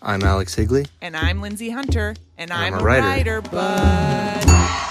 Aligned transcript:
I'm 0.00 0.22
Alex 0.22 0.54
Higley. 0.54 0.86
And 1.02 1.16
I'm 1.16 1.40
Lindsay 1.40 1.70
Hunter. 1.70 2.14
And, 2.36 2.52
I'm 2.52 2.74
I'm, 2.74 2.80
a 2.80 2.82
a 2.82 2.84
writer. 2.84 3.06
writer, 3.06 3.40
but. 3.42 4.84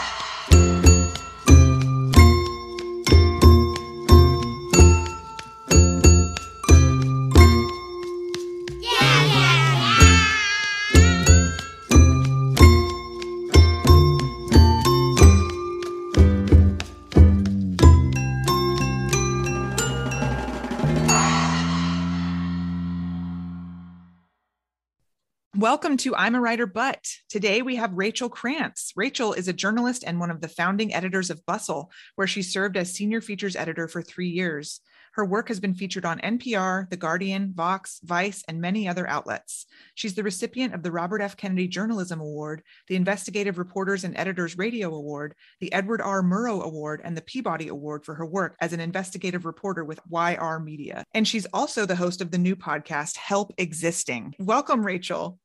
Welcome 25.58 25.98
to 25.98 26.16
I'm 26.16 26.36
a 26.36 26.40
Writer 26.40 26.68
But. 26.68 27.10
Today 27.30 27.64
we 27.64 27.78
have 27.78 27.92
Rachel 27.94 28.30
Krantz. 28.30 28.94
Rachel 28.96 29.34
is 29.34 29.48
a 29.48 29.54
journalist 29.54 30.04
and 30.06 30.20
one 30.20 30.30
of 30.30 30.40
the 30.40 30.48
founding 30.48 30.94
editors 30.94 31.32
of 31.32 31.44
Bustle, 31.48 31.90
where 32.14 32.28
she 32.28 32.44
served 32.44 32.78
as 32.78 32.94
senior 32.94 33.22
features 33.22 33.56
editor 33.56 33.88
for 33.88 34.04
three 34.04 34.30
years. 34.30 34.82
Her 35.14 35.26
work 35.26 35.48
has 35.48 35.60
been 35.60 35.74
featured 35.74 36.06
on 36.06 36.20
NPR, 36.20 36.88
The 36.92 36.96
Guardian, 36.96 37.54
Vox, 37.56 38.00
Vice, 38.04 38.44
and 38.48 38.62
many 38.62 38.88
other 38.88 39.10
outlets. 39.10 39.66
She's 39.96 40.14
the 40.14 40.22
recipient 40.22 40.76
of 40.76 40.84
the 40.84 40.92
Robert 40.92 41.24
F. 41.24 41.36
Kennedy 41.36 41.68
Journalism 41.68 42.20
Award, 42.20 42.62
the 42.88 42.96
Investigative 42.96 43.58
Reporters 43.58 44.04
and 44.04 44.16
Editors 44.16 44.60
Radio 44.60 44.94
Award, 44.94 45.34
the 45.60 45.74
Edward 45.74 46.02
R. 46.02 46.22
Murrow 46.22 46.62
Award, 46.62 47.02
and 47.04 47.18
the 47.18 47.24
Peabody 47.24 47.70
Award 47.70 48.06
for 48.06 48.14
her 48.14 48.28
work 48.28 48.56
as 48.62 48.74
an 48.74 48.80
investigative 48.80 49.44
reporter 49.44 49.84
with 49.84 50.00
YR 50.08 50.60
Media. 50.60 51.04
And 51.16 51.28
she's 51.28 51.48
also 51.48 51.88
the 51.88 51.96
host 51.96 52.22
of 52.22 52.30
the 52.30 52.38
new 52.38 52.56
podcast, 52.56 53.18
Help 53.18 53.52
Existing. 53.58 54.36
Welcome, 54.38 54.86
Rachel. 54.86 55.40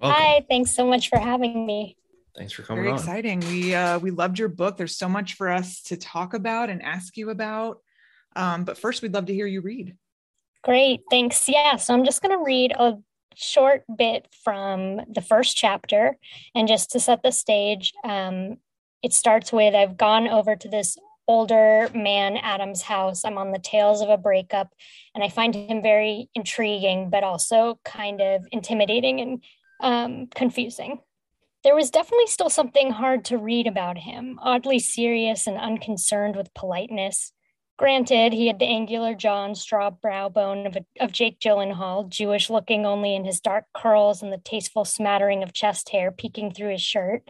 Welcome. 0.00 0.22
Hi, 0.22 0.44
thanks 0.48 0.74
so 0.74 0.86
much 0.86 1.08
for 1.08 1.18
having 1.18 1.64
me. 1.64 1.96
Thanks 2.36 2.52
for 2.52 2.62
coming 2.62 2.84
Very 2.84 2.92
on. 2.92 2.98
exciting. 2.98 3.40
We 3.40 3.74
uh, 3.74 3.98
we 3.98 4.10
loved 4.10 4.38
your 4.38 4.48
book. 4.48 4.76
There's 4.76 4.96
so 4.96 5.08
much 5.08 5.34
for 5.34 5.48
us 5.48 5.80
to 5.84 5.96
talk 5.96 6.34
about 6.34 6.68
and 6.68 6.82
ask 6.82 7.16
you 7.16 7.30
about. 7.30 7.78
Um, 8.34 8.64
but 8.64 8.76
first, 8.76 9.00
we'd 9.00 9.14
love 9.14 9.26
to 9.26 9.34
hear 9.34 9.46
you 9.46 9.62
read. 9.62 9.96
Great, 10.62 11.00
thanks. 11.10 11.48
Yeah, 11.48 11.76
so 11.76 11.94
I'm 11.94 12.04
just 12.04 12.20
going 12.20 12.36
to 12.36 12.44
read 12.44 12.72
a 12.72 12.98
short 13.34 13.84
bit 13.96 14.26
from 14.44 15.00
the 15.08 15.22
first 15.22 15.56
chapter. 15.56 16.16
And 16.54 16.68
just 16.68 16.90
to 16.90 17.00
set 17.00 17.22
the 17.22 17.30
stage, 17.30 17.94
um, 18.04 18.58
it 19.02 19.14
starts 19.14 19.52
with 19.52 19.74
I've 19.74 19.96
gone 19.96 20.28
over 20.28 20.56
to 20.56 20.68
this 20.68 20.98
older 21.28 21.88
man, 21.94 22.36
Adam's 22.36 22.82
house. 22.82 23.24
I'm 23.24 23.38
on 23.38 23.52
the 23.52 23.58
tails 23.58 24.00
of 24.00 24.10
a 24.10 24.18
breakup, 24.18 24.72
and 25.14 25.24
I 25.24 25.28
find 25.28 25.54
him 25.54 25.82
very 25.82 26.28
intriguing, 26.34 27.10
but 27.10 27.24
also 27.24 27.80
kind 27.84 28.20
of 28.20 28.46
intimidating 28.52 29.20
and 29.20 29.42
um, 29.80 30.28
confusing. 30.34 31.00
There 31.64 31.74
was 31.74 31.90
definitely 31.90 32.28
still 32.28 32.50
something 32.50 32.92
hard 32.92 33.24
to 33.26 33.38
read 33.38 33.66
about 33.66 33.98
him, 33.98 34.38
oddly 34.40 34.78
serious 34.78 35.46
and 35.46 35.56
unconcerned 35.58 36.36
with 36.36 36.54
politeness. 36.54 37.32
Granted, 37.78 38.32
he 38.32 38.46
had 38.46 38.58
the 38.58 38.66
angular 38.66 39.14
jaw 39.14 39.44
and 39.44 39.58
straw 39.58 39.90
brow 39.90 40.28
bone 40.30 40.66
of, 40.66 40.76
a, 40.76 40.84
of 40.98 41.12
Jake 41.12 41.38
Gyllenhaal, 41.40 42.08
Jewish 42.08 42.48
looking 42.48 42.86
only 42.86 43.14
in 43.14 43.24
his 43.24 43.40
dark 43.40 43.64
curls 43.74 44.22
and 44.22 44.32
the 44.32 44.38
tasteful 44.38 44.84
smattering 44.84 45.42
of 45.42 45.52
chest 45.52 45.90
hair 45.90 46.10
peeking 46.10 46.52
through 46.52 46.70
his 46.70 46.80
shirt. 46.80 47.28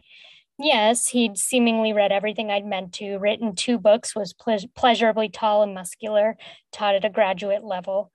Yes, 0.59 1.09
he'd 1.09 1.37
seemingly 1.37 1.93
read 1.93 2.13
everything 2.13 2.51
I'd 2.51 2.65
meant 2.65 2.93
to, 2.95 3.19
written 3.19 3.55
two 3.55 3.79
books, 3.79 4.15
was 4.15 4.33
ple- 4.33 4.71
pleasurably 4.75 5.29
tall 5.29 5.63
and 5.63 5.75
muscular, 5.75 6.37
taught 6.73 6.95
at 6.95 7.05
a 7.05 7.11
graduate 7.11 7.65
level. 7.65 8.13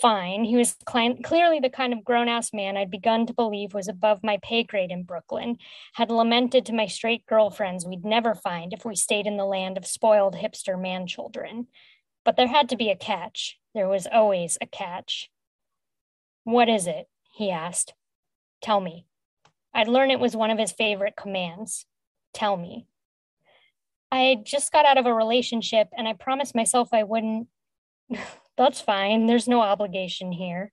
Fine, 0.00 0.44
he 0.44 0.56
was 0.56 0.76
cl- 0.90 1.16
clearly 1.22 1.60
the 1.60 1.70
kind 1.70 1.92
of 1.92 2.04
grown 2.04 2.28
ass 2.28 2.52
man 2.52 2.76
I'd 2.76 2.90
begun 2.90 3.26
to 3.26 3.32
believe 3.32 3.74
was 3.74 3.86
above 3.86 4.24
my 4.24 4.38
pay 4.42 4.64
grade 4.64 4.90
in 4.90 5.04
Brooklyn, 5.04 5.58
had 5.94 6.10
lamented 6.10 6.66
to 6.66 6.74
my 6.74 6.86
straight 6.86 7.24
girlfriends 7.26 7.86
we'd 7.86 8.04
never 8.04 8.34
find 8.34 8.72
if 8.72 8.84
we 8.84 8.96
stayed 8.96 9.26
in 9.26 9.36
the 9.36 9.44
land 9.44 9.78
of 9.78 9.86
spoiled 9.86 10.34
hipster 10.34 10.80
man 10.80 11.06
children. 11.06 11.68
But 12.24 12.36
there 12.36 12.48
had 12.48 12.68
to 12.70 12.76
be 12.76 12.90
a 12.90 12.96
catch. 12.96 13.58
There 13.72 13.88
was 13.88 14.08
always 14.10 14.58
a 14.60 14.66
catch. 14.66 15.30
What 16.42 16.68
is 16.68 16.86
it? 16.86 17.06
he 17.32 17.50
asked. 17.50 17.94
Tell 18.62 18.80
me. 18.80 19.06
I'd 19.72 19.88
learned 19.88 20.12
it 20.12 20.20
was 20.20 20.36
one 20.36 20.50
of 20.50 20.58
his 20.58 20.72
favorite 20.72 21.16
commands. 21.16 21.86
Tell 22.32 22.56
me. 22.56 22.86
I 24.10 24.36
just 24.44 24.72
got 24.72 24.86
out 24.86 24.98
of 24.98 25.06
a 25.06 25.14
relationship 25.14 25.88
and 25.96 26.06
I 26.06 26.12
promised 26.14 26.54
myself 26.54 26.88
I 26.92 27.02
wouldn't. 27.04 27.48
That's 28.56 28.80
fine. 28.80 29.26
There's 29.26 29.48
no 29.48 29.60
obligation 29.60 30.32
here. 30.32 30.72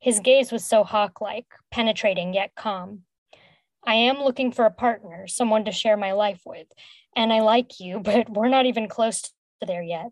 His 0.00 0.20
gaze 0.20 0.50
was 0.50 0.64
so 0.64 0.82
hawk 0.82 1.20
like, 1.20 1.46
penetrating 1.70 2.34
yet 2.34 2.52
calm. 2.56 3.02
I 3.84 3.94
am 3.94 4.18
looking 4.22 4.52
for 4.52 4.64
a 4.64 4.70
partner, 4.70 5.26
someone 5.26 5.64
to 5.64 5.72
share 5.72 5.96
my 5.96 6.12
life 6.12 6.40
with. 6.44 6.66
And 7.14 7.32
I 7.32 7.40
like 7.40 7.78
you, 7.80 8.00
but 8.04 8.28
we're 8.28 8.48
not 8.48 8.66
even 8.66 8.88
close 8.88 9.22
to 9.22 9.30
there 9.66 9.82
yet. 9.82 10.06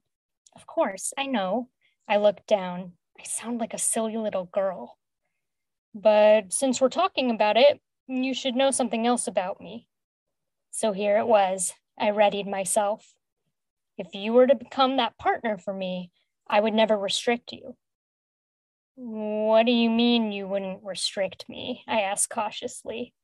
Of 0.55 0.67
course, 0.67 1.13
I 1.17 1.27
know. 1.27 1.69
I 2.09 2.17
looked 2.17 2.47
down. 2.47 2.93
I 3.19 3.25
sound 3.25 3.61
like 3.61 3.75
a 3.75 3.79
silly 3.79 4.17
little 4.17 4.45
girl. 4.45 4.97
But 5.95 6.53
since 6.53 6.81
we're 6.81 6.89
talking 6.89 7.31
about 7.31 7.57
it, 7.57 7.81
you 8.07 8.35
should 8.35 8.55
know 8.55 8.71
something 8.71 9.07
else 9.07 9.27
about 9.27 9.61
me. 9.61 9.87
So 10.71 10.93
here 10.93 11.19
it 11.19 11.27
was. 11.27 11.75
I 11.99 12.11
readied 12.11 12.47
myself. 12.47 13.13
If 13.99 14.15
you 14.15 14.33
were 14.33 14.47
to 14.47 14.55
become 14.55 14.97
that 14.97 15.19
partner 15.19 15.59
for 15.59 15.75
me, 15.75 16.11
I 16.51 16.61
would 16.61 16.75
never 16.75 16.99
restrict 16.99 17.53
you. 17.53 17.77
What 18.97 19.65
do 19.67 19.73
you 19.73 19.89
mean 19.89 20.33
you 20.33 20.49
wouldn't 20.49 20.83
restrict 20.83 21.49
me? 21.49 21.85
I 21.87 22.01
asked 22.01 22.29
cautiously. 22.29 23.15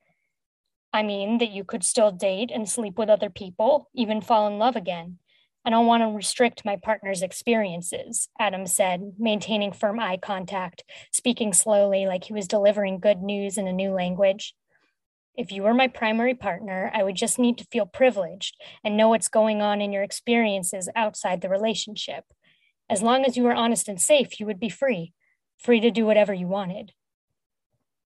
I 0.92 1.02
mean 1.02 1.38
that 1.38 1.50
you 1.50 1.64
could 1.64 1.84
still 1.84 2.12
date 2.12 2.50
and 2.54 2.68
sleep 2.68 2.96
with 2.96 3.10
other 3.10 3.28
people, 3.28 3.90
even 3.94 4.20
fall 4.20 4.46
in 4.46 4.58
love 4.58 4.76
again. 4.76 5.18
I 5.64 5.70
don't 5.70 5.86
want 5.86 6.04
to 6.04 6.16
restrict 6.16 6.64
my 6.64 6.76
partner's 6.76 7.22
experiences, 7.22 8.28
Adam 8.38 8.66
said, 8.66 9.14
maintaining 9.18 9.72
firm 9.72 9.98
eye 9.98 10.16
contact, 10.16 10.84
speaking 11.10 11.52
slowly 11.52 12.06
like 12.06 12.24
he 12.24 12.32
was 12.32 12.46
delivering 12.46 13.00
good 13.00 13.20
news 13.20 13.58
in 13.58 13.66
a 13.66 13.72
new 13.72 13.90
language. 13.90 14.54
If 15.36 15.50
you 15.50 15.64
were 15.64 15.74
my 15.74 15.88
primary 15.88 16.34
partner, 16.34 16.92
I 16.94 17.02
would 17.02 17.16
just 17.16 17.40
need 17.40 17.58
to 17.58 17.66
feel 17.72 17.84
privileged 17.84 18.56
and 18.84 18.96
know 18.96 19.08
what's 19.08 19.28
going 19.28 19.60
on 19.60 19.80
in 19.80 19.92
your 19.92 20.04
experiences 20.04 20.88
outside 20.94 21.40
the 21.40 21.48
relationship. 21.48 22.24
As 22.88 23.02
long 23.02 23.24
as 23.24 23.36
you 23.36 23.42
were 23.42 23.54
honest 23.54 23.88
and 23.88 24.00
safe, 24.00 24.38
you 24.38 24.46
would 24.46 24.60
be 24.60 24.68
free, 24.68 25.12
free 25.58 25.80
to 25.80 25.90
do 25.90 26.06
whatever 26.06 26.32
you 26.32 26.46
wanted. 26.46 26.92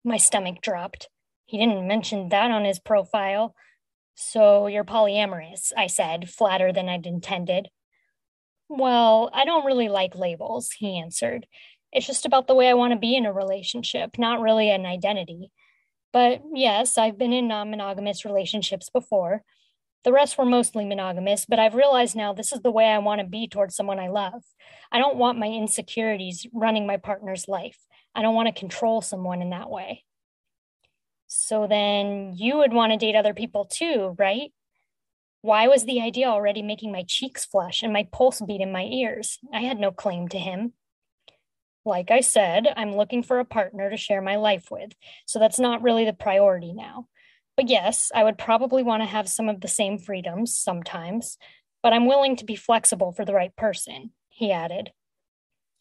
My 0.05 0.17
stomach 0.17 0.63
dropped. 0.63 1.09
He 1.45 1.59
didn't 1.59 1.87
mention 1.87 2.29
that 2.31 2.51
on 2.51 2.65
his 2.65 2.79
profile. 2.79 3.55
So 4.15 4.67
you're 4.67 4.85
polyamorous, 4.85 5.73
I 5.77 5.87
said, 5.87 6.31
flatter 6.31 6.73
than 6.73 6.89
I'd 6.89 7.07
intended. 7.07 7.69
Well, 8.69 9.31
I 9.33 9.45
don't 9.45 9.67
really 9.67 9.89
like 9.89 10.15
labels, 10.15 10.71
he 10.79 10.99
answered. 10.99 11.47
It's 11.93 12.07
just 12.07 12.25
about 12.25 12.47
the 12.47 12.55
way 12.55 12.69
I 12.69 12.75
want 12.75 12.93
to 12.93 12.99
be 12.99 13.17
in 13.17 13.27
a 13.27 13.33
relationship, 13.33 14.17
not 14.17 14.41
really 14.41 14.71
an 14.71 14.87
identity. 14.87 15.51
But 16.13 16.43
yes, 16.55 16.97
I've 16.97 17.19
been 17.19 17.33
in 17.33 17.49
non 17.49 17.71
monogamous 17.71 18.25
relationships 18.25 18.89
before. 18.91 19.43
The 20.03 20.13
rest 20.13 20.39
were 20.39 20.47
mostly 20.47 20.87
monogamous, 20.87 21.45
but 21.47 21.59
I've 21.59 21.75
realized 21.75 22.17
now 22.17 22.33
this 22.33 22.53
is 22.53 22.63
the 22.63 22.71
way 22.71 22.87
I 22.87 22.99
want 22.99 23.21
to 23.21 23.27
be 23.27 23.47
towards 23.47 23.77
someone 23.77 23.99
I 23.99 24.09
love. 24.09 24.43
I 24.91 24.99
don't 24.99 25.19
want 25.19 25.39
my 25.39 25.49
insecurities 25.49 26.47
running 26.55 26.87
my 26.87 26.97
partner's 26.97 27.49
life. 27.49 27.79
I 28.15 28.23
don't 28.23 28.35
want 28.35 28.47
to 28.49 28.59
control 28.59 29.03
someone 29.03 29.43
in 29.43 29.51
that 29.51 29.71
way. 29.71 30.05
So 31.27 31.67
then 31.67 32.33
you 32.35 32.57
would 32.57 32.73
want 32.73 32.93
to 32.93 32.99
date 32.99 33.15
other 33.15 33.35
people 33.35 33.67
too, 33.67 34.17
right? 34.19 34.53
Why 35.43 35.69
was 35.69 35.85
the 35.85 36.01
idea 36.01 36.27
already 36.27 36.63
making 36.63 36.93
my 36.93 37.05
cheeks 37.07 37.45
flush 37.45 37.83
and 37.83 37.93
my 37.93 38.09
pulse 38.11 38.41
beat 38.41 38.61
in 38.61 38.73
my 38.73 38.85
ears? 38.85 39.39
I 39.53 39.61
had 39.61 39.79
no 39.79 39.91
claim 39.91 40.29
to 40.29 40.39
him. 40.39 40.73
Like 41.85 42.11
I 42.11 42.21
said, 42.21 42.67
I'm 42.77 42.97
looking 42.97 43.23
for 43.23 43.39
a 43.39 43.45
partner 43.45 43.89
to 43.89 43.97
share 43.97 44.21
my 44.21 44.37
life 44.37 44.71
with, 44.71 44.93
so 45.27 45.39
that's 45.39 45.59
not 45.59 45.83
really 45.83 46.05
the 46.05 46.13
priority 46.13 46.75
now. 46.75 47.07
But 47.61 47.69
yes, 47.69 48.11
I 48.15 48.25
would 48.25 48.39
probably 48.39 48.83
want 48.83 49.03
to 49.03 49.07
have 49.07 49.29
some 49.29 49.51
of 49.51 49.61
the 49.61 49.69
same 49.69 49.99
freedoms 49.99 50.57
sometimes, 50.57 51.37
but 51.83 51.93
I'm 51.93 52.07
willing 52.07 52.35
to 52.37 52.47
be 52.47 52.57
flexible 52.57 53.13
for 53.13 53.27
the 53.27 53.35
right 53.35 53.55
person, 53.55 54.13
he 54.31 54.51
added. 54.51 54.93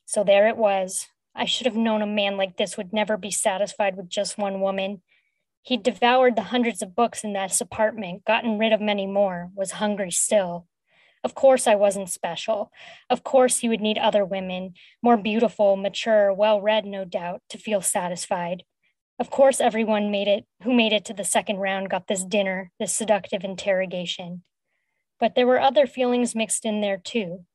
So 0.05 0.25
there 0.25 0.49
it 0.49 0.57
was. 0.57 1.07
I 1.33 1.45
should 1.45 1.67
have 1.67 1.77
known 1.77 2.01
a 2.01 2.05
man 2.05 2.35
like 2.35 2.57
this 2.57 2.75
would 2.75 2.91
never 2.91 3.15
be 3.15 3.31
satisfied 3.31 3.95
with 3.95 4.09
just 4.09 4.37
one 4.37 4.59
woman. 4.59 5.03
He'd 5.61 5.81
devoured 5.81 6.35
the 6.35 6.41
hundreds 6.41 6.81
of 6.81 6.97
books 6.97 7.23
in 7.23 7.31
that 7.31 7.61
apartment, 7.61 8.25
gotten 8.25 8.59
rid 8.59 8.73
of 8.73 8.81
many 8.81 9.07
more, 9.07 9.49
was 9.55 9.71
hungry 9.71 10.11
still. 10.11 10.67
Of 11.23 11.33
course, 11.33 11.65
I 11.65 11.75
wasn't 11.75 12.09
special. 12.09 12.73
Of 13.09 13.23
course, 13.23 13.59
he 13.59 13.69
would 13.69 13.79
need 13.79 13.97
other 13.97 14.25
women, 14.25 14.73
more 15.01 15.15
beautiful, 15.15 15.77
mature, 15.77 16.33
well 16.33 16.59
read, 16.59 16.85
no 16.85 17.05
doubt, 17.05 17.41
to 17.47 17.57
feel 17.57 17.79
satisfied. 17.81 18.63
Of 19.19 19.29
course, 19.29 19.59
everyone 19.59 20.11
made 20.11 20.29
it 20.29 20.45
who 20.63 20.73
made 20.73 20.93
it 20.93 21.03
to 21.05 21.13
the 21.13 21.25
second 21.25 21.57
round 21.57 21.89
got 21.89 22.07
this 22.07 22.23
dinner, 22.23 22.71
this 22.79 22.95
seductive 22.95 23.43
interrogation. 23.43 24.43
But 25.19 25.35
there 25.35 25.45
were 25.45 25.59
other 25.59 25.85
feelings 25.85 26.33
mixed 26.35 26.65
in 26.65 26.81
there 26.81 26.97
too 26.97 27.45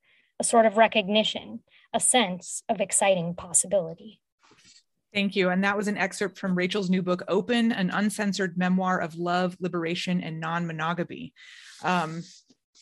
a 0.41 0.45
sort 0.45 0.67
of 0.67 0.77
recognition, 0.77 1.61
a 1.93 2.01
sense 2.01 2.65
of 2.69 2.81
exciting 2.81 3.35
possibility. 3.35 4.21
Thank 5.15 5.37
you. 5.37 5.49
And 5.49 5.63
that 5.63 5.77
was 5.77 5.87
an 5.87 5.97
excerpt 5.97 6.39
from 6.39 6.57
Rachel's 6.57 6.91
new 6.91 7.03
book, 7.03 7.23
Open, 7.29 7.71
an 7.71 7.91
uncensored 7.91 8.59
memoir 8.59 8.99
of 8.99 9.15
love, 9.15 9.57
liberation, 9.61 10.21
and 10.21 10.41
non 10.41 10.67
monogamy. 10.67 11.33
Um, 11.85 12.25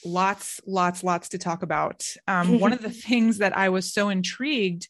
lots, 0.02 0.60
lots, 0.66 1.04
lots 1.04 1.28
to 1.30 1.38
talk 1.38 1.62
about. 1.62 2.06
Um, 2.26 2.58
one 2.58 2.72
of 2.72 2.80
the 2.80 2.90
things 3.08 3.38
that 3.38 3.56
I 3.56 3.68
was 3.68 3.92
so 3.92 4.08
intrigued 4.08 4.88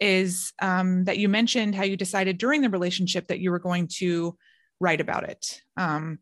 is 0.00 0.52
um, 0.60 1.04
that 1.04 1.18
you 1.18 1.28
mentioned 1.28 1.74
how 1.74 1.84
you 1.84 1.96
decided 1.96 2.38
during 2.38 2.62
the 2.62 2.70
relationship 2.70 3.28
that 3.28 3.38
you 3.38 3.50
were 3.50 3.58
going 3.58 3.88
to 3.98 4.36
write 4.80 5.00
about 5.00 5.24
it. 5.28 5.60
Um, 5.76 6.18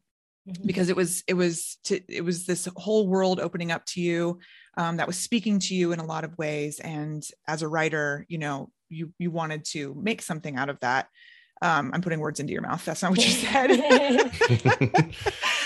mm-hmm. 0.49 0.67
because 0.67 0.89
it 0.89 0.97
was 0.97 1.23
it 1.27 1.35
was 1.35 1.79
to, 1.85 2.01
it 2.09 2.23
was 2.23 2.47
this 2.47 2.69
whole 2.77 3.09
world 3.09 3.41
opening 3.41 3.73
up 3.73 3.85
to 3.87 4.01
you 4.01 4.39
um, 4.77 4.97
that 4.97 5.07
was 5.07 5.17
speaking 5.17 5.59
to 5.59 5.75
you 5.75 5.93
in 5.93 5.99
a 5.99 6.05
lot 6.05 6.25
of 6.25 6.37
ways 6.39 6.81
and 6.81 7.27
as 7.47 7.63
a 7.63 7.69
writer 7.69 8.25
you 8.29 8.39
know 8.39 8.71
you 8.89 9.13
you 9.19 9.31
wanted 9.31 9.65
to 9.65 9.95
make 10.01 10.23
something 10.23 10.57
out 10.57 10.69
of 10.69 10.79
that 10.81 11.09
um, 11.63 11.91
i'm 11.93 12.01
putting 12.01 12.21
words 12.21 12.41
into 12.41 12.53
your 12.53 12.63
mouth 12.63 12.85
that's 12.85 13.03
not 13.03 13.11
what 13.11 13.25
you 13.25 13.31
said 13.31 13.71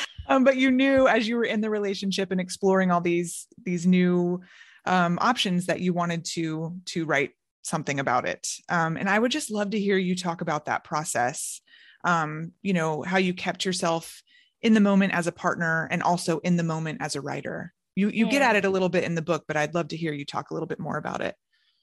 um, 0.29 0.45
but 0.45 0.57
you 0.57 0.71
knew 0.71 1.07
as 1.07 1.29
you 1.29 1.37
were 1.37 1.45
in 1.45 1.61
the 1.61 1.71
relationship 1.71 2.31
and 2.31 2.41
exploring 2.41 2.91
all 2.91 3.01
these 3.01 3.47
these 3.65 3.87
new 3.87 4.41
um, 4.87 5.19
options 5.21 5.67
that 5.67 5.81
you 5.81 5.93
wanted 5.93 6.25
to 6.25 6.77
to 6.85 7.05
write 7.05 7.31
something 7.65 7.99
about 7.99 8.27
it 8.27 8.49
um, 8.69 8.97
and 8.97 9.09
i 9.09 9.19
would 9.19 9.33
just 9.33 9.51
love 9.51 9.71
to 9.71 9.81
hear 9.81 9.97
you 9.97 10.15
talk 10.15 10.41
about 10.41 10.67
that 10.67 10.85
process 10.85 11.61
um, 12.05 12.53
you 12.63 12.73
know 12.73 13.03
how 13.03 13.17
you 13.17 13.33
kept 13.33 13.65
yourself 13.65 14.23
in 14.63 14.75
the 14.75 14.81
moment 14.81 15.13
as 15.13 15.27
a 15.27 15.33
partner 15.33 15.89
and 15.91 16.03
also 16.03 16.39
in 16.41 16.57
the 16.57 16.63
moment 16.63 16.99
as 17.01 17.17
a 17.17 17.21
writer 17.21 17.73
you 17.97 18.09
you 18.11 18.27
yeah. 18.27 18.33
get 18.33 18.43
at 18.43 18.57
it 18.57 18.65
a 18.65 18.71
little 18.71 18.89
bit 18.89 19.05
in 19.05 19.15
the 19.15 19.23
book 19.23 19.45
but 19.49 19.57
i'd 19.57 19.75
love 19.75 19.89
to 19.89 19.97
hear 19.97 20.13
you 20.13 20.25
talk 20.25 20.51
a 20.51 20.55
little 20.55 20.67
bit 20.67 20.79
more 20.79 20.97
about 20.97 21.21
it 21.21 21.35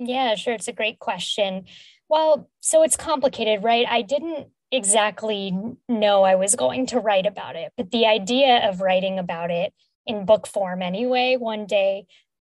yeah, 0.01 0.35
sure. 0.35 0.53
It's 0.53 0.67
a 0.67 0.73
great 0.73 0.99
question. 0.99 1.65
Well, 2.09 2.49
so 2.59 2.81
it's 2.83 2.97
complicated, 2.97 3.63
right? 3.63 3.85
I 3.87 4.01
didn't 4.01 4.47
exactly 4.71 5.53
know 5.87 6.23
I 6.23 6.35
was 6.35 6.55
going 6.55 6.87
to 6.87 6.99
write 6.99 7.27
about 7.27 7.55
it, 7.55 7.71
but 7.77 7.91
the 7.91 8.07
idea 8.07 8.67
of 8.67 8.81
writing 8.81 9.19
about 9.19 9.51
it 9.51 9.73
in 10.07 10.25
book 10.25 10.47
form 10.47 10.81
anyway, 10.81 11.37
one 11.37 11.67
day 11.67 12.07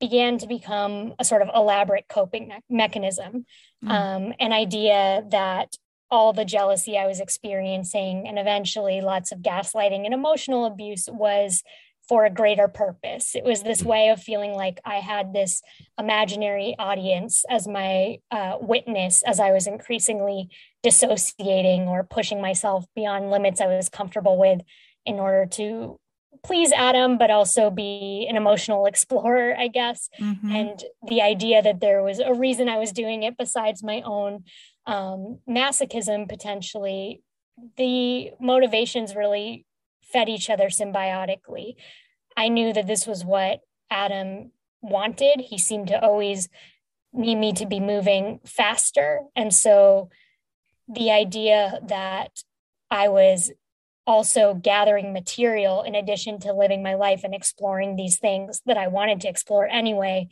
began 0.02 0.38
to 0.40 0.48
become 0.48 1.14
a 1.18 1.24
sort 1.24 1.42
of 1.42 1.50
elaborate 1.56 2.10
coping 2.10 2.50
me- 2.50 2.60
mechanism. 2.70 3.46
Mm. 3.86 3.90
Um, 3.90 4.34
an 4.40 4.52
idea 4.52 5.24
that 5.30 5.78
all 6.10 6.34
the 6.34 6.44
jealousy 6.44 6.98
I 6.98 7.08
was 7.08 7.22
experiencing 7.22 8.28
and 8.28 8.38
eventually 8.38 9.00
lots 9.00 9.32
of 9.32 9.40
gaslighting 9.40 10.04
and 10.04 10.14
emotional 10.14 10.66
abuse 10.66 11.08
was 11.10 11.64
for 12.10 12.26
a 12.26 12.30
greater 12.30 12.68
purpose. 12.68 13.36
It 13.36 13.46
was 13.46 13.64
this 13.64 13.84
way 13.84 14.10
of 14.10 14.22
feeling 14.22 14.52
like 14.52 14.82
I 14.84 14.96
had 14.96 15.32
this 15.32 15.62
imaginary 15.98 16.76
audience 16.78 17.46
as 17.50 17.66
my 17.66 18.18
uh, 18.30 18.58
witness 18.60 19.24
as 19.24 19.40
I 19.40 19.52
was 19.52 19.66
increasingly 19.66 20.50
dissociating 20.84 21.88
or 21.88 22.04
pushing 22.04 22.42
myself 22.42 22.84
beyond 22.96 23.32
limits 23.32 23.62
I 23.62 23.68
was 23.68 23.88
comfortable 23.88 24.38
with 24.38 24.60
in 25.06 25.16
order 25.16 25.46
to 25.52 26.01
please 26.44 26.72
Adam, 26.72 27.18
but 27.18 27.30
also 27.30 27.70
be 27.70 28.26
an 28.30 28.36
emotional 28.36 28.86
explorer, 28.86 29.56
I 29.58 29.68
guess. 29.68 30.10
Mm-hmm. 30.20 30.52
And 30.52 30.84
the 31.08 31.22
idea 31.22 31.62
that 31.62 31.80
there 31.80 32.02
was 32.02 32.20
a 32.20 32.34
reason 32.34 32.68
I 32.68 32.78
was 32.78 32.92
doing 32.92 33.24
it 33.24 33.38
besides 33.38 33.84
my 33.84 34.02
own 34.02 34.44
um, 34.86 35.40
masochism 35.48 36.28
potentially, 36.28 37.22
the 37.78 38.32
motivations 38.40 39.16
really 39.16 39.66
fed 40.02 40.30
each 40.30 40.50
other 40.50 40.68
symbiotically. 40.68 41.76
I 42.36 42.48
knew 42.48 42.74
that 42.74 42.88
this 42.88 43.06
was 43.06 43.24
what 43.24 43.60
Adam 43.90 44.52
wanted. 44.82 45.42
He 45.42 45.58
seemed 45.58 45.90
to 45.90 46.02
always 46.02 46.50
need 47.14 47.36
me 47.36 47.54
to 47.54 47.66
be 47.66 47.80
moving 47.80 48.40
faster. 48.46 49.22
And 49.36 49.54
so 49.54 50.10
the 50.88 51.12
idea 51.12 51.80
that 51.88 52.44
I 52.90 53.10
was 53.10 53.52
also 54.08 54.54
gathering 54.54 55.14
material 55.14 55.84
in 55.84 55.96
addition 55.96 56.40
to 56.40 56.54
living 56.54 56.82
my 56.82 56.96
life 56.96 57.24
and 57.24 57.34
exploring 57.34 57.96
these 57.96 58.18
things 58.18 58.62
that 58.66 58.78
I 58.78 58.88
wanted 58.88 59.22
to 59.22 59.30
explore 59.30 59.68
anyway, 59.68 60.28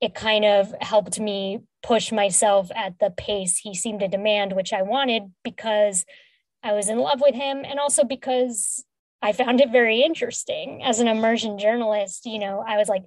it 0.00 0.14
kind 0.14 0.44
of 0.44 0.74
helped 0.80 1.18
me 1.18 1.60
push 1.82 2.12
myself 2.12 2.70
at 2.74 2.98
the 2.98 3.10
pace 3.10 3.58
he 3.58 3.74
seemed 3.74 4.00
to 4.00 4.08
demand, 4.08 4.52
which 4.52 4.72
I 4.72 4.82
wanted 4.82 5.32
because 5.42 6.04
I 6.62 6.72
was 6.72 6.88
in 6.88 6.98
love 6.98 7.20
with 7.20 7.34
him 7.34 7.64
and 7.64 7.78
also 7.78 8.04
because 8.04 8.84
I 9.22 9.32
found 9.32 9.60
it 9.60 9.70
very 9.70 10.02
interesting 10.02 10.82
as 10.82 11.00
an 11.00 11.08
immersion 11.08 11.58
journalist. 11.58 12.26
You 12.26 12.38
know, 12.38 12.64
I 12.66 12.76
was 12.76 12.88
like, 12.88 13.04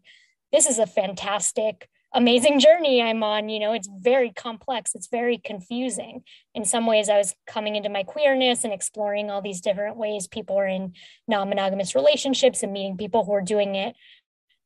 this 0.52 0.66
is 0.66 0.80
a 0.80 0.88
fantastic, 0.88 1.88
amazing 2.14 2.60
journey 2.60 3.02
I'm 3.02 3.24
on. 3.24 3.50
You 3.50 3.60
know, 3.60 3.74
it's 3.74 3.90
very 4.00 4.32
complex, 4.32 4.96
it's 4.96 5.08
very 5.08 5.38
confusing. 5.38 6.24
In 6.54 6.66
some 6.66 6.86
ways, 6.86 7.10
I 7.10 7.18
was 7.18 7.36
coming 7.48 7.76
into 7.76 7.90
my 7.90 8.04
queerness 8.04 8.64
and 8.64 8.74
exploring 8.74 9.30
all 9.30 9.42
these 9.42 9.62
different 9.62 9.98
ways 9.98 10.28
people 10.28 10.58
are 10.58 10.68
in 10.68 10.94
non 11.28 11.50
monogamous 11.50 11.96
relationships 11.96 12.64
and 12.64 12.74
meeting 12.74 12.98
people 12.98 13.26
who 13.26 13.34
are 13.34 13.42
doing 13.42 13.76
it 13.76 13.96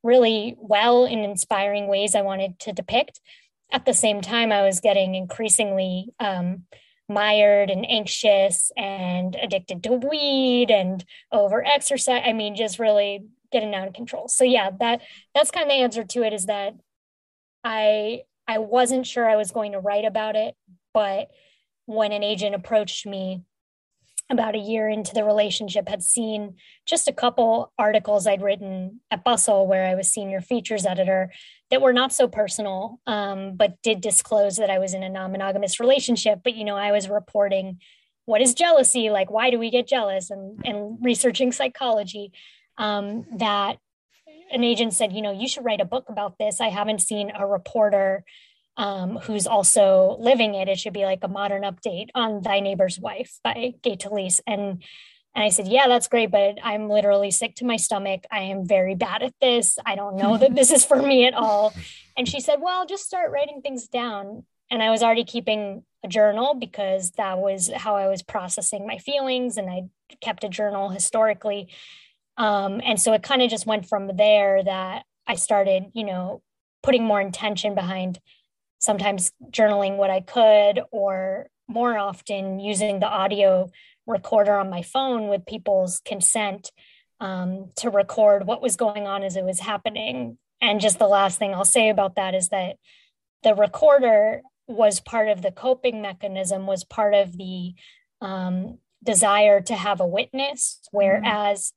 really 0.03 0.55
well 0.59 1.05
in 1.05 1.19
inspiring 1.19 1.87
ways 1.87 2.13
I 2.15 2.21
wanted 2.21 2.59
to 2.59 2.73
depict. 2.73 3.19
At 3.71 3.85
the 3.85 3.93
same 3.93 4.21
time, 4.21 4.51
I 4.51 4.61
was 4.61 4.79
getting 4.79 5.15
increasingly 5.15 6.09
um, 6.19 6.65
mired 7.09 7.71
and 7.71 7.89
anxious 7.89 8.71
and 8.77 9.35
addicted 9.35 9.83
to 9.83 9.93
weed 9.93 10.69
and 10.69 11.03
over 11.31 11.65
exercise. 11.65 12.21
I 12.23 12.33
mean, 12.33 12.55
just 12.55 12.77
really 12.77 13.25
getting 13.51 13.73
out 13.73 13.87
of 13.87 13.93
control. 13.93 14.27
So 14.27 14.43
yeah, 14.43 14.69
that 14.79 15.01
that's 15.33 15.51
kind 15.51 15.65
of 15.65 15.69
the 15.69 15.81
answer 15.81 16.03
to 16.03 16.23
it 16.23 16.33
is 16.33 16.45
that 16.45 16.75
I 17.65 18.21
I 18.47 18.59
wasn't 18.59 19.07
sure 19.07 19.27
I 19.27 19.35
was 19.35 19.51
going 19.51 19.71
to 19.71 19.79
write 19.79 20.05
about 20.05 20.35
it, 20.35 20.55
but 20.93 21.29
when 21.87 22.11
an 22.11 22.23
agent 22.23 22.55
approached 22.55 23.05
me 23.05 23.41
about 24.29 24.55
a 24.55 24.59
year 24.59 24.89
into 24.89 25.13
the 25.13 25.23
relationship 25.23 25.87
had 25.87 26.01
seen 26.01 26.55
just 26.85 27.07
a 27.07 27.13
couple 27.13 27.71
articles 27.77 28.25
I'd 28.25 28.41
written 28.41 29.01
at 29.11 29.23
Bustle 29.23 29.67
where 29.67 29.85
I 29.85 29.93
was 29.93 30.11
senior 30.11 30.41
features 30.41 30.85
editor 30.85 31.31
that 31.69 31.81
were 31.81 31.93
not 31.93 32.11
so 32.11 32.27
personal, 32.27 32.99
um, 33.05 33.55
but 33.55 33.81
did 33.83 34.01
disclose 34.01 34.57
that 34.57 34.71
I 34.71 34.79
was 34.79 34.95
in 34.95 35.03
a 35.03 35.09
non-monogamous 35.09 35.79
relationship. 35.79 36.39
But 36.43 36.55
you 36.55 36.63
know, 36.63 36.75
I 36.75 36.91
was 36.91 37.09
reporting 37.09 37.79
what 38.25 38.41
is 38.41 38.53
jealousy, 38.55 39.09
like 39.09 39.29
why 39.29 39.49
do 39.49 39.59
we 39.59 39.69
get 39.69 39.87
jealous, 39.87 40.29
and 40.29 40.59
and 40.65 40.97
researching 41.01 41.51
psychology. 41.51 42.31
Um, 42.77 43.25
that 43.37 43.77
an 44.51 44.63
agent 44.63 44.93
said, 44.93 45.13
you 45.13 45.21
know, 45.21 45.31
you 45.31 45.47
should 45.47 45.65
write 45.65 45.81
a 45.81 45.85
book 45.85 46.05
about 46.09 46.37
this. 46.37 46.61
I 46.61 46.69
haven't 46.69 47.01
seen 47.01 47.31
a 47.33 47.45
reporter 47.45 48.23
um, 48.77 49.17
who's 49.17 49.47
also 49.47 50.17
living 50.19 50.55
it. 50.55 50.67
It 50.67 50.79
should 50.79 50.93
be 50.93 51.05
like 51.05 51.19
a 51.23 51.27
modern 51.27 51.63
update 51.63 52.09
on 52.13 52.41
Thy 52.41 52.59
Neighbor's 52.59 52.99
Wife 52.99 53.39
by 53.43 53.73
Gay 53.81 53.95
Talese. 53.95 54.41
And 54.45 54.83
and 55.35 55.43
I 55.43 55.49
said, 55.49 55.67
Yeah, 55.67 55.87
that's 55.87 56.07
great, 56.07 56.31
but 56.31 56.57
I'm 56.63 56.89
literally 56.89 57.29
sick 57.29 57.55
to 57.55 57.65
my 57.65 57.75
stomach. 57.75 58.25
I 58.31 58.43
am 58.43 58.65
very 58.65 58.95
bad 58.95 59.21
at 59.21 59.33
this. 59.41 59.77
I 59.85 59.95
don't 59.95 60.15
know 60.15 60.37
that 60.37 60.55
this 60.55 60.71
is 60.71 60.85
for 60.85 61.01
me 61.01 61.27
at 61.27 61.33
all. 61.33 61.73
And 62.17 62.27
she 62.27 62.39
said, 62.39 62.61
Well, 62.61 62.85
just 62.85 63.05
start 63.05 63.31
writing 63.31 63.61
things 63.61 63.87
down. 63.87 64.45
And 64.71 64.81
I 64.81 64.89
was 64.89 65.03
already 65.03 65.25
keeping 65.25 65.83
a 66.03 66.07
journal 66.07 66.55
because 66.55 67.11
that 67.11 67.37
was 67.37 67.69
how 67.69 67.97
I 67.97 68.07
was 68.07 68.23
processing 68.23 68.87
my 68.87 68.97
feelings. 68.97 69.57
And 69.57 69.69
I 69.69 69.83
kept 70.21 70.43
a 70.45 70.49
journal 70.49 70.89
historically. 70.89 71.69
Um, 72.37 72.81
and 72.83 72.99
so 72.99 73.13
it 73.13 73.23
kind 73.23 73.41
of 73.41 73.49
just 73.49 73.65
went 73.65 73.87
from 73.87 74.15
there 74.15 74.63
that 74.63 75.03
I 75.27 75.35
started, 75.35 75.85
you 75.93 76.03
know, 76.03 76.41
putting 76.83 77.03
more 77.03 77.21
intention 77.21 77.75
behind 77.75 78.19
sometimes 78.79 79.31
journaling 79.49 79.97
what 79.97 80.09
I 80.09 80.21
could, 80.21 80.81
or 80.91 81.47
more 81.67 81.97
often 81.97 82.59
using 82.59 82.99
the 82.99 83.07
audio 83.07 83.71
recorder 84.05 84.53
on 84.53 84.69
my 84.69 84.83
phone 84.83 85.27
with 85.29 85.45
people's 85.45 85.99
consent 86.05 86.71
um, 87.19 87.71
to 87.77 87.89
record 87.89 88.45
what 88.45 88.61
was 88.61 88.75
going 88.75 89.07
on 89.07 89.23
as 89.23 89.35
it 89.35 89.43
was 89.43 89.59
happening. 89.59 90.37
And 90.61 90.79
just 90.79 90.99
the 90.99 91.07
last 91.07 91.39
thing 91.39 91.53
I'll 91.53 91.65
say 91.65 91.89
about 91.89 92.15
that 92.15 92.35
is 92.35 92.49
that 92.49 92.75
the 93.43 93.55
recorder 93.55 94.41
was 94.67 94.99
part 94.99 95.29
of 95.29 95.41
the 95.41 95.51
coping 95.51 96.01
mechanism, 96.01 96.67
was 96.67 96.83
part 96.83 97.13
of 97.13 97.37
the 97.37 97.73
um, 98.21 98.79
desire 99.03 99.61
to 99.61 99.75
have 99.75 100.01
a 100.01 100.07
witness, 100.07 100.81
whereas 100.91 101.73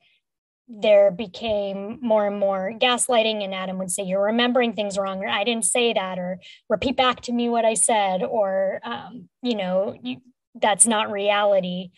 there 0.69 1.11
became 1.11 1.99
more 2.03 2.27
and 2.27 2.39
more 2.39 2.73
gaslighting 2.79 3.43
and 3.43 3.55
adam 3.55 3.79
would 3.79 3.91
say 3.91 4.03
you're 4.03 4.25
remembering 4.25 4.75
things 4.75 4.99
wrong 4.99 5.25
or 5.25 5.29
i 5.29 5.43
didn't 5.43 5.65
say 5.65 5.95
that 5.95 6.19
or 6.19 6.39
repeat 6.69 6.97
back 6.97 7.23
to 7.23 7.33
me 7.33 7.49
what 7.49 7.65
i 7.65 7.73
said 7.75 8.23
or 8.23 8.79
um, 8.85 9.29
you 9.43 9.57
know 9.57 9.97
you, 10.03 10.19
that's 10.61 10.87
not 10.87 11.11
reality. 11.13 11.91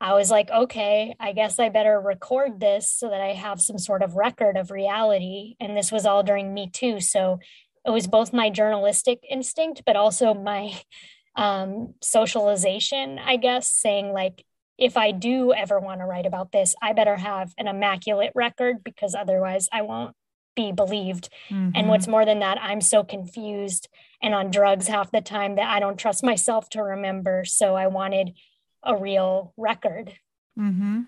I 0.00 0.12
was 0.14 0.30
like 0.30 0.50
okay 0.50 1.14
i 1.18 1.32
guess 1.32 1.58
i 1.58 1.68
better 1.70 1.98
record 1.98 2.60
this 2.60 2.90
so 2.90 3.08
that 3.08 3.22
i 3.22 3.32
have 3.32 3.60
some 3.60 3.78
sort 3.78 4.02
of 4.02 4.16
record 4.16 4.56
of 4.56 4.70
reality 4.70 5.54
and 5.60 5.76
this 5.76 5.90
was 5.90 6.04
all 6.04 6.22
during 6.22 6.52
me 6.52 6.68
too 6.68 7.00
so 7.00 7.38
it 7.86 7.90
was 7.90 8.06
both 8.06 8.32
my 8.32 8.50
journalistic 8.50 9.20
instinct 9.30 9.82
but 9.86 9.96
also 9.96 10.34
my 10.34 10.74
um, 11.36 11.94
socialization 12.02 13.18
i 13.18 13.36
guess 13.36 13.70
saying 13.72 14.12
like 14.12 14.44
if 14.78 14.96
I 14.96 15.12
do 15.12 15.52
ever 15.52 15.78
want 15.78 16.00
to 16.00 16.06
write 16.06 16.26
about 16.26 16.52
this, 16.52 16.74
I 16.82 16.92
better 16.92 17.16
have 17.16 17.52
an 17.58 17.68
immaculate 17.68 18.32
record 18.34 18.82
because 18.82 19.14
otherwise 19.14 19.68
I 19.72 19.82
won't 19.82 20.14
be 20.56 20.72
believed. 20.72 21.28
Mm-hmm. 21.48 21.70
And 21.74 21.88
what's 21.88 22.08
more 22.08 22.24
than 22.24 22.40
that, 22.40 22.58
I'm 22.60 22.80
so 22.80 23.02
confused 23.04 23.88
and 24.22 24.34
on 24.34 24.50
drugs 24.50 24.88
half 24.88 25.10
the 25.10 25.20
time 25.20 25.56
that 25.56 25.68
I 25.68 25.80
don't 25.80 25.98
trust 25.98 26.22
myself 26.22 26.68
to 26.70 26.82
remember. 26.82 27.44
So 27.44 27.74
I 27.74 27.88
wanted 27.88 28.34
a 28.82 28.96
real 28.96 29.52
record. 29.56 30.12
Mm-hmm. 30.58 31.02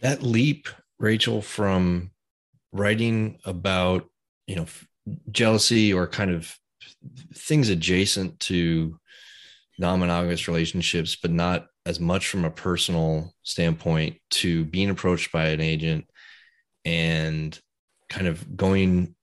That 0.00 0.22
leap, 0.22 0.68
Rachel, 0.98 1.42
from 1.42 2.10
writing 2.72 3.38
about, 3.44 4.08
you 4.46 4.56
know, 4.56 4.66
jealousy 5.30 5.92
or 5.92 6.06
kind 6.06 6.30
of 6.30 6.56
things 7.34 7.68
adjacent 7.68 8.38
to 8.40 8.98
non-monogamous 9.78 10.46
relationships, 10.46 11.16
but 11.16 11.30
not 11.30 11.66
as 11.84 11.98
much 11.98 12.28
from 12.28 12.44
a 12.44 12.50
personal 12.50 13.32
standpoint 13.42 14.16
to 14.30 14.64
being 14.64 14.90
approached 14.90 15.32
by 15.32 15.48
an 15.48 15.60
agent 15.60 16.06
and 16.84 17.58
kind 18.08 18.26
of 18.26 18.56
going 18.56 19.14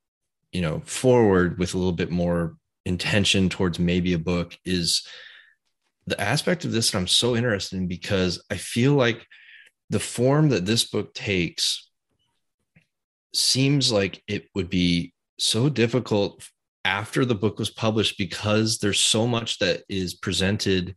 you 0.51 0.61
know 0.61 0.79
forward 0.81 1.59
with 1.59 1.73
a 1.73 1.77
little 1.77 1.93
bit 1.93 2.11
more 2.11 2.55
intention 2.85 3.49
towards 3.49 3.79
maybe 3.79 4.13
a 4.13 4.19
book 4.19 4.57
is 4.65 5.05
the 6.07 6.19
aspect 6.19 6.65
of 6.65 6.71
this 6.71 6.91
that 6.91 6.97
I'm 6.97 7.07
so 7.07 7.35
interested 7.35 7.77
in 7.77 7.87
because 7.87 8.43
I 8.49 8.57
feel 8.57 8.93
like 8.93 9.25
the 9.89 9.99
form 9.99 10.49
that 10.49 10.65
this 10.65 10.89
book 10.89 11.13
takes 11.13 11.89
seems 13.33 13.91
like 13.91 14.23
it 14.27 14.47
would 14.55 14.69
be 14.69 15.13
so 15.37 15.69
difficult 15.69 16.47
after 16.83 17.25
the 17.25 17.35
book 17.35 17.59
was 17.59 17.69
published 17.69 18.17
because 18.17 18.79
there's 18.79 18.99
so 18.99 19.27
much 19.27 19.59
that 19.59 19.83
is 19.87 20.15
presented 20.15 20.95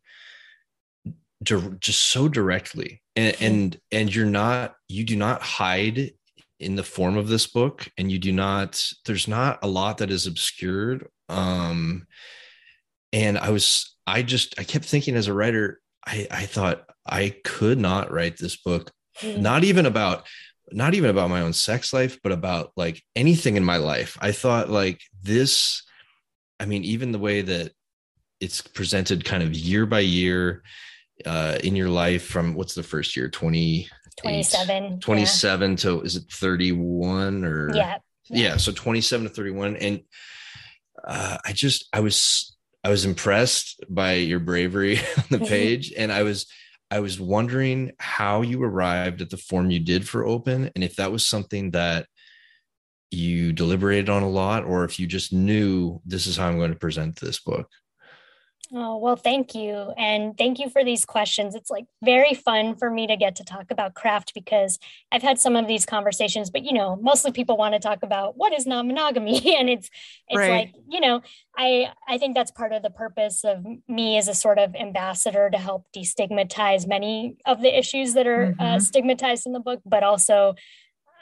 just 1.42 2.10
so 2.10 2.28
directly 2.28 3.02
and, 3.16 3.34
mm-hmm. 3.34 3.44
and 3.44 3.80
and 3.90 4.14
you're 4.14 4.26
not 4.26 4.74
you 4.88 5.04
do 5.04 5.16
not 5.16 5.42
hide 5.42 6.12
in 6.60 6.76
the 6.76 6.82
form 6.82 7.16
of 7.16 7.28
this 7.28 7.46
book 7.46 7.88
and 7.98 8.10
you 8.10 8.18
do 8.18 8.32
not 8.32 8.82
there's 9.06 9.26
not 9.26 9.58
a 9.62 9.68
lot 9.68 9.98
that 9.98 10.10
is 10.10 10.26
obscured 10.26 11.08
um 11.28 12.06
and 13.12 13.38
i 13.38 13.50
was 13.50 13.96
i 14.06 14.22
just 14.22 14.58
i 14.58 14.64
kept 14.64 14.84
thinking 14.84 15.16
as 15.16 15.26
a 15.26 15.34
writer 15.34 15.80
i 16.06 16.26
i 16.30 16.46
thought 16.46 16.84
i 17.06 17.34
could 17.44 17.78
not 17.78 18.12
write 18.12 18.36
this 18.36 18.56
book 18.56 18.90
mm-hmm. 19.20 19.42
not 19.42 19.64
even 19.64 19.86
about 19.86 20.26
not 20.70 20.94
even 20.94 21.10
about 21.10 21.30
my 21.30 21.40
own 21.40 21.52
sex 21.52 21.92
life 21.92 22.18
but 22.22 22.32
about 22.32 22.72
like 22.76 23.02
anything 23.16 23.56
in 23.56 23.64
my 23.64 23.76
life 23.76 24.16
i 24.20 24.30
thought 24.30 24.70
like 24.70 25.00
this 25.22 25.82
i 26.60 26.64
mean 26.64 26.84
even 26.84 27.12
the 27.12 27.18
way 27.18 27.42
that 27.42 27.72
it's 28.40 28.60
presented 28.60 29.24
kind 29.24 29.42
of 29.42 29.54
year 29.54 29.86
by 29.86 30.00
year 30.00 30.62
uh, 31.26 31.58
in 31.62 31.76
your 31.76 31.88
life 31.88 32.26
from 32.26 32.54
what's 32.54 32.74
the 32.74 32.82
first 32.82 33.16
year? 33.16 33.28
20 33.28 33.88
27 34.16 35.00
27 35.00 35.70
yeah. 35.70 35.76
to 35.76 36.00
is 36.02 36.16
it 36.16 36.24
31 36.30 37.44
or? 37.44 37.74
Yeah. 37.74 37.96
Yeah, 38.28 38.50
yeah 38.50 38.56
so 38.56 38.72
27 38.72 39.28
to 39.28 39.34
31 39.34 39.76
and 39.76 40.00
uh, 41.04 41.38
i 41.44 41.52
just 41.52 41.88
i 41.92 42.00
was 42.00 42.56
i 42.84 42.88
was 42.88 43.04
impressed 43.04 43.84
by 43.88 44.14
your 44.14 44.38
bravery 44.38 44.98
on 45.16 45.24
the 45.30 45.46
page. 45.46 45.92
And 45.96 46.12
i 46.12 46.22
was 46.22 46.46
i 46.90 47.00
was 47.00 47.20
wondering 47.20 47.92
how 47.98 48.42
you 48.42 48.62
arrived 48.62 49.22
at 49.22 49.30
the 49.30 49.36
form 49.36 49.70
you 49.70 49.80
did 49.80 50.08
for 50.08 50.24
open 50.24 50.70
and 50.74 50.84
if 50.84 50.96
that 50.96 51.12
was 51.12 51.26
something 51.26 51.72
that 51.72 52.06
you 53.10 53.52
deliberated 53.52 54.08
on 54.08 54.22
a 54.22 54.28
lot 54.28 54.64
or 54.64 54.84
if 54.84 54.98
you 54.98 55.06
just 55.06 55.32
knew 55.32 56.00
this 56.06 56.26
is 56.26 56.36
how 56.36 56.48
i'm 56.48 56.58
going 56.58 56.72
to 56.72 56.78
present 56.78 57.16
this 57.16 57.40
book 57.40 57.68
Oh, 58.74 58.96
well, 58.96 59.16
thank 59.16 59.54
you. 59.54 59.92
And 59.98 60.36
thank 60.38 60.58
you 60.58 60.70
for 60.70 60.82
these 60.82 61.04
questions. 61.04 61.54
It's 61.54 61.68
like 61.68 61.84
very 62.02 62.32
fun 62.32 62.74
for 62.74 62.90
me 62.90 63.06
to 63.06 63.16
get 63.16 63.36
to 63.36 63.44
talk 63.44 63.70
about 63.70 63.94
craft 63.94 64.32
because 64.32 64.78
I've 65.10 65.20
had 65.20 65.38
some 65.38 65.56
of 65.56 65.66
these 65.66 65.84
conversations, 65.84 66.48
but 66.48 66.62
you 66.64 66.72
know, 66.72 66.96
mostly 66.96 67.32
people 67.32 67.58
want 67.58 67.74
to 67.74 67.80
talk 67.80 68.02
about 68.02 68.38
what 68.38 68.54
is 68.54 68.66
non-monogamy. 68.66 69.56
And 69.62 69.68
it's 69.68 69.90
it's 70.28 70.38
right. 70.38 70.50
like, 70.50 70.74
you 70.88 71.00
know, 71.00 71.20
I 71.56 71.90
I 72.08 72.16
think 72.16 72.34
that's 72.34 72.50
part 72.50 72.72
of 72.72 72.82
the 72.82 72.90
purpose 72.90 73.44
of 73.44 73.66
me 73.86 74.16
as 74.16 74.28
a 74.28 74.34
sort 74.34 74.58
of 74.58 74.74
ambassador 74.74 75.50
to 75.50 75.58
help 75.58 75.86
destigmatize 75.94 76.88
many 76.88 77.36
of 77.44 77.60
the 77.60 77.78
issues 77.78 78.14
that 78.14 78.26
are 78.26 78.44
uh, 78.44 78.48
mm-hmm. 78.48 78.62
uh, 78.62 78.78
stigmatized 78.80 79.46
in 79.46 79.52
the 79.52 79.60
book, 79.60 79.80
but 79.84 80.02
also 80.02 80.54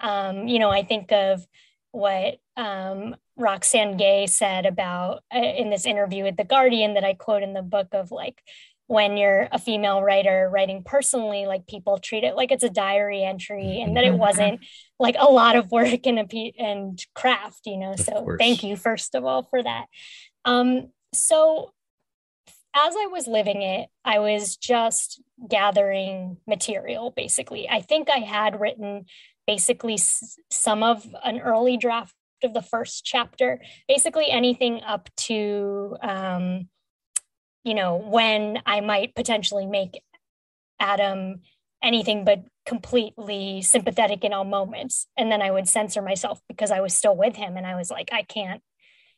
um, 0.01 0.47
you 0.47 0.59
know, 0.61 0.71
I 0.71 0.85
think 0.85 1.11
of 1.13 1.45
what 1.93 2.39
um, 2.57 3.17
Roxane 3.41 3.97
Gay 3.97 4.27
said 4.27 4.67
about 4.67 5.23
uh, 5.35 5.39
in 5.39 5.71
this 5.71 5.87
interview 5.87 6.25
with 6.25 6.37
The 6.37 6.45
Guardian 6.45 6.95
that 6.95 7.05
I 7.05 7.15
quote 7.15 7.43
in 7.43 7.55
the 7.55 7.63
book 7.63 7.89
of 7.93 8.11
like, 8.11 8.43
when 8.87 9.17
you're 9.17 9.49
a 9.53 9.59
female 9.59 10.03
writer 10.03 10.51
writing 10.53 10.83
personally, 10.85 11.47
like 11.47 11.69
people 11.69 11.99
treat 11.99 12.25
it 12.25 12.35
like 12.35 12.51
it's 12.51 12.65
a 12.65 12.69
diary 12.69 13.23
entry 13.23 13.81
and 13.81 13.97
that 13.97 14.03
it 14.03 14.09
mm-hmm. 14.09 14.19
wasn't 14.19 14.61
like 14.99 15.15
a 15.17 15.31
lot 15.31 15.55
of 15.55 15.71
work 15.71 16.07
and 16.07 16.19
a 16.19 16.53
and 16.59 17.01
craft, 17.15 17.67
you 17.67 17.79
know. 17.79 17.95
so 17.95 18.37
thank 18.37 18.65
you 18.65 18.75
first 18.75 19.15
of 19.15 19.25
all 19.25 19.45
for 19.45 19.63
that. 19.63 19.87
Um, 20.45 20.91
so 21.15 21.71
as 22.75 22.95
I 22.97 23.07
was 23.07 23.29
living 23.29 23.63
it, 23.63 23.89
I 24.05 24.19
was 24.19 24.57
just 24.57 25.23
gathering 25.49 26.39
material 26.49 27.13
basically. 27.15 27.69
I 27.69 27.83
think 27.83 28.11
I 28.11 28.19
had 28.19 28.61
written 28.61 29.05
basically 29.47 29.99
some 30.51 30.83
of 30.83 31.07
an 31.25 31.41
early 31.41 31.77
draft 31.77 32.15
of 32.45 32.55
the 32.55 32.63
first 32.63 33.05
chapter, 33.05 33.61
basically 33.89 34.31
anything 34.31 34.83
up 34.83 35.09
to, 35.17 35.97
um, 36.03 36.69
you 37.65 37.75
know, 37.75 37.97
when 37.97 38.61
I 38.67 38.81
might 38.81 39.15
potentially 39.15 39.67
make 39.67 40.03
Adam 40.79 41.43
anything 41.83 42.25
but 42.25 42.45
completely 42.67 43.63
sympathetic 43.63 44.25
in 44.25 44.33
all 44.33 44.45
moments. 44.45 45.07
And 45.17 45.31
then 45.31 45.43
I 45.43 45.51
would 45.51 45.69
censor 45.69 46.03
myself 46.03 46.41
because 46.49 46.71
I 46.71 46.81
was 46.81 46.95
still 46.95 47.17
with 47.17 47.37
him. 47.37 47.57
And 47.57 47.67
I 47.67 47.75
was 47.75 47.91
like, 47.91 48.11
I 48.13 48.23
can't, 48.23 48.63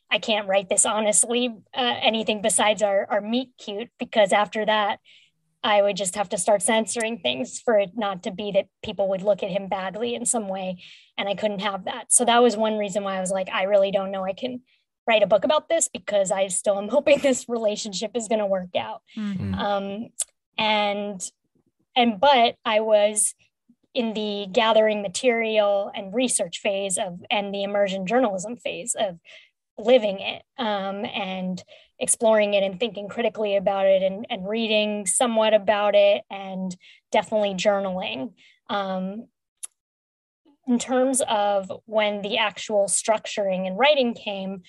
I 0.09 0.19
can't 0.19 0.47
write 0.47 0.69
this 0.69 0.85
honestly, 0.85 1.53
uh, 1.75 1.95
anything 2.01 2.41
besides 2.41 2.81
our, 2.81 3.05
our 3.09 3.21
meet 3.21 3.49
cute, 3.57 3.89
because 3.99 4.31
after 4.31 4.65
that, 4.65 4.99
I 5.63 5.81
would 5.81 5.95
just 5.95 6.15
have 6.15 6.29
to 6.29 6.37
start 6.37 6.61
censoring 6.61 7.19
things 7.19 7.59
for 7.59 7.79
it 7.79 7.91
not 7.95 8.23
to 8.23 8.31
be 8.31 8.51
that 8.51 8.67
people 8.83 9.09
would 9.09 9.21
look 9.21 9.43
at 9.43 9.49
him 9.49 9.69
badly 9.69 10.13
in 10.13 10.25
some 10.25 10.49
way. 10.49 10.83
And 11.17 11.29
I 11.29 11.35
couldn't 11.35 11.59
have 11.59 11.85
that. 11.85 12.11
So 12.11 12.25
that 12.25 12.41
was 12.41 12.57
one 12.57 12.77
reason 12.77 13.03
why 13.03 13.15
I 13.17 13.21
was 13.21 13.31
like, 13.31 13.49
I 13.49 13.63
really 13.63 13.91
don't 13.91 14.11
know 14.11 14.25
I 14.25 14.33
can 14.33 14.61
write 15.07 15.23
a 15.23 15.27
book 15.27 15.45
about 15.45 15.69
this 15.69 15.87
because 15.87 16.31
I 16.31 16.47
still 16.47 16.77
am 16.77 16.87
hoping 16.89 17.19
this 17.19 17.47
relationship 17.47 18.11
is 18.15 18.27
going 18.27 18.39
to 18.39 18.45
work 18.45 18.75
out. 18.75 19.01
Mm-hmm. 19.17 19.53
Um, 19.53 20.07
and, 20.57 21.21
and, 21.95 22.19
but 22.19 22.55
I 22.65 22.81
was 22.81 23.33
in 23.93 24.13
the 24.13 24.47
gathering 24.51 25.01
material 25.01 25.91
and 25.95 26.13
research 26.13 26.59
phase 26.59 26.97
of, 26.97 27.21
and 27.29 27.53
the 27.53 27.63
immersion 27.63 28.05
journalism 28.05 28.57
phase 28.57 28.95
of 28.99 29.19
living 29.77 30.19
it 30.19 30.43
um, 30.57 31.05
and 31.05 31.63
exploring 32.03 32.53
it 32.53 32.63
and 32.63 32.79
thinking 32.79 33.07
critically 33.07 33.55
about 33.55 33.85
it 33.87 34.03
and, 34.03 34.27
and 34.29 34.47
reading 34.47 35.05
somewhat 35.05 35.53
about 35.53 35.95
it 35.95 36.21
and 36.29 36.75
definitely 37.11 37.55
journaling. 37.55 38.33
Um, 38.69 39.27
in 40.67 40.79
terms 40.79 41.21
of 41.27 41.71
when 41.85 42.21
the 42.21 42.37
actual 42.37 42.85
structuring 42.85 43.65
and 43.65 43.77
writing 43.77 44.13
came, 44.13 44.63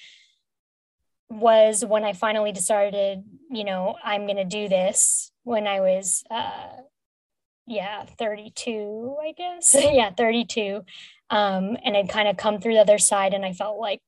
was 1.30 1.84
when 1.84 2.04
I 2.04 2.12
finally 2.12 2.52
decided, 2.52 3.24
you 3.50 3.64
know, 3.64 3.96
I'm 4.02 4.26
going 4.26 4.36
to 4.36 4.44
do 4.44 4.68
this 4.68 5.32
when 5.42 5.66
I 5.66 5.80
was, 5.80 6.22
uh, 6.30 6.68
yeah, 7.66 8.04
32, 8.18 9.16
I 9.22 9.32
guess. 9.32 9.74
yeah, 9.78 10.10
32. 10.10 10.82
Um, 11.30 11.76
and 11.84 11.96
I'd 11.96 12.08
kind 12.08 12.28
of 12.28 12.36
come 12.36 12.60
through 12.60 12.74
the 12.74 12.80
other 12.80 12.98
side 12.98 13.34
and 13.34 13.44
I 13.44 13.52
felt 13.52 13.78
like 13.78 14.02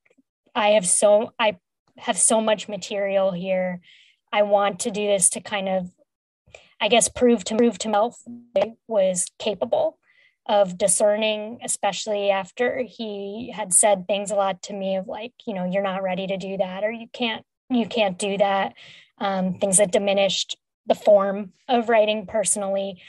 I 0.55 0.71
have 0.71 0.87
so 0.87 1.33
I 1.39 1.59
have 1.99 2.19
so 2.19 2.41
much 2.41 2.69
material 2.69 3.33
here. 3.33 3.81
I 4.33 4.43
want 4.43 4.81
to 4.81 4.91
do 4.91 5.07
this 5.07 5.31
to 5.31 5.41
kind 5.41 5.69
of, 5.69 5.91
I 6.81 6.89
guess, 6.89 7.09
prove 7.09 7.45
to 7.45 7.57
prove 7.57 7.79
to 7.79 7.89
I 8.57 8.75
was 8.87 9.31
capable 9.39 9.99
of 10.47 10.79
discerning, 10.79 11.59
especially 11.65 12.31
after 12.31 12.83
he 12.83 13.53
had 13.55 13.73
said 13.73 14.07
things 14.07 14.31
a 14.31 14.37
lot 14.37 14.63
to 14.63 14.73
me 14.73 14.97
of 14.97 15.09
like, 15.09 15.33
you 15.47 15.55
know, 15.55 15.65
you're 15.65 15.83
not 15.83 16.03
ready 16.03 16.27
to 16.27 16.37
do 16.37 16.57
that, 16.59 16.85
or 16.85 16.91
you 16.91 17.09
can't, 17.13 17.45
you 17.71 17.87
can't 17.87 18.19
do 18.19 18.39
that. 18.39 18.75
Um, 19.19 19.59
things 19.59 19.79
that 19.79 19.91
diminished 19.91 20.57
the 20.87 20.95
form 20.95 21.53
of 21.69 21.89
writing 21.89 22.27
personally. 22.27 23.03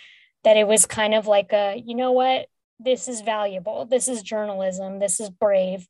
That 0.44 0.58
it 0.58 0.68
was 0.68 0.86
kind 0.86 1.14
of 1.14 1.28
like 1.28 1.52
a, 1.52 1.76
you 1.84 1.94
know 1.94 2.14
what, 2.14 2.48
this 2.80 3.08
is 3.08 3.22
valuable. 3.22 3.86
This 3.86 4.08
is 4.08 4.22
journalism. 4.22 5.00
This 5.00 5.20
is 5.20 5.30
brave. 5.30 5.88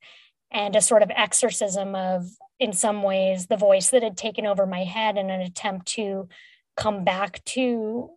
And 0.52 0.76
a 0.76 0.82
sort 0.82 1.04
of 1.04 1.12
exorcism 1.16 1.94
of, 1.94 2.28
in 2.60 2.74
some 2.74 3.04
ways, 3.04 3.48
the 3.48 3.58
voice 3.58 3.90
that 3.92 4.04
had 4.04 4.18
taken 4.18 4.46
over 4.46 4.66
my 4.66 4.84
head 4.84 5.18
in 5.18 5.30
an 5.30 5.42
attempt 5.42 5.88
to 5.88 6.28
come 6.76 7.04
back 7.04 7.44
to 7.46 8.10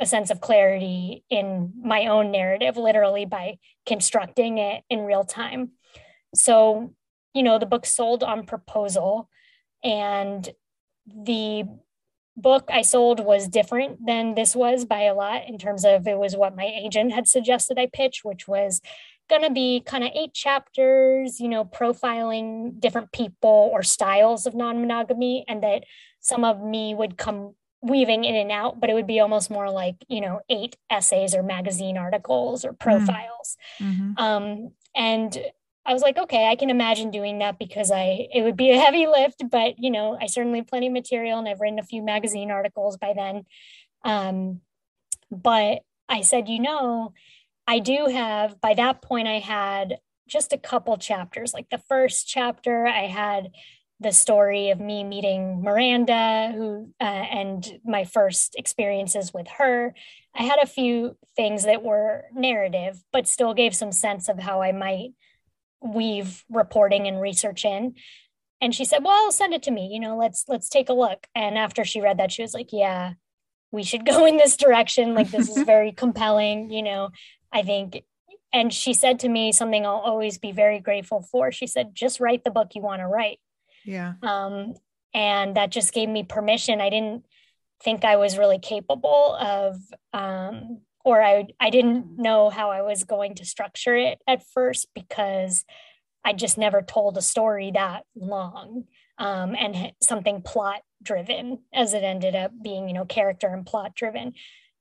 a 0.00 0.06
sense 0.06 0.30
of 0.30 0.40
clarity 0.40 1.24
in 1.30 1.72
my 1.80 2.06
own 2.06 2.30
narrative, 2.30 2.76
literally 2.76 3.24
by 3.24 3.58
constructing 3.86 4.58
it 4.58 4.82
in 4.90 5.00
real 5.00 5.24
time. 5.24 5.70
So, 6.34 6.94
you 7.34 7.42
know, 7.42 7.58
the 7.58 7.66
book 7.66 7.86
sold 7.86 8.22
on 8.22 8.46
proposal, 8.46 9.28
and 9.84 10.48
the 11.06 11.64
book 12.36 12.68
I 12.72 12.82
sold 12.82 13.20
was 13.20 13.48
different 13.48 14.06
than 14.06 14.34
this 14.34 14.56
was 14.56 14.84
by 14.84 15.02
a 15.02 15.14
lot 15.14 15.48
in 15.48 15.58
terms 15.58 15.84
of 15.84 16.06
it 16.06 16.16
was 16.16 16.36
what 16.36 16.56
my 16.56 16.64
agent 16.64 17.12
had 17.12 17.28
suggested 17.28 17.78
I 17.78 17.88
pitch, 17.92 18.20
which 18.24 18.48
was 18.48 18.80
going 19.32 19.48
to 19.48 19.50
be 19.50 19.80
kind 19.80 20.04
of 20.04 20.10
eight 20.14 20.34
chapters, 20.34 21.40
you 21.40 21.48
know, 21.48 21.64
profiling 21.64 22.78
different 22.78 23.12
people 23.12 23.70
or 23.72 23.82
styles 23.82 24.46
of 24.46 24.54
non 24.54 24.80
monogamy, 24.80 25.44
and 25.48 25.62
that 25.62 25.84
some 26.20 26.44
of 26.44 26.60
me 26.60 26.94
would 26.94 27.16
come 27.16 27.54
weaving 27.80 28.24
in 28.24 28.34
and 28.34 28.52
out, 28.52 28.78
but 28.78 28.90
it 28.90 28.94
would 28.94 29.06
be 29.06 29.20
almost 29.20 29.50
more 29.50 29.70
like, 29.70 29.96
you 30.06 30.20
know, 30.20 30.40
eight 30.50 30.76
essays 30.90 31.34
or 31.34 31.42
magazine 31.42 31.96
articles 31.96 32.64
or 32.64 32.72
mm. 32.72 32.78
profiles. 32.78 33.56
Mm-hmm. 33.80 34.12
Um, 34.18 34.72
and 34.94 35.36
I 35.86 35.94
was 35.94 36.02
like, 36.02 36.18
okay, 36.18 36.48
I 36.48 36.54
can 36.54 36.68
imagine 36.68 37.10
doing 37.10 37.38
that 37.38 37.58
because 37.58 37.90
I 37.90 38.28
it 38.32 38.42
would 38.42 38.56
be 38.56 38.70
a 38.70 38.78
heavy 38.78 39.06
lift, 39.06 39.42
but 39.50 39.78
you 39.78 39.90
know, 39.90 40.16
I 40.20 40.26
certainly 40.26 40.58
have 40.58 40.68
plenty 40.68 40.88
of 40.88 40.92
material 40.92 41.38
and 41.38 41.48
I've 41.48 41.60
written 41.60 41.78
a 41.78 41.84
few 41.84 42.02
magazine 42.02 42.50
articles 42.50 42.98
by 42.98 43.14
then. 43.16 43.46
Um, 44.04 44.60
but 45.30 45.80
I 46.08 46.20
said, 46.20 46.48
you 46.48 46.60
know, 46.60 47.14
I 47.66 47.78
do 47.78 48.06
have 48.06 48.60
by 48.60 48.74
that 48.74 49.02
point 49.02 49.28
I 49.28 49.38
had 49.38 49.98
just 50.28 50.52
a 50.52 50.58
couple 50.58 50.96
chapters. 50.96 51.54
Like 51.54 51.68
the 51.70 51.82
first 51.88 52.28
chapter, 52.28 52.86
I 52.86 53.06
had 53.06 53.50
the 54.00 54.12
story 54.12 54.70
of 54.70 54.80
me 54.80 55.04
meeting 55.04 55.62
Miranda, 55.62 56.52
who 56.54 56.92
uh, 57.00 57.04
and 57.04 57.80
my 57.84 58.04
first 58.04 58.56
experiences 58.56 59.32
with 59.32 59.46
her. 59.58 59.94
I 60.34 60.42
had 60.42 60.58
a 60.62 60.66
few 60.66 61.16
things 61.36 61.64
that 61.64 61.82
were 61.82 62.24
narrative, 62.34 63.02
but 63.12 63.28
still 63.28 63.54
gave 63.54 63.74
some 63.74 63.92
sense 63.92 64.28
of 64.28 64.38
how 64.38 64.62
I 64.62 64.72
might 64.72 65.10
weave 65.82 66.44
reporting 66.48 67.06
and 67.06 67.20
research 67.20 67.64
in 67.64 67.94
and 68.62 68.74
she 68.74 68.84
said 68.84 69.04
well 69.04 69.30
send 69.30 69.52
it 69.52 69.62
to 69.64 69.70
me 69.70 69.88
you 69.92 70.00
know 70.00 70.16
let's 70.16 70.44
let's 70.48 70.68
take 70.68 70.88
a 70.88 70.94
look 70.94 71.26
and 71.34 71.58
after 71.58 71.84
she 71.84 72.00
read 72.00 72.18
that 72.18 72.32
she 72.32 72.40
was 72.40 72.54
like 72.54 72.68
yeah 72.72 73.12
we 73.72 73.82
should 73.82 74.06
go 74.12 74.24
in 74.24 74.38
this 74.38 74.56
direction 74.56 75.14
like 75.14 75.30
this 75.30 75.50
is 75.54 75.62
very 75.66 75.92
compelling 75.92 76.70
you 76.70 76.82
know 76.82 77.10
i 77.52 77.62
think 77.62 78.02
and 78.52 78.72
she 78.72 78.94
said 78.94 79.20
to 79.20 79.28
me 79.28 79.52
something 79.52 79.86
i'll 79.86 79.96
always 79.96 80.38
be 80.38 80.52
very 80.52 80.78
grateful 80.78 81.22
for. 81.22 81.50
She 81.52 81.66
said 81.66 81.94
just 81.94 82.20
write 82.20 82.44
the 82.44 82.50
book 82.50 82.74
you 82.74 82.82
want 82.82 83.00
to 83.00 83.06
write. 83.06 83.40
Yeah. 83.84 84.14
Um 84.22 84.74
and 85.14 85.56
that 85.56 85.70
just 85.70 85.92
gave 85.92 86.08
me 86.08 86.22
permission. 86.22 86.80
I 86.80 86.90
didn't 86.90 87.24
think 87.82 88.04
i 88.04 88.14
was 88.14 88.38
really 88.38 88.60
capable 88.60 89.36
of 89.40 89.76
um 90.12 90.82
or 91.04 91.22
I 91.22 91.48
I 91.58 91.70
didn't 91.70 92.18
know 92.18 92.50
how 92.50 92.70
I 92.70 92.82
was 92.82 93.04
going 93.04 93.34
to 93.36 93.44
structure 93.44 93.96
it 93.96 94.18
at 94.26 94.44
first 94.54 94.88
because 94.94 95.64
I 96.24 96.32
just 96.32 96.58
never 96.58 96.82
told 96.82 97.16
a 97.16 97.22
story 97.22 97.72
that 97.72 98.04
long 98.14 98.84
um, 99.18 99.56
and 99.58 99.92
something 100.00 100.42
plot 100.42 100.82
driven 101.02 101.58
as 101.74 101.94
it 101.94 102.04
ended 102.04 102.36
up 102.36 102.52
being, 102.62 102.86
you 102.86 102.94
know, 102.94 103.04
character 103.04 103.48
and 103.48 103.66
plot 103.66 103.94
driven. 103.96 104.34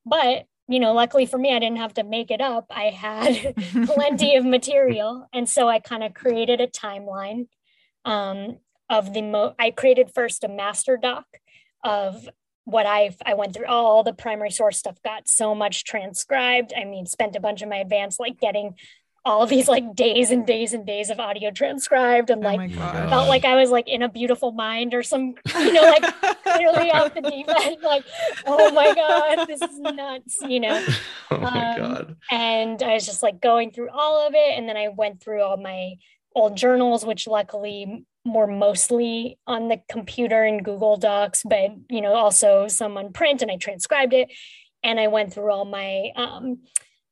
But 0.06 0.46
you 0.72 0.80
know, 0.80 0.94
luckily 0.94 1.26
for 1.26 1.38
me, 1.38 1.54
I 1.54 1.60
didn't 1.60 1.78
have 1.78 1.96
to 1.96 2.04
make 2.04 2.32
it 2.32 2.42
up. 2.42 2.66
I 2.70 2.86
had 2.86 3.56
plenty 3.86 4.36
of 4.36 4.46
material, 4.46 5.28
and 5.34 5.48
so 5.48 5.68
I 5.68 5.80
kind 5.80 6.04
of 6.04 6.14
created 6.14 6.62
a 6.62 6.68
timeline 6.68 7.48
um, 8.06 8.58
of 8.90 9.14
the 9.14 9.22
mo. 9.22 9.54
I 9.60 9.72
created 9.72 10.12
first 10.14 10.44
a 10.44 10.48
master 10.48 10.98
doc 10.98 11.26
of 11.84 12.30
what 12.64 12.86
I've 12.86 13.18
I 13.26 13.34
went 13.34 13.54
through 13.54 13.66
all 13.66 14.04
the 14.04 14.14
primary 14.14 14.52
source 14.52 14.78
stuff 14.78 15.02
got 15.04 15.28
so 15.28 15.54
much 15.56 15.84
transcribed. 15.84 16.74
I 16.76 16.86
mean, 16.86 17.06
spent 17.06 17.36
a 17.36 17.40
bunch 17.42 17.62
of 17.62 17.70
my 17.70 17.78
advance 17.78 18.20
like 18.20 18.40
getting 18.40 18.76
all 19.24 19.46
these 19.46 19.68
like 19.68 19.96
days 19.96 20.32
and 20.32 20.48
days 20.48 20.74
and 20.74 20.86
days 20.86 21.10
of 21.10 21.20
audio 21.20 21.52
transcribed 21.52 22.30
and 22.30 22.44
oh 22.44 22.48
like 22.48 22.72
oh 22.72 23.10
felt 23.10 23.30
like 23.30 23.46
I 23.46 23.56
was 23.56 23.70
like 23.70 23.88
in 23.88 24.02
a 24.02 24.10
beautiful 24.10 24.52
mind 24.52 24.94
or 24.94 25.04
some 25.04 25.36
you 25.56 25.74
know 25.74 25.82
like 25.82 26.04
clearly 26.44 26.92
out 26.92 27.14
the 27.14 27.22
deep 27.22 27.48
end 27.48 27.78
like 27.84 28.04
oh 28.48 28.72
my 28.72 28.94
god 28.96 29.48
this 29.48 29.62
is 29.62 29.80
nuts 29.80 30.38
you 30.48 30.60
know? 30.60 30.86
Oh 31.34 31.38
my 31.38 31.72
um, 31.74 31.78
god. 31.78 32.16
and 32.30 32.84
I 32.84 32.96
was 32.96 33.06
just 33.06 33.24
like 33.24 33.40
going 33.40 33.72
through 33.72 33.90
all 33.90 34.28
of 34.28 34.34
it 34.36 34.58
and 34.58 34.68
then 34.68 34.76
I 34.76 34.90
went 34.90 35.22
through 35.22 35.42
all 35.42 35.56
my 35.56 35.94
old 36.36 36.58
journals 36.58 37.06
which 37.06 37.26
luckily 37.26 38.06
more 38.26 38.48
mostly 38.48 39.40
on 39.48 39.68
the 39.68 39.82
computer 39.90 40.46
in 40.46 40.64
Google 40.64 40.98
Docs, 40.98 41.44
but 41.44 41.72
you 41.90 42.02
know, 42.02 42.14
also 42.14 42.68
some 42.68 42.98
on 42.98 43.14
print, 43.14 43.42
and 43.42 43.50
I 43.50 43.58
transcribed 43.58 44.14
it, 44.14 44.32
and 44.84 45.00
I 45.00 45.08
went 45.08 45.34
through 45.34 45.52
all 45.52 45.66
my 45.66 46.12
um, 46.16 46.60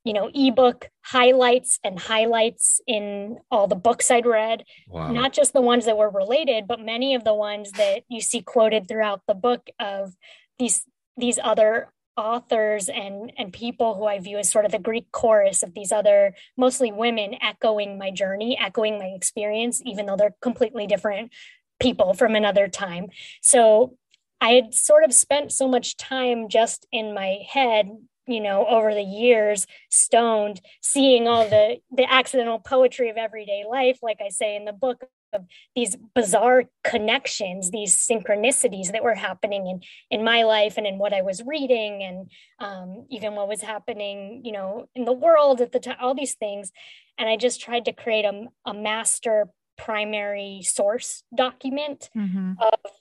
you 0.04 0.14
know 0.14 0.30
ebook 0.34 0.90
highlights 1.04 1.80
and 1.84 2.00
highlights 2.00 2.82
in 2.88 3.38
all 3.52 3.68
the 3.68 3.76
books 3.76 4.12
I'd 4.12 4.26
read, 4.26 4.64
wow. 4.88 5.12
not 5.12 5.34
just 5.34 5.54
the 5.54 5.62
ones 5.62 5.86
that 5.86 5.98
were 5.98 6.10
related, 6.10 6.68
but 6.68 6.80
many 6.80 7.16
of 7.16 7.24
the 7.24 7.34
ones 7.34 7.72
that 7.74 8.04
you 8.08 8.22
see 8.22 8.42
quoted 8.42 8.88
throughout 8.88 9.22
the 9.28 9.34
book 9.34 9.70
of 9.80 10.14
these 10.58 10.84
these 11.18 11.40
other 11.44 11.92
authors 12.20 12.90
and 12.90 13.32
and 13.38 13.54
people 13.54 13.96
who 13.96 14.06
I 14.06 14.20
view 14.20 14.38
as 14.38 14.50
sort 14.50 14.66
of 14.66 14.72
the 14.72 14.80
Greek 14.80 15.12
chorus 15.12 15.64
of 15.64 15.74
these 15.74 15.92
other 15.92 16.36
mostly 16.58 16.92
women 16.92 17.36
echoing 17.42 17.98
my 17.98 18.12
journey, 18.12 18.58
echoing 18.60 19.00
my 19.00 19.08
experience, 19.08 19.82
even 19.86 20.06
though 20.06 20.18
they're 20.18 20.36
completely 20.42 20.86
different 20.86 21.32
people 21.80 22.14
from 22.14 22.36
another 22.36 22.68
time. 22.68 23.08
So 23.42 23.98
I 24.42 24.52
had 24.52 24.74
sort 24.74 25.04
of 25.04 25.14
spent 25.14 25.52
so 25.52 25.68
much 25.68 25.98
time 25.98 26.50
just 26.50 26.86
in 26.92 27.14
my 27.14 27.40
head 27.48 27.90
you 28.30 28.40
know 28.40 28.66
over 28.68 28.94
the 28.94 29.02
years 29.02 29.68
stoned 29.90 30.62
seeing 30.82 31.28
all 31.28 31.48
the 31.50 31.78
the 31.92 32.12
accidental 32.12 32.60
poetry 32.60 33.10
of 33.10 33.18
everyday 33.18 33.64
life 33.70 34.00
like 34.02 34.20
i 34.26 34.30
say 34.30 34.56
in 34.56 34.66
the 34.66 34.74
book 34.74 35.04
of 35.34 35.46
these 35.76 35.96
bizarre 36.16 36.66
connections, 36.84 37.72
these 37.72 37.96
synchronicities 37.96 38.92
that 38.92 39.04
were 39.04 39.16
happening 39.16 39.68
in 39.68 39.82
in 40.10 40.24
my 40.24 40.44
life 40.44 40.76
and 40.78 40.88
in 40.88 40.98
what 40.98 41.14
I 41.14 41.22
was 41.22 41.44
reading, 41.46 42.04
and 42.04 42.32
um, 42.60 43.06
even 43.10 43.36
what 43.36 43.48
was 43.48 43.62
happening, 43.62 44.42
you 44.44 44.52
know, 44.52 44.88
in 44.96 45.06
the 45.06 45.14
world 45.14 45.62
at 45.62 45.72
the 45.72 45.80
time. 45.80 45.98
All 46.02 46.16
these 46.16 46.36
things, 46.36 46.72
and 47.18 47.30
I 47.30 47.38
just 47.38 47.62
tried 47.62 47.86
to 47.86 47.94
create 47.94 48.26
a, 48.26 48.46
a 48.66 48.74
master 48.74 49.50
primary 49.78 50.62
source 50.64 51.24
document 51.34 52.10
mm-hmm. 52.16 52.54
of 52.60 52.92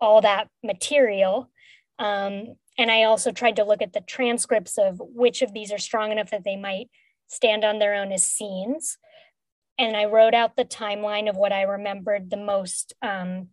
all 0.00 0.20
that 0.22 0.48
material. 0.62 1.50
Um, 1.98 2.56
and 2.78 2.90
I 2.90 3.02
also 3.02 3.32
tried 3.32 3.56
to 3.56 3.64
look 3.64 3.82
at 3.82 3.92
the 3.92 4.00
transcripts 4.00 4.78
of 4.78 5.00
which 5.00 5.42
of 5.42 5.52
these 5.52 5.72
are 5.72 5.78
strong 5.78 6.12
enough 6.12 6.30
that 6.30 6.44
they 6.44 6.56
might 6.56 6.88
stand 7.26 7.64
on 7.64 7.78
their 7.78 7.94
own 7.94 8.12
as 8.12 8.24
scenes 8.24 8.96
and 9.78 9.96
I 9.96 10.06
wrote 10.06 10.34
out 10.34 10.56
the 10.56 10.64
timeline 10.64 11.30
of 11.30 11.36
what 11.36 11.52
I 11.52 11.62
remembered 11.62 12.30
the 12.30 12.36
most 12.36 12.94
um, 13.00 13.48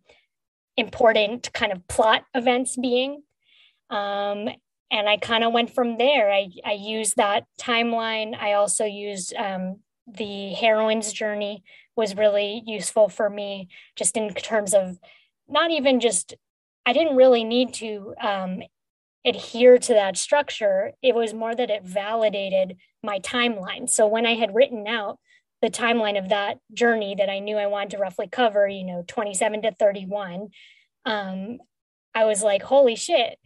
important 0.76 1.52
kind 1.52 1.72
of 1.72 1.86
plot 1.88 2.24
events 2.34 2.76
being. 2.76 3.22
Um, 3.90 4.48
and 4.90 5.08
I 5.08 5.16
kind 5.18 5.44
of 5.44 5.52
went 5.52 5.74
from 5.74 5.98
there. 5.98 6.32
I, 6.32 6.50
I 6.64 6.72
used 6.72 7.16
that 7.16 7.44
timeline. 7.60 8.36
I 8.36 8.54
also 8.54 8.84
used 8.84 9.34
um, 9.36 9.80
the 10.06 10.52
heroine's 10.54 11.12
journey 11.12 11.62
was 11.94 12.16
really 12.16 12.62
useful 12.66 13.08
for 13.08 13.30
me, 13.30 13.68
just 13.94 14.16
in 14.16 14.34
terms 14.34 14.74
of 14.74 14.98
not 15.48 15.70
even 15.70 16.00
just, 16.00 16.34
I 16.84 16.92
didn't 16.92 17.16
really 17.16 17.44
need 17.44 17.72
to 17.74 18.14
um, 18.20 18.62
adhere 19.26 19.76
to 19.76 19.92
that 19.92 20.16
structure. 20.16 20.92
It 21.02 21.14
was 21.14 21.34
more 21.34 21.54
that 21.54 21.70
it 21.70 21.82
validated 21.82 22.76
my 23.02 23.18
timeline. 23.18 23.90
So 23.90 24.06
when 24.06 24.24
I 24.24 24.34
had 24.34 24.54
written 24.54 24.86
out 24.86 25.18
the 25.60 25.68
timeline 25.68 26.18
of 26.18 26.28
that 26.28 26.58
journey 26.72 27.16
that 27.16 27.28
I 27.28 27.40
knew 27.40 27.56
I 27.56 27.66
wanted 27.66 27.90
to 27.90 27.98
roughly 27.98 28.28
cover, 28.28 28.68
you 28.68 28.84
know, 28.84 29.04
27 29.06 29.62
to 29.62 29.72
31, 29.72 30.48
um, 31.04 31.58
I 32.14 32.24
was 32.24 32.42
like, 32.42 32.62
holy 32.62 32.94
shit, 32.94 33.38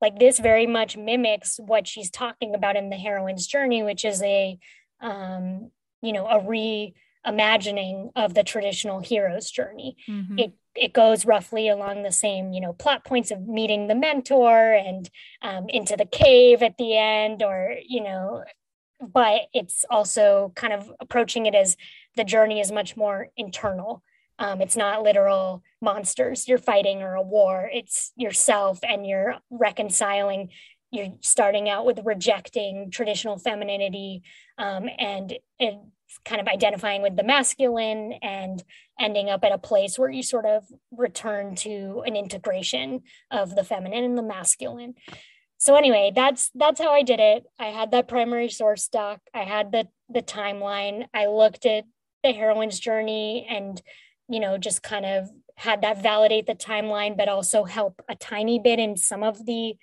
like 0.00 0.18
this 0.18 0.38
very 0.38 0.66
much 0.66 0.96
mimics 0.96 1.58
what 1.64 1.86
she's 1.86 2.10
talking 2.10 2.54
about 2.54 2.76
in 2.76 2.90
the 2.90 2.96
heroine's 2.96 3.46
journey, 3.46 3.82
which 3.82 4.04
is 4.04 4.20
a, 4.22 4.58
um, 5.00 5.70
you 6.02 6.12
know, 6.12 6.26
a 6.26 6.40
reimagining 6.40 8.10
of 8.16 8.34
the 8.34 8.44
traditional 8.44 9.00
hero's 9.00 9.50
journey. 9.50 9.96
Mm-hmm. 10.08 10.38
It 10.38 10.52
it 10.80 10.92
goes 10.92 11.26
roughly 11.26 11.68
along 11.68 12.02
the 12.02 12.12
same, 12.12 12.52
you 12.52 12.60
know, 12.60 12.72
plot 12.72 13.04
points 13.04 13.30
of 13.30 13.46
meeting 13.46 13.86
the 13.86 13.94
mentor 13.94 14.72
and 14.72 15.08
um, 15.42 15.68
into 15.68 15.96
the 15.96 16.06
cave 16.06 16.62
at 16.62 16.76
the 16.78 16.96
end, 16.96 17.42
or 17.42 17.74
you 17.86 18.02
know, 18.02 18.44
but 19.00 19.42
it's 19.52 19.84
also 19.90 20.52
kind 20.54 20.72
of 20.72 20.90
approaching 21.00 21.46
it 21.46 21.54
as 21.54 21.76
the 22.16 22.24
journey 22.24 22.60
is 22.60 22.72
much 22.72 22.96
more 22.96 23.28
internal. 23.36 24.02
Um, 24.40 24.60
it's 24.60 24.76
not 24.76 25.02
literal 25.02 25.64
monsters 25.80 26.46
you're 26.46 26.58
fighting 26.58 27.02
or 27.02 27.14
a 27.14 27.22
war. 27.22 27.68
It's 27.72 28.12
yourself 28.16 28.78
and 28.82 29.04
you're 29.06 29.34
reconciling 29.50 30.50
you're 30.90 31.12
starting 31.20 31.68
out 31.68 31.84
with 31.84 32.00
rejecting 32.04 32.90
traditional 32.90 33.38
femininity 33.38 34.22
um, 34.56 34.88
and, 34.98 35.38
and 35.60 35.78
kind 36.24 36.40
of 36.40 36.48
identifying 36.48 37.02
with 37.02 37.16
the 37.16 37.22
masculine 37.22 38.14
and 38.22 38.62
ending 38.98 39.28
up 39.28 39.44
at 39.44 39.52
a 39.52 39.58
place 39.58 39.98
where 39.98 40.10
you 40.10 40.22
sort 40.22 40.46
of 40.46 40.64
return 40.90 41.54
to 41.54 42.02
an 42.06 42.16
integration 42.16 43.02
of 43.30 43.54
the 43.54 43.64
feminine 43.64 44.04
and 44.04 44.18
the 44.18 44.22
masculine. 44.22 44.94
So 45.58 45.74
anyway 45.74 46.12
that's 46.14 46.50
that's 46.54 46.80
how 46.80 46.92
i 46.92 47.02
did 47.02 47.20
it. 47.20 47.44
I 47.58 47.66
had 47.66 47.90
that 47.90 48.08
primary 48.08 48.48
source 48.48 48.88
doc. 48.88 49.20
I 49.34 49.42
had 49.42 49.72
the 49.72 49.88
the 50.08 50.22
timeline. 50.22 51.06
I 51.12 51.26
looked 51.26 51.66
at 51.66 51.84
the 52.22 52.32
heroine's 52.32 52.78
journey 52.78 53.46
and 53.48 53.80
you 54.28 54.40
know 54.40 54.58
just 54.58 54.82
kind 54.82 55.04
of 55.06 55.28
had 55.56 55.82
that 55.82 56.02
validate 56.02 56.46
the 56.46 56.54
timeline 56.54 57.16
but 57.16 57.28
also 57.28 57.64
help 57.64 58.00
a 58.08 58.14
tiny 58.14 58.58
bit 58.58 58.78
in 58.78 58.96
some 58.96 59.22
of 59.22 59.44
the 59.44 59.74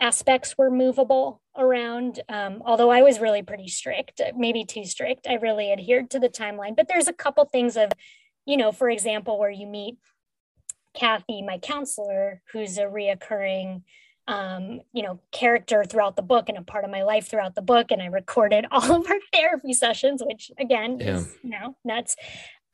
aspects 0.00 0.56
were 0.56 0.70
movable 0.70 1.42
around 1.56 2.20
um, 2.28 2.62
although 2.64 2.90
i 2.90 3.02
was 3.02 3.20
really 3.20 3.42
pretty 3.42 3.68
strict 3.68 4.20
maybe 4.36 4.64
too 4.64 4.84
strict 4.84 5.26
i 5.28 5.34
really 5.34 5.72
adhered 5.72 6.10
to 6.10 6.18
the 6.18 6.28
timeline 6.28 6.76
but 6.76 6.88
there's 6.88 7.08
a 7.08 7.12
couple 7.12 7.44
things 7.44 7.76
of 7.76 7.90
you 8.46 8.56
know 8.56 8.72
for 8.72 8.90
example 8.90 9.38
where 9.38 9.50
you 9.50 9.66
meet 9.66 9.96
kathy 10.94 11.42
my 11.42 11.58
counselor 11.58 12.40
who's 12.52 12.78
a 12.78 12.82
reoccurring 12.82 13.82
um, 14.26 14.80
you 14.92 15.02
know 15.02 15.20
character 15.32 15.84
throughout 15.84 16.16
the 16.16 16.22
book 16.22 16.48
and 16.48 16.56
a 16.56 16.62
part 16.62 16.84
of 16.84 16.90
my 16.90 17.02
life 17.02 17.28
throughout 17.28 17.54
the 17.54 17.62
book 17.62 17.90
and 17.90 18.02
i 18.02 18.06
recorded 18.06 18.66
all 18.70 18.92
of 18.92 19.06
our 19.06 19.18
therapy 19.32 19.72
sessions 19.72 20.22
which 20.24 20.50
again 20.58 20.98
yeah. 20.98 21.16
is 21.16 21.36
you 21.42 21.50
know 21.50 21.76
nuts 21.84 22.16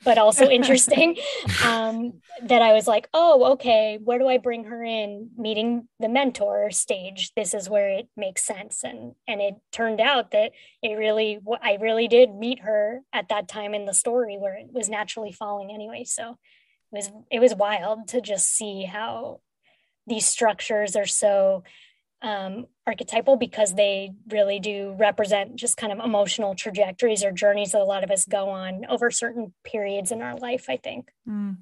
but 0.05 0.19
also 0.19 0.49
interesting 0.51 1.17
um, 1.65 2.21
that 2.43 2.63
I 2.63 2.73
was 2.73 2.87
like, 2.87 3.09
oh, 3.13 3.53
okay, 3.53 3.99
where 4.03 4.19
do 4.19 4.29
I 4.29 4.39
bring 4.39 4.65
her 4.65 4.83
in? 4.83 5.31
Meeting 5.37 5.89
the 5.99 6.09
mentor 6.09 6.71
stage. 6.71 7.33
This 7.35 7.55
is 7.55 7.69
where 7.69 7.89
it 7.89 8.09
makes 8.17 8.45
sense. 8.45 8.83
And 8.85 9.15
and 9.27 9.41
it 9.41 9.55
turned 9.73 10.01
out 10.01 10.31
that 10.33 10.53
it 10.83 10.95
really, 10.95 11.39
I 11.63 11.79
really 11.81 12.09
did 12.09 12.35
meet 12.35 12.61
her 12.61 13.01
at 13.13 13.29
that 13.29 13.49
time 13.49 13.75
in 13.75 13.87
the 13.87 13.95
story 13.95 14.37
where 14.39 14.57
it 14.57 14.69
was 14.73 14.89
naturally 14.89 15.33
falling 15.33 15.71
anyway. 15.73 16.05
So 16.05 16.39
it 16.93 16.97
was 16.97 17.11
it 17.31 17.41
was 17.41 17.55
wild 17.55 18.09
to 18.09 18.21
just 18.21 18.49
see 18.49 18.85
how 18.85 19.41
these 20.07 20.27
structures 20.27 20.97
are 20.97 21.07
so 21.07 21.63
um, 22.23 22.67
archetypal 22.87 23.37
because 23.37 23.75
they 23.75 24.13
really 24.29 24.61
do 24.61 24.95
represent 24.99 25.57
just 25.57 25.77
kind 25.77 25.93
of 25.93 26.05
emotional 26.05 26.55
trajectories 26.55 27.25
or 27.25 27.33
journeys 27.33 27.73
that 27.73 27.81
a 27.81 27.85
lot 27.85 28.05
of 28.05 28.11
us 28.11 28.27
go 28.27 28.51
on 28.51 28.85
over 28.87 29.11
certain 29.11 29.53
periods 29.65 30.13
in 30.13 30.21
our 30.21 30.37
life, 30.37 30.67
I 30.69 30.77
think. 30.77 31.11
Mm. 31.29 31.57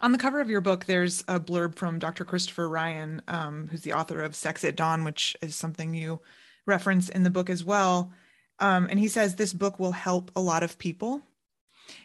On 0.00 0.12
the 0.12 0.18
cover 0.18 0.40
of 0.40 0.50
your 0.50 0.60
book, 0.60 0.84
there's 0.84 1.24
a 1.28 1.40
blurb 1.40 1.74
from 1.76 1.98
Dr. 1.98 2.24
Christopher 2.24 2.68
Ryan, 2.68 3.22
um, 3.28 3.68
who's 3.70 3.82
the 3.82 3.94
author 3.94 4.22
of 4.22 4.36
Sex 4.36 4.64
at 4.64 4.76
Dawn, 4.76 5.04
which 5.04 5.36
is 5.40 5.56
something 5.56 5.94
you 5.94 6.20
reference 6.66 7.08
in 7.08 7.22
the 7.22 7.30
book 7.30 7.48
as 7.48 7.64
well. 7.64 8.12
Um, 8.58 8.86
and 8.90 8.98
he 8.98 9.08
says 9.08 9.34
this 9.34 9.52
book 9.52 9.78
will 9.78 9.92
help 9.92 10.30
a 10.36 10.40
lot 10.40 10.62
of 10.62 10.78
people. 10.78 11.22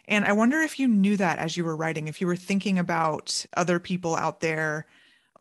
And 0.08 0.26
I 0.26 0.34
wonder 0.34 0.60
if 0.60 0.80
you 0.80 0.88
knew 0.88 1.17
that 1.17 1.39
as 1.39 1.58
you 1.58 1.63
were 1.63 1.76
writing, 1.76 2.08
if 2.08 2.21
you 2.21 2.28
were 2.28 2.36
thinking 2.36 2.78
about 2.80 3.45
other 3.56 3.80
people 3.80 4.15
out 4.15 4.39
there 4.39 4.86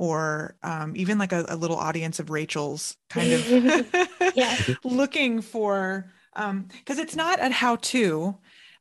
or 0.01 0.57
um, 0.63 0.95
even 0.97 1.19
like 1.19 1.31
a, 1.31 1.45
a, 1.51 1.57
little 1.57 1.77
audience 1.77 2.19
of 2.19 2.31
Rachel's 2.31 2.97
kind 3.11 3.35
of 3.35 4.79
looking 4.85 5.43
for 5.43 6.11
because 6.33 6.49
um, 6.49 6.69
it's 6.87 7.15
not 7.15 7.39
a 7.39 7.51
how-to. 7.51 8.35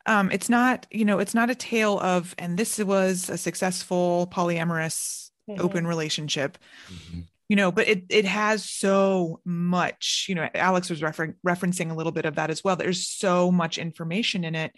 Um, 0.05 0.31
it's 0.31 0.47
not, 0.47 0.87
you 0.91 1.03
know, 1.03 1.19
it's 1.19 1.33
not 1.33 1.49
a 1.49 1.55
tale 1.55 1.99
of, 1.99 2.33
and 2.37 2.57
this 2.57 2.79
was 2.79 3.29
a 3.29 3.37
successful 3.37 4.29
polyamorous 4.33 5.29
mm-hmm. 5.49 5.59
open 5.59 5.85
relationship. 5.85 6.57
Mm-hmm. 6.87 7.19
You 7.49 7.55
know, 7.57 7.71
but 7.71 7.89
it 7.89 8.05
it 8.09 8.25
has 8.25 8.63
so 8.63 9.41
much. 9.43 10.27
You 10.29 10.35
know, 10.35 10.47
Alex 10.53 10.89
was 10.89 11.03
refer- 11.03 11.35
referencing 11.45 11.91
a 11.91 11.95
little 11.95 12.13
bit 12.13 12.25
of 12.25 12.35
that 12.35 12.49
as 12.49 12.63
well. 12.63 12.77
There's 12.77 13.05
so 13.05 13.51
much 13.51 13.77
information 13.77 14.45
in 14.45 14.53
it, 14.55 14.71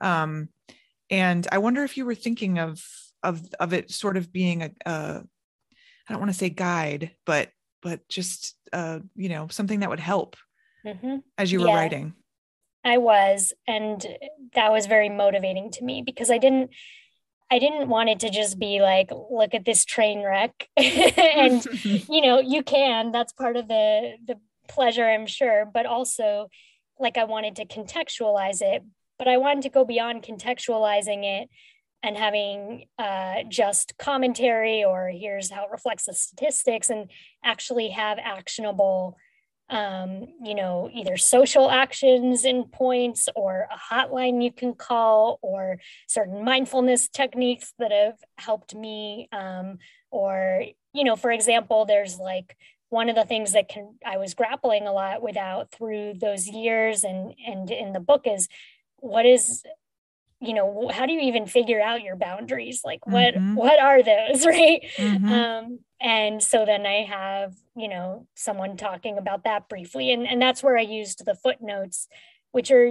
um, 0.00 0.48
and 1.10 1.46
I 1.52 1.58
wonder 1.58 1.84
if 1.84 1.98
you 1.98 2.06
were 2.06 2.14
thinking 2.14 2.58
of 2.58 2.82
of 3.22 3.42
of 3.60 3.74
it 3.74 3.90
sort 3.90 4.16
of 4.16 4.32
being 4.32 4.62
a, 4.62 4.70
a 4.86 5.22
I 6.08 6.12
don't 6.12 6.20
want 6.20 6.32
to 6.32 6.38
say 6.38 6.50
guide, 6.50 7.12
but 7.24 7.50
but 7.82 8.06
just 8.08 8.56
uh, 8.72 9.00
you 9.14 9.28
know, 9.28 9.48
something 9.48 9.80
that 9.80 9.90
would 9.90 10.00
help 10.00 10.36
mm-hmm. 10.84 11.18
as 11.38 11.52
you 11.52 11.60
were 11.60 11.68
yeah, 11.68 11.76
writing. 11.76 12.14
I 12.84 12.98
was, 12.98 13.52
and 13.66 14.04
that 14.54 14.72
was 14.72 14.86
very 14.86 15.08
motivating 15.08 15.70
to 15.72 15.84
me 15.84 16.02
because 16.04 16.30
I 16.30 16.38
didn't 16.38 16.70
I 17.50 17.58
didn't 17.58 17.88
want 17.88 18.08
it 18.08 18.20
to 18.20 18.30
just 18.30 18.58
be 18.58 18.80
like, 18.80 19.10
look 19.12 19.54
at 19.54 19.64
this 19.64 19.84
train 19.84 20.22
wreck. 20.22 20.68
and 20.76 21.64
you 21.84 22.22
know, 22.22 22.40
you 22.40 22.62
can, 22.62 23.12
that's 23.12 23.32
part 23.32 23.56
of 23.56 23.68
the 23.68 24.14
the 24.26 24.36
pleasure, 24.68 25.08
I'm 25.08 25.26
sure, 25.26 25.70
but 25.72 25.86
also 25.86 26.48
like 26.98 27.16
I 27.16 27.24
wanted 27.24 27.56
to 27.56 27.66
contextualize 27.66 28.62
it, 28.62 28.82
but 29.18 29.28
I 29.28 29.36
wanted 29.36 29.62
to 29.62 29.68
go 29.68 29.84
beyond 29.84 30.22
contextualizing 30.22 31.24
it 31.24 31.48
and 32.04 32.18
having 32.18 32.84
uh, 32.98 33.36
just 33.48 33.96
commentary 33.96 34.84
or 34.84 35.08
here's 35.08 35.50
how 35.50 35.64
it 35.64 35.70
reflects 35.70 36.04
the 36.04 36.12
statistics 36.12 36.90
and 36.90 37.10
actually 37.42 37.88
have 37.88 38.18
actionable 38.22 39.16
um, 39.70 40.26
you 40.44 40.54
know 40.54 40.90
either 40.92 41.16
social 41.16 41.70
actions 41.70 42.44
and 42.44 42.70
points 42.70 43.30
or 43.34 43.66
a 43.72 43.94
hotline 43.94 44.44
you 44.44 44.52
can 44.52 44.74
call 44.74 45.38
or 45.40 45.78
certain 46.06 46.44
mindfulness 46.44 47.08
techniques 47.08 47.72
that 47.78 47.90
have 47.90 48.18
helped 48.36 48.74
me 48.74 49.26
um, 49.32 49.78
or 50.10 50.64
you 50.92 51.04
know 51.04 51.16
for 51.16 51.32
example 51.32 51.86
there's 51.86 52.18
like 52.18 52.54
one 52.90 53.08
of 53.08 53.16
the 53.16 53.24
things 53.24 53.52
that 53.52 53.70
can 53.70 53.94
i 54.04 54.18
was 54.18 54.34
grappling 54.34 54.86
a 54.86 54.92
lot 54.92 55.22
without 55.22 55.72
through 55.72 56.12
those 56.20 56.46
years 56.46 57.02
and 57.02 57.32
and 57.46 57.70
in 57.70 57.94
the 57.94 58.00
book 58.00 58.26
is 58.26 58.48
what 58.98 59.24
is 59.24 59.64
you 60.46 60.54
know 60.54 60.90
how 60.92 61.06
do 61.06 61.12
you 61.12 61.20
even 61.20 61.46
figure 61.46 61.80
out 61.80 62.02
your 62.02 62.16
boundaries 62.16 62.82
like 62.84 63.06
what 63.06 63.34
mm-hmm. 63.34 63.54
what 63.54 63.78
are 63.80 64.02
those 64.02 64.46
right 64.46 64.84
mm-hmm. 64.96 65.28
um 65.28 65.78
and 66.00 66.42
so 66.42 66.64
then 66.64 66.86
i 66.86 67.02
have 67.02 67.54
you 67.76 67.88
know 67.88 68.26
someone 68.34 68.76
talking 68.76 69.18
about 69.18 69.44
that 69.44 69.68
briefly 69.68 70.12
and 70.12 70.26
and 70.26 70.40
that's 70.40 70.62
where 70.62 70.76
i 70.76 70.82
used 70.82 71.24
the 71.24 71.34
footnotes 71.34 72.08
which 72.52 72.70
are 72.70 72.88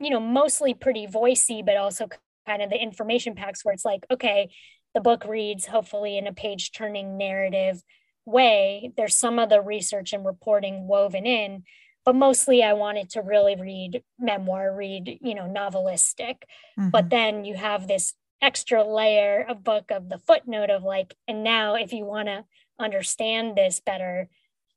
you 0.00 0.10
know 0.10 0.20
mostly 0.20 0.74
pretty 0.74 1.06
voicey 1.06 1.64
but 1.64 1.76
also 1.76 2.08
kind 2.46 2.62
of 2.62 2.70
the 2.70 2.80
information 2.80 3.34
packs 3.34 3.64
where 3.64 3.74
it's 3.74 3.84
like 3.84 4.04
okay 4.10 4.50
the 4.94 5.00
book 5.00 5.24
reads 5.24 5.66
hopefully 5.66 6.16
in 6.18 6.26
a 6.26 6.32
page 6.32 6.72
turning 6.72 7.16
narrative 7.16 7.82
way 8.26 8.92
there's 8.96 9.16
some 9.16 9.38
of 9.38 9.50
the 9.50 9.60
research 9.60 10.12
and 10.12 10.24
reporting 10.24 10.86
woven 10.86 11.26
in 11.26 11.62
but 12.04 12.14
mostly 12.14 12.62
I 12.62 12.74
wanted 12.74 13.10
to 13.10 13.22
really 13.22 13.56
read 13.56 14.02
memoir, 14.18 14.74
read, 14.74 15.18
you 15.22 15.34
know, 15.34 15.44
novelistic. 15.44 16.42
Mm-hmm. 16.78 16.90
But 16.90 17.10
then 17.10 17.44
you 17.44 17.54
have 17.54 17.88
this 17.88 18.14
extra 18.42 18.84
layer 18.84 19.44
of 19.48 19.64
book 19.64 19.90
of 19.90 20.08
the 20.08 20.18
footnote 20.18 20.70
of 20.70 20.82
like, 20.82 21.14
and 21.26 21.42
now 21.42 21.74
if 21.74 21.92
you 21.92 22.04
want 22.04 22.28
to 22.28 22.44
understand 22.78 23.56
this 23.56 23.80
better, 23.80 24.28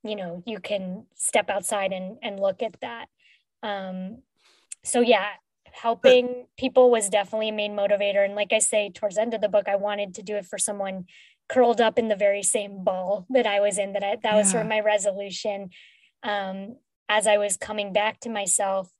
you 0.03 0.15
know, 0.15 0.41
you 0.45 0.59
can 0.59 1.05
step 1.15 1.49
outside 1.49 1.91
and, 1.91 2.17
and 2.21 2.39
look 2.39 2.61
at 2.63 2.79
that. 2.79 3.07
Um, 3.61 4.19
so 4.83 5.01
yeah, 5.01 5.27
helping 5.73 6.45
people 6.57 6.89
was 6.89 7.09
definitely 7.09 7.49
a 7.49 7.53
main 7.53 7.75
motivator. 7.75 8.23
And 8.23 8.35
like 8.35 8.53
I 8.53 8.59
say, 8.59 8.89
towards 8.89 9.15
the 9.15 9.21
end 9.21 9.33
of 9.33 9.41
the 9.41 9.49
book, 9.49 9.67
I 9.67 9.75
wanted 9.75 10.15
to 10.15 10.23
do 10.23 10.35
it 10.35 10.45
for 10.45 10.57
someone 10.57 11.05
curled 11.49 11.81
up 11.81 11.99
in 11.99 12.07
the 12.07 12.15
very 12.15 12.43
same 12.43 12.83
ball 12.83 13.25
that 13.29 13.45
I 13.45 13.59
was 13.59 13.77
in, 13.77 13.93
that 13.93 14.03
I, 14.03 14.15
that 14.15 14.23
yeah. 14.23 14.37
was 14.37 14.51
sort 14.51 14.63
of 14.63 14.69
my 14.69 14.79
resolution. 14.79 15.69
Um, 16.23 16.77
as 17.09 17.27
I 17.27 17.37
was 17.37 17.57
coming 17.57 17.93
back 17.93 18.19
to 18.21 18.29
myself 18.29 18.91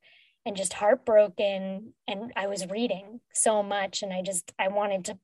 and 0.46 0.56
just 0.56 0.74
heartbroken 0.74 1.94
and 2.08 2.32
I 2.36 2.48
was 2.48 2.70
reading 2.70 3.20
so 3.34 3.62
much 3.62 4.02
and 4.02 4.14
I 4.14 4.22
just 4.22 4.54
I 4.58 4.70
wanted 4.70 5.06
to 5.06 5.18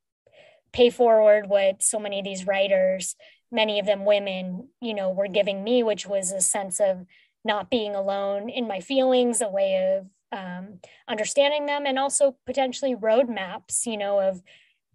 pay 0.73 0.89
forward 0.89 1.47
what 1.47 1.81
so 1.81 1.99
many 1.99 2.19
of 2.19 2.25
these 2.25 2.45
writers 2.45 3.15
many 3.51 3.79
of 3.79 3.85
them 3.85 4.03
women 4.03 4.67
you 4.81 4.93
know 4.93 5.11
were 5.11 5.27
giving 5.27 5.63
me 5.63 5.83
which 5.83 6.05
was 6.05 6.31
a 6.31 6.41
sense 6.41 6.79
of 6.79 7.05
not 7.45 7.69
being 7.69 7.95
alone 7.95 8.49
in 8.49 8.67
my 8.67 8.79
feelings 8.79 9.41
a 9.41 9.47
way 9.47 9.97
of 9.97 10.07
um, 10.37 10.79
understanding 11.07 11.67
them 11.67 11.85
and 11.85 11.99
also 11.99 12.35
potentially 12.45 12.95
roadmaps 12.95 13.85
you 13.85 13.97
know 13.97 14.19
of 14.19 14.41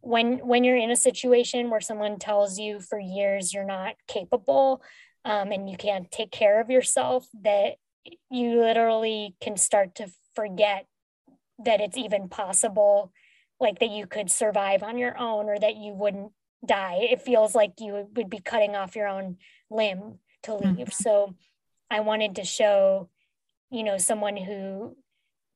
when 0.01 0.39
when 0.47 0.65
you're 0.65 0.77
in 0.77 0.91
a 0.91 0.97
situation 0.97 1.71
where 1.71 1.81
someone 1.81 2.19
tells 2.19 2.59
you 2.59 2.81
for 2.81 2.99
years 2.99 3.55
you're 3.55 3.65
not 3.65 3.95
capable 4.07 4.83
um, 5.25 5.53
and 5.53 5.69
you 5.69 5.77
can't 5.77 6.11
take 6.11 6.31
care 6.31 6.61
of 6.61 6.71
yourself, 6.71 7.27
that 7.43 7.77
you 8.31 8.61
literally 8.61 9.35
can 9.41 9.57
start 9.57 9.95
to 9.97 10.11
forget 10.35 10.87
that 11.65 11.81
it's 11.81 11.97
even 11.97 12.29
possible, 12.29 13.13
like 13.61 13.81
that 13.81 13.91
you 13.91 14.07
could 14.07 14.31
survive 14.31 14.83
on 14.83 14.99
your 14.99 15.19
own 15.19 15.47
or 15.47 15.59
that 15.59 15.77
you 15.77 15.93
wouldn't 15.93 16.33
die. 16.65 16.99
It 17.11 17.23
feels 17.23 17.55
like 17.55 17.75
you 17.79 18.09
would 18.15 18.31
be 18.31 18.41
cutting 18.41 18.77
off 18.77 18.97
your 18.97 19.09
own 19.09 19.37
limb 19.71 20.19
to 20.45 20.55
leave. 20.55 20.77
Mm-hmm. 20.77 20.91
So 20.91 21.35
I 21.91 22.01
wanted 22.01 22.37
to 22.37 22.45
show, 22.45 23.09
you 23.71 23.83
know, 23.83 23.99
someone 23.99 24.37
who 24.37 24.97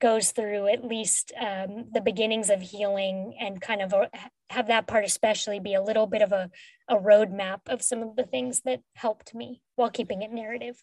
goes 0.02 0.32
through 0.32 0.66
at 0.66 0.84
least 0.84 1.32
um, 1.40 1.86
the 1.94 2.00
beginnings 2.00 2.50
of 2.50 2.60
healing 2.60 3.36
and 3.38 3.60
kind 3.60 3.80
of 3.80 3.92
a, 3.92 4.10
have 4.50 4.66
that 4.66 4.88
part 4.88 5.04
especially 5.04 5.60
be 5.60 5.74
a 5.74 5.82
little 5.82 6.08
bit 6.08 6.22
of 6.22 6.32
a, 6.32 6.50
a 6.88 6.96
roadmap 6.96 7.60
of 7.68 7.80
some 7.80 8.02
of 8.02 8.16
the 8.16 8.24
things 8.24 8.62
that 8.64 8.80
helped 8.96 9.32
me 9.32 9.62
while 9.76 9.90
keeping 9.90 10.22
it 10.22 10.32
narrative. 10.32 10.82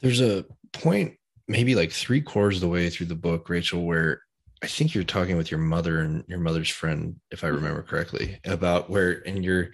There's 0.00 0.22
a 0.22 0.46
point 0.72 1.18
maybe 1.46 1.74
like 1.74 1.92
three 1.92 2.22
quarters 2.22 2.56
of 2.56 2.62
the 2.62 2.68
way 2.68 2.88
through 2.88 3.06
the 3.06 3.14
book 3.14 3.48
rachel 3.48 3.84
where 3.84 4.22
i 4.62 4.66
think 4.66 4.94
you're 4.94 5.04
talking 5.04 5.36
with 5.36 5.50
your 5.50 5.60
mother 5.60 6.00
and 6.00 6.24
your 6.28 6.38
mother's 6.38 6.68
friend 6.68 7.16
if 7.30 7.44
i 7.44 7.48
remember 7.48 7.82
correctly 7.82 8.38
about 8.44 8.88
where 8.88 9.22
and 9.26 9.44
you're 9.44 9.68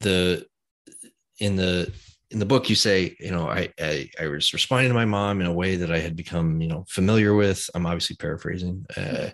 the 0.00 0.44
in 1.38 1.54
the 1.56 1.92
in 2.30 2.38
the 2.38 2.46
book 2.46 2.68
you 2.68 2.74
say 2.74 3.16
you 3.18 3.30
know 3.30 3.48
I, 3.48 3.72
I, 3.80 4.10
I 4.20 4.28
was 4.28 4.52
responding 4.52 4.90
to 4.90 4.94
my 4.94 5.04
mom 5.04 5.40
in 5.40 5.46
a 5.46 5.52
way 5.52 5.76
that 5.76 5.90
i 5.90 5.98
had 5.98 6.16
become 6.16 6.60
you 6.60 6.68
know 6.68 6.84
familiar 6.88 7.34
with 7.34 7.68
i'm 7.74 7.86
obviously 7.86 8.16
paraphrasing 8.16 8.84
uh, 8.96 9.30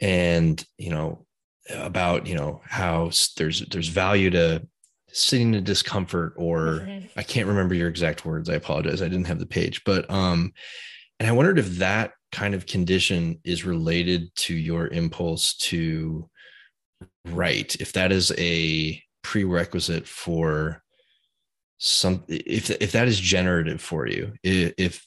and 0.00 0.64
you 0.78 0.90
know 0.90 1.24
about 1.70 2.26
you 2.26 2.34
know 2.34 2.60
how 2.64 3.10
there's 3.36 3.60
there's 3.68 3.88
value 3.88 4.30
to 4.30 4.66
sitting 5.08 5.54
in 5.54 5.64
discomfort 5.64 6.34
or 6.36 6.80
mm-hmm. 6.80 7.06
i 7.16 7.22
can't 7.22 7.48
remember 7.48 7.74
your 7.74 7.88
exact 7.88 8.24
words 8.24 8.48
i 8.48 8.54
apologize 8.54 9.02
i 9.02 9.08
didn't 9.08 9.26
have 9.26 9.38
the 9.38 9.46
page 9.46 9.82
but 9.84 10.10
um 10.10 10.52
and 11.20 11.28
i 11.28 11.32
wondered 11.32 11.58
if 11.58 11.76
that 11.76 12.12
kind 12.32 12.54
of 12.54 12.66
condition 12.66 13.38
is 13.44 13.64
related 13.64 14.34
to 14.34 14.54
your 14.54 14.88
impulse 14.88 15.54
to 15.56 16.28
write 17.26 17.76
if 17.76 17.92
that 17.92 18.10
is 18.10 18.32
a 18.38 19.00
prerequisite 19.22 20.08
for 20.08 20.81
some 21.84 22.22
if 22.28 22.70
if 22.70 22.92
that 22.92 23.08
is 23.08 23.18
generative 23.18 23.80
for 23.80 24.06
you 24.06 24.32
if 24.44 24.72
if 24.76 25.06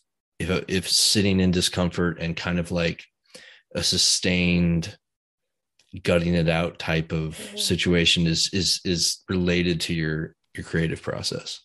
if 0.68 0.90
sitting 0.90 1.40
in 1.40 1.50
discomfort 1.50 2.18
and 2.20 2.36
kind 2.36 2.60
of 2.60 2.70
like 2.70 3.06
a 3.74 3.82
sustained 3.82 4.98
gutting 6.04 6.34
it 6.34 6.50
out 6.50 6.78
type 6.78 7.14
of 7.14 7.38
mm-hmm. 7.38 7.56
situation 7.56 8.28
is 8.28 8.50
is 8.52 8.82
is 8.84 9.24
related 9.30 9.80
to 9.80 9.94
your 9.94 10.36
your 10.54 10.66
creative 10.66 11.02
process 11.02 11.62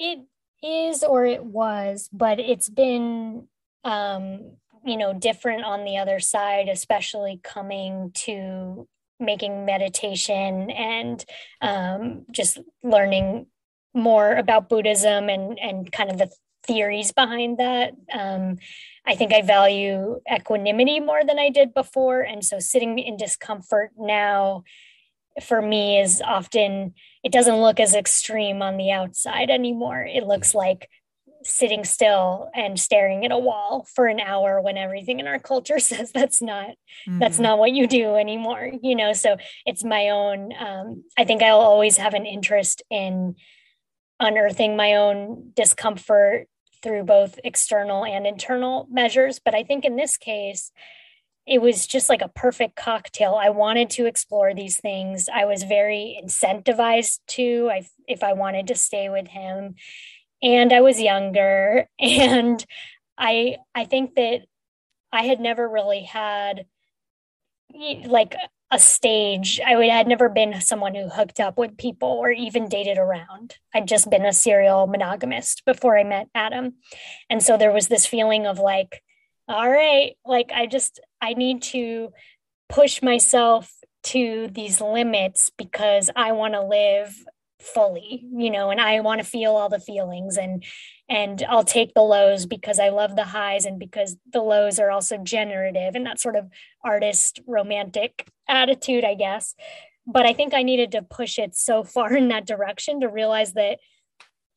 it 0.00 0.18
is 0.64 1.04
or 1.04 1.24
it 1.24 1.44
was 1.44 2.08
but 2.12 2.40
it's 2.40 2.68
been 2.68 3.46
um 3.84 4.40
you 4.84 4.96
know 4.96 5.14
different 5.14 5.62
on 5.62 5.84
the 5.84 5.98
other 5.98 6.18
side 6.18 6.68
especially 6.68 7.40
coming 7.44 8.10
to 8.14 8.88
making 9.20 9.64
meditation 9.64 10.70
and 10.70 11.24
um, 11.62 12.26
just 12.30 12.58
learning 12.82 13.46
more 13.96 14.34
about 14.34 14.68
Buddhism 14.68 15.28
and 15.28 15.58
and 15.58 15.90
kind 15.90 16.10
of 16.10 16.18
the 16.18 16.30
theories 16.66 17.12
behind 17.12 17.58
that. 17.58 17.94
Um, 18.12 18.58
I 19.06 19.14
think 19.14 19.32
I 19.32 19.42
value 19.42 20.20
equanimity 20.32 21.00
more 21.00 21.24
than 21.24 21.38
I 21.38 21.50
did 21.50 21.74
before, 21.74 22.20
and 22.20 22.44
so 22.44 22.58
sitting 22.58 22.98
in 22.98 23.16
discomfort 23.16 23.92
now 23.96 24.64
for 25.42 25.60
me 25.60 26.00
is 26.00 26.22
often 26.24 26.94
it 27.22 27.32
doesn't 27.32 27.60
look 27.60 27.78
as 27.78 27.94
extreme 27.94 28.62
on 28.62 28.76
the 28.76 28.90
outside 28.90 29.50
anymore. 29.50 30.02
It 30.02 30.26
looks 30.26 30.54
like 30.54 30.88
sitting 31.46 31.84
still 31.84 32.50
and 32.54 32.78
staring 32.78 33.24
at 33.24 33.30
a 33.30 33.38
wall 33.38 33.86
for 33.94 34.06
an 34.06 34.20
hour 34.20 34.60
when 34.60 34.76
everything 34.76 35.20
in 35.20 35.26
our 35.26 35.38
culture 35.38 35.78
says 35.80 36.10
that's 36.12 36.42
not 36.42 36.70
mm-hmm. 36.70 37.18
that's 37.18 37.38
not 37.38 37.58
what 37.58 37.72
you 37.72 37.86
do 37.86 38.16
anymore 38.16 38.70
you 38.82 38.96
know 38.96 39.12
so 39.12 39.36
it's 39.64 39.84
my 39.84 40.08
own 40.08 40.52
um, 40.58 41.04
i 41.16 41.24
think 41.24 41.42
i'll 41.42 41.60
always 41.60 41.96
have 41.96 42.14
an 42.14 42.26
interest 42.26 42.82
in 42.90 43.36
unearthing 44.20 44.76
my 44.76 44.94
own 44.94 45.50
discomfort 45.54 46.48
through 46.82 47.02
both 47.02 47.38
external 47.44 48.04
and 48.04 48.26
internal 48.26 48.86
measures 48.90 49.40
but 49.44 49.54
i 49.54 49.62
think 49.62 49.84
in 49.84 49.96
this 49.96 50.16
case 50.16 50.72
it 51.46 51.62
was 51.62 51.86
just 51.86 52.08
like 52.08 52.22
a 52.22 52.28
perfect 52.28 52.74
cocktail. 52.74 53.38
I 53.40 53.50
wanted 53.50 53.88
to 53.90 54.06
explore 54.06 54.52
these 54.52 54.80
things. 54.80 55.28
I 55.32 55.44
was 55.44 55.62
very 55.62 56.20
incentivized 56.20 57.20
to, 57.28 57.70
I, 57.70 57.86
if 58.08 58.24
I 58.24 58.32
wanted 58.32 58.66
to 58.66 58.74
stay 58.74 59.08
with 59.08 59.28
him 59.28 59.76
and 60.42 60.72
I 60.72 60.80
was 60.80 61.00
younger 61.00 61.88
and 61.98 62.64
I 63.18 63.56
I 63.74 63.84
think 63.84 64.14
that 64.16 64.42
I 65.12 65.22
had 65.22 65.40
never 65.40 65.68
really 65.68 66.02
had 66.02 66.66
like 67.72 68.34
a 68.70 68.78
stage. 68.78 69.60
I 69.64 69.72
had 69.86 70.08
never 70.08 70.28
been 70.28 70.60
someone 70.60 70.94
who 70.94 71.08
hooked 71.08 71.38
up 71.38 71.56
with 71.56 71.78
people 71.78 72.08
or 72.08 72.30
even 72.30 72.68
dated 72.68 72.98
around. 72.98 73.56
I'd 73.72 73.86
just 73.86 74.10
been 74.10 74.26
a 74.26 74.32
serial 74.32 74.86
monogamist 74.86 75.64
before 75.64 75.96
I 75.96 76.04
met 76.04 76.28
Adam. 76.34 76.74
And 77.30 77.42
so 77.42 77.56
there 77.56 77.72
was 77.72 77.88
this 77.88 78.06
feeling 78.06 78.46
of 78.46 78.58
like, 78.58 79.02
all 79.48 79.70
right, 79.70 80.14
like 80.24 80.50
I 80.52 80.66
just, 80.66 81.00
I 81.20 81.34
need 81.34 81.62
to 81.64 82.12
push 82.68 83.02
myself 83.02 83.72
to 84.02 84.48
these 84.50 84.80
limits 84.80 85.50
because 85.56 86.10
I 86.16 86.32
want 86.32 86.54
to 86.54 86.62
live 86.62 87.14
fully 87.60 88.24
you 88.32 88.50
know 88.50 88.70
and 88.70 88.80
i 88.80 89.00
want 89.00 89.20
to 89.20 89.26
feel 89.26 89.56
all 89.56 89.68
the 89.68 89.80
feelings 89.80 90.36
and 90.36 90.62
and 91.08 91.42
i'll 91.48 91.64
take 91.64 91.94
the 91.94 92.02
lows 92.02 92.44
because 92.44 92.78
i 92.78 92.90
love 92.90 93.16
the 93.16 93.24
highs 93.24 93.64
and 93.64 93.78
because 93.78 94.16
the 94.32 94.42
lows 94.42 94.78
are 94.78 94.90
also 94.90 95.16
generative 95.18 95.94
and 95.94 96.04
that 96.04 96.20
sort 96.20 96.36
of 96.36 96.50
artist 96.84 97.40
romantic 97.46 98.28
attitude 98.48 99.04
i 99.04 99.14
guess. 99.14 99.54
But 100.06 100.26
i 100.26 100.32
think 100.32 100.54
i 100.54 100.62
needed 100.62 100.92
to 100.92 101.02
push 101.02 101.38
it 101.38 101.54
so 101.54 101.82
far 101.94 102.14
in 102.14 102.28
that 102.28 102.46
direction 102.46 103.00
to 103.00 103.08
realize 103.08 103.54
that 103.54 103.78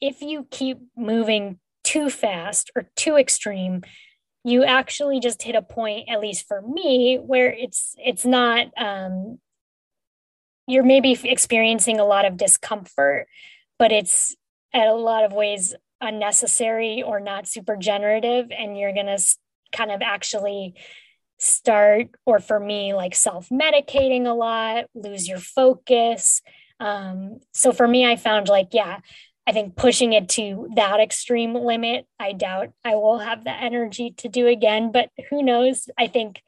if 0.02 0.22
you 0.22 0.48
keep 0.52 0.80
moving 0.96 1.60
too 1.84 2.10
fast 2.10 2.70
or 2.76 2.90
too 2.96 3.16
extreme 3.16 3.82
you 4.44 4.64
actually 4.64 5.20
just 5.20 5.44
hit 5.44 5.56
a 5.56 5.62
point 5.62 6.10
at 6.10 6.20
least 6.20 6.48
for 6.48 6.62
me 6.62 7.18
where 7.18 7.52
it's 7.52 7.96
it's 7.98 8.26
not 8.26 8.68
um 8.78 9.40
you're 10.70 10.84
maybe 10.84 11.18
experiencing 11.24 12.00
a 12.00 12.06
lot 12.06 12.26
of 12.26 12.38
discomfort, 12.38 13.28
but 13.80 13.92
it's 13.92 14.36
at 14.72 14.88
a 14.88 14.94
lot 14.94 15.24
of 15.24 15.34
ways 15.34 15.74
unnecessary 16.00 17.02
or 17.02 17.20
not 17.20 17.48
super 17.48 17.76
generative. 17.76 18.52
And 18.56 18.78
you're 18.78 18.94
going 18.94 19.08
to 19.08 19.20
kind 19.76 19.92
of 19.92 20.04
actually 20.04 20.76
start, 21.40 22.10
or 22.24 22.40
for 22.40 22.60
me, 22.60 22.94
like 22.94 23.16
self 23.16 23.50
medicating 23.50 24.28
a 24.28 24.34
lot, 24.34 24.86
lose 24.94 25.28
your 25.28 25.40
focus. 25.40 26.42
Um, 26.80 27.40
so 27.52 27.72
for 27.72 27.88
me, 27.88 28.06
I 28.06 28.16
found 28.16 28.48
like, 28.48 28.70
yeah, 28.72 29.00
I 29.48 29.52
think 29.52 29.76
pushing 29.76 30.14
it 30.14 30.30
to 30.30 30.70
that 30.76 31.00
extreme 31.00 31.56
limit, 31.56 32.06
I 32.20 32.34
doubt 32.34 32.74
I 32.86 32.96
will 32.96 33.18
have 33.18 33.44
the 33.44 33.52
energy 33.52 34.14
to 34.18 34.30
do 34.30 34.46
again. 34.46 34.92
But 34.92 35.10
who 35.32 35.42
knows? 35.42 35.90
I 35.98 36.06
think 36.06 36.44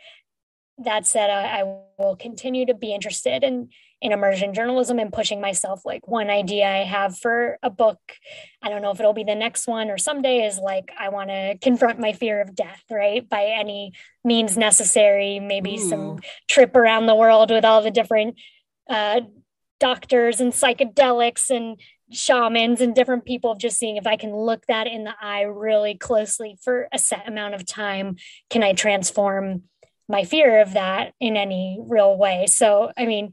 that 0.78 1.08
said, 1.08 1.32
I, 1.32 1.62
I 1.62 1.64
will 1.98 2.16
continue 2.16 2.68
to 2.68 2.76
be 2.76 2.94
interested 2.94 3.44
in 3.44 3.70
in 4.02 4.12
immersion 4.12 4.54
journalism 4.54 4.98
and 4.98 5.14
pushing 5.14 5.40
myself 5.40 5.86
like 5.86 6.08
one 6.08 6.30
idea 6.30 6.68
i 6.68 6.84
have 6.84 7.18
for 7.18 7.58
a 7.62 7.70
book 7.70 8.00
i 8.62 8.70
don't 8.70 8.82
know 8.82 8.92
if 8.92 9.00
it'll 9.00 9.14
be 9.14 9.24
the 9.24 9.36
next 9.36 9.68
one 9.68 9.90
or 9.90 9.98
someday 9.98 10.46
is 10.46 10.58
like 10.58 10.92
i 11.00 11.10
want 11.10 11.30
to 11.30 11.58
confront 11.62 12.00
my 12.00 12.12
fear 12.12 12.42
of 12.42 12.56
death 12.56 12.84
right 12.90 13.30
by 13.30 13.46
any 13.46 13.94
means 14.24 14.58
necessary 14.58 15.40
maybe 15.40 15.76
Ooh. 15.76 15.90
some 15.90 16.20
trip 16.48 16.76
around 16.76 17.06
the 17.06 17.16
world 17.16 17.52
with 17.52 17.64
all 17.64 17.82
the 17.82 17.92
different 17.92 18.36
uh, 18.90 19.22
doctors 19.80 20.42
and 20.42 20.52
psychedelics 20.52 21.50
and 21.50 21.80
shamans 22.12 22.82
and 22.82 22.94
different 22.94 23.24
people 23.24 23.56
just 23.56 23.78
seeing 23.78 23.98
if 23.98 24.08
i 24.08 24.16
can 24.16 24.36
look 24.36 24.66
that 24.66 24.88
in 24.88 25.04
the 25.04 25.14
eye 25.22 25.44
really 25.44 25.96
closely 25.96 26.58
for 26.62 26.88
a 26.92 26.98
set 26.98 27.28
amount 27.28 27.54
of 27.54 27.66
time 27.66 28.16
can 28.50 28.64
i 28.64 28.74
transform 28.74 29.64
my 30.10 30.24
fear 30.24 30.60
of 30.60 30.74
that 30.74 31.14
in 31.20 31.38
any 31.38 31.80
real 31.88 32.18
way 32.18 32.46
so 32.48 32.92
i 32.98 33.06
mean 33.06 33.32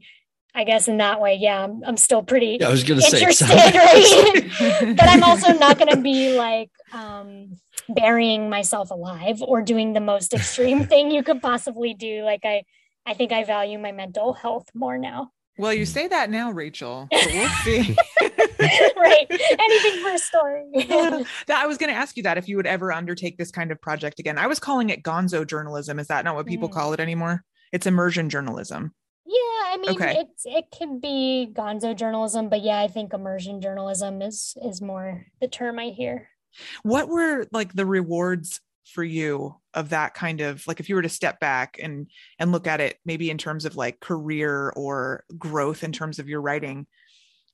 I 0.55 0.63
guess 0.63 0.87
in 0.87 0.97
that 0.97 1.21
way, 1.21 1.37
yeah, 1.39 1.63
I'm, 1.63 1.83
I'm 1.85 1.97
still 1.97 2.23
pretty 2.23 2.57
yeah, 2.59 2.67
I 2.67 2.71
was 2.71 2.83
gonna 2.83 3.01
interested, 3.05 3.47
say, 3.47 3.55
right? 3.55 4.95
but 4.97 5.07
I'm 5.07 5.23
also 5.23 5.53
not 5.53 5.77
going 5.77 5.91
to 5.91 6.01
be 6.01 6.35
like 6.37 6.71
um, 6.91 7.55
burying 7.87 8.49
myself 8.49 8.89
alive 8.89 9.41
or 9.41 9.61
doing 9.61 9.93
the 9.93 9.99
most 9.99 10.33
extreme 10.33 10.85
thing 10.87 11.11
you 11.11 11.23
could 11.23 11.41
possibly 11.41 11.93
do. 11.93 12.23
Like 12.23 12.41
I, 12.43 12.63
I 13.05 13.13
think 13.13 13.31
I 13.31 13.43
value 13.43 13.77
my 13.77 13.91
mental 13.91 14.33
health 14.33 14.67
more 14.73 14.97
now. 14.97 15.31
Well, 15.57 15.73
you 15.73 15.85
say 15.85 16.07
that 16.07 16.29
now, 16.29 16.51
Rachel. 16.51 17.09
we'll 17.11 17.49
see. 17.63 17.95
right. 18.97 19.27
Anything 19.29 20.01
for 20.01 20.09
a 20.13 20.17
story. 20.17 20.65
yeah. 20.73 21.23
I 21.53 21.67
was 21.67 21.77
going 21.77 21.91
to 21.91 21.97
ask 21.97 22.15
you 22.15 22.23
that 22.23 22.37
if 22.37 22.47
you 22.47 22.55
would 22.55 22.65
ever 22.65 22.93
undertake 22.93 23.37
this 23.37 23.51
kind 23.51 23.69
of 23.69 23.81
project 23.81 24.19
again. 24.19 24.37
I 24.37 24.47
was 24.47 24.57
calling 24.57 24.89
it 24.89 25.03
gonzo 25.03 25.45
journalism. 25.45 25.99
Is 25.99 26.07
that 26.07 26.23
not 26.23 26.35
what 26.35 26.45
people 26.45 26.69
mm. 26.69 26.73
call 26.73 26.93
it 26.93 27.01
anymore? 27.01 27.43
It's 27.73 27.85
immersion 27.85 28.29
journalism. 28.29 28.93
Yeah, 29.29 29.73
I 29.73 29.77
mean 29.79 29.91
okay. 29.91 30.17
it's 30.21 30.43
it 30.43 30.65
can 30.75 30.99
be 30.99 31.49
gonzo 31.53 31.95
journalism, 31.95 32.49
but 32.49 32.63
yeah, 32.63 32.79
I 32.79 32.87
think 32.87 33.13
immersion 33.13 33.61
journalism 33.61 34.23
is 34.23 34.57
is 34.63 34.81
more 34.81 35.27
the 35.39 35.47
term 35.47 35.77
I 35.77 35.89
hear. 35.89 36.29
What 36.81 37.07
were 37.09 37.45
like 37.51 37.73
the 37.73 37.85
rewards 37.85 38.59
for 38.89 39.03
you 39.03 39.55
of 39.75 39.89
that 39.89 40.15
kind 40.15 40.41
of 40.41 40.65
like 40.65 40.79
if 40.79 40.89
you 40.89 40.95
were 40.95 41.03
to 41.03 41.09
step 41.09 41.39
back 41.39 41.77
and 41.79 42.07
and 42.39 42.51
look 42.51 42.65
at 42.65 42.81
it 42.81 42.97
maybe 43.05 43.29
in 43.29 43.37
terms 43.37 43.65
of 43.65 43.75
like 43.75 43.99
career 43.99 44.73
or 44.75 45.23
growth 45.37 45.83
in 45.83 45.91
terms 45.91 46.17
of 46.17 46.27
your 46.27 46.41
writing 46.41 46.87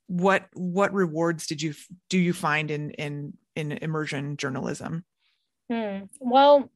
what 0.07 0.45
what 0.53 0.93
rewards 0.93 1.45
did 1.45 1.61
you 1.61 1.73
do 2.09 2.17
you 2.17 2.31
find 2.31 2.71
in 2.71 2.91
in 2.91 3.33
in 3.57 3.73
immersion 3.73 4.38
journalism 4.38 5.03
hmm. 5.69 6.03
well 6.21 6.71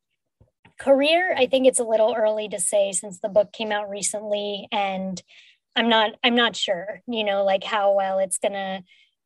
career, 0.79 1.35
I 1.37 1.45
think 1.45 1.67
it's 1.67 1.79
a 1.79 1.83
little 1.83 2.15
early 2.17 2.49
to 2.49 2.59
say 2.59 2.91
since 2.91 3.19
the 3.19 3.29
book 3.29 3.51
came 3.51 3.71
out 3.71 3.89
recently 3.89 4.67
and 4.71 5.21
I'm 5.75 5.89
not 5.89 6.11
I'm 6.23 6.35
not 6.35 6.55
sure, 6.55 7.01
you 7.07 7.23
know, 7.23 7.43
like 7.43 7.63
how 7.63 7.93
well 7.93 8.19
it's 8.19 8.37
going 8.37 8.53
to 8.53 8.83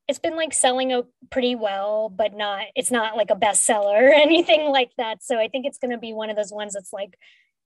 it's 0.09 0.19
been 0.19 0.35
like 0.35 0.53
selling 0.53 0.91
a 0.91 1.03
pretty 1.29 1.55
well, 1.55 2.09
but 2.09 2.35
not 2.35 2.65
it's 2.75 2.91
not 2.91 3.15
like 3.15 3.31
a 3.31 3.35
bestseller 3.35 4.09
or 4.09 4.13
anything 4.13 4.69
like 4.69 4.91
that. 4.97 5.23
So 5.23 5.39
I 5.39 5.47
think 5.47 5.65
it's 5.65 5.77
going 5.77 5.91
to 5.91 5.97
be 5.97 6.13
one 6.13 6.29
of 6.29 6.35
those 6.35 6.51
ones 6.51 6.73
that's 6.73 6.91
like 6.91 7.17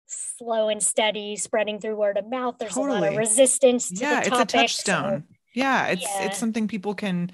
slow 0.05 0.69
and 0.69 0.81
steady, 0.81 1.35
spreading 1.35 1.79
through 1.79 1.95
word 1.95 2.17
of 2.17 2.29
mouth. 2.29 2.55
There's 2.59 2.73
totally. 2.73 2.97
a 2.97 3.01
lot 3.01 3.11
of 3.11 3.17
resistance 3.17 3.89
to 3.89 3.95
yeah, 3.95 4.23
the 4.23 4.29
topic. 4.29 4.43
it's 4.43 4.53
a 4.53 4.57
touchstone. 4.57 5.23
So, 5.27 5.35
yeah, 5.55 5.87
it's 5.87 6.03
yeah. 6.03 6.25
it's 6.25 6.37
something 6.37 6.67
people 6.67 6.93
can 6.93 7.31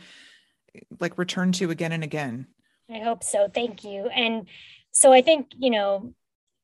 like 1.00 1.18
return 1.18 1.52
to 1.54 1.72
again 1.72 1.92
and 1.92 2.04
again. 2.04 2.48
I 2.90 3.00
hope 3.00 3.24
so. 3.24 3.50
Thank 3.54 3.84
you. 3.84 4.08
And 4.08 4.48
so 4.92 5.12
I 5.12 5.22
think, 5.22 5.48
you 5.58 5.72
know, 5.72 6.14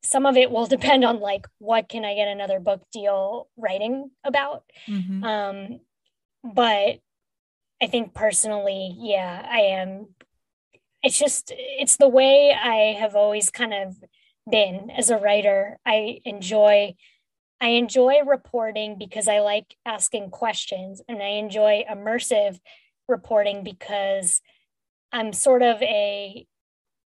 some 0.04 0.26
of 0.26 0.38
it 0.38 0.52
will 0.52 0.66
depend 0.66 1.04
on 1.04 1.20
like 1.20 1.48
what 1.58 1.90
can 1.90 2.06
I 2.06 2.16
get 2.16 2.28
another 2.28 2.60
book 2.60 2.82
deal 2.92 3.50
writing 3.58 4.12
about. 4.24 4.64
Mm-hmm. 4.88 5.24
Um, 5.24 5.80
but 6.44 7.00
I 7.82 7.88
think 7.88 8.14
personally, 8.14 8.96
yeah, 8.98 9.46
I 9.50 9.60
am. 9.60 10.08
It's 11.02 11.18
just, 11.18 11.54
it's 11.56 11.98
the 11.98 12.10
way 12.10 12.54
I 12.54 12.98
have 13.00 13.16
always 13.16 13.50
kind 13.50 13.74
of 13.74 13.96
been 14.50 14.90
as 14.90 15.10
a 15.10 15.18
writer. 15.18 15.80
I 15.86 16.20
enjoy. 16.26 16.96
I 17.62 17.70
enjoy 17.70 18.20
reporting 18.26 18.98
because 18.98 19.28
I 19.28 19.40
like 19.40 19.76
asking 19.86 20.30
questions 20.30 21.02
and 21.10 21.22
I 21.22 21.32
enjoy 21.32 21.84
immersive 21.92 22.58
reporting 23.10 23.66
because 23.66 24.42
I'm 25.12 25.34
sort 25.34 25.62
of 25.62 25.82
a 25.82 26.48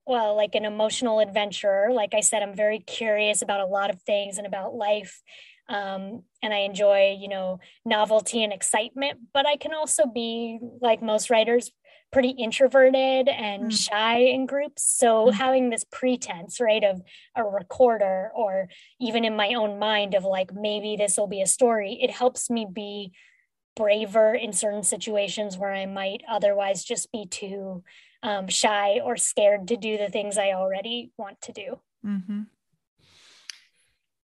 well, 0.07 0.37
like 0.37 0.55
an 0.55 0.65
emotional 0.65 1.21
adventurer. 1.21 1.91
Like 1.93 2.15
I 2.15 2.21
said, 2.21 2.43
I'm 2.43 2.55
very 2.55 2.81
curious 2.81 3.43
about 3.43 3.61
a 3.61 3.67
lot 3.67 3.91
of 3.91 4.03
things 4.03 4.39
and 4.39 4.47
about 4.47 4.75
life. 4.75 5.23
Um, 5.69 6.25
and 6.43 6.53
I 6.53 6.59
enjoy, 6.59 7.17
you 7.21 7.29
know, 7.29 7.61
novelty 7.85 8.43
and 8.43 8.53
excitement, 8.53 9.21
but 9.33 9.47
I 9.47 9.57
can 9.57 9.73
also 9.73 10.07
be 10.07 10.59
like 10.81 11.01
most 11.01 11.31
writers, 11.31 11.71
pretty 12.13 12.31
introverted 12.31 13.29
and 13.29 13.71
mm. 13.71 13.73
shy 13.73 14.19
in 14.19 14.47
groups. 14.47 14.83
So 14.83 15.27
mm. 15.27 15.33
having 15.33 15.71
this 15.71 15.85
pretense, 15.85 16.61
right, 16.61 16.83
of 16.83 17.01
a 17.37 17.45
recorder 17.45 18.33
or 18.35 18.69
even 19.01 19.25
in 19.25 19.37
my 19.37 19.55
own 19.55 19.79
mind 19.79 20.15
of 20.15 20.25
like, 20.25 20.53
maybe 20.53 20.97
this 20.97 21.17
will 21.17 21.29
be 21.29 21.43
a 21.43 21.47
story, 21.47 21.99
it 22.03 22.11
helps 22.11 22.51
me 22.51 22.67
be 22.71 23.13
braver 23.77 24.35
in 24.35 24.53
certain 24.53 24.83
situations 24.83 25.57
where 25.57 25.73
I 25.73 25.87
might 25.87 26.23
otherwise 26.29 26.83
just 26.83 27.13
be 27.13 27.27
too 27.27 27.85
um, 28.23 28.49
shy 28.49 29.01
or 29.03 29.17
scared 29.17 29.69
to 29.69 29.77
do 29.77 29.97
the 29.97 30.09
things 30.09 30.39
I 30.39 30.53
already 30.53 31.13
want 31.17 31.41
to 31.43 31.53
do. 31.53 31.81
Mm-hmm. 32.05 32.43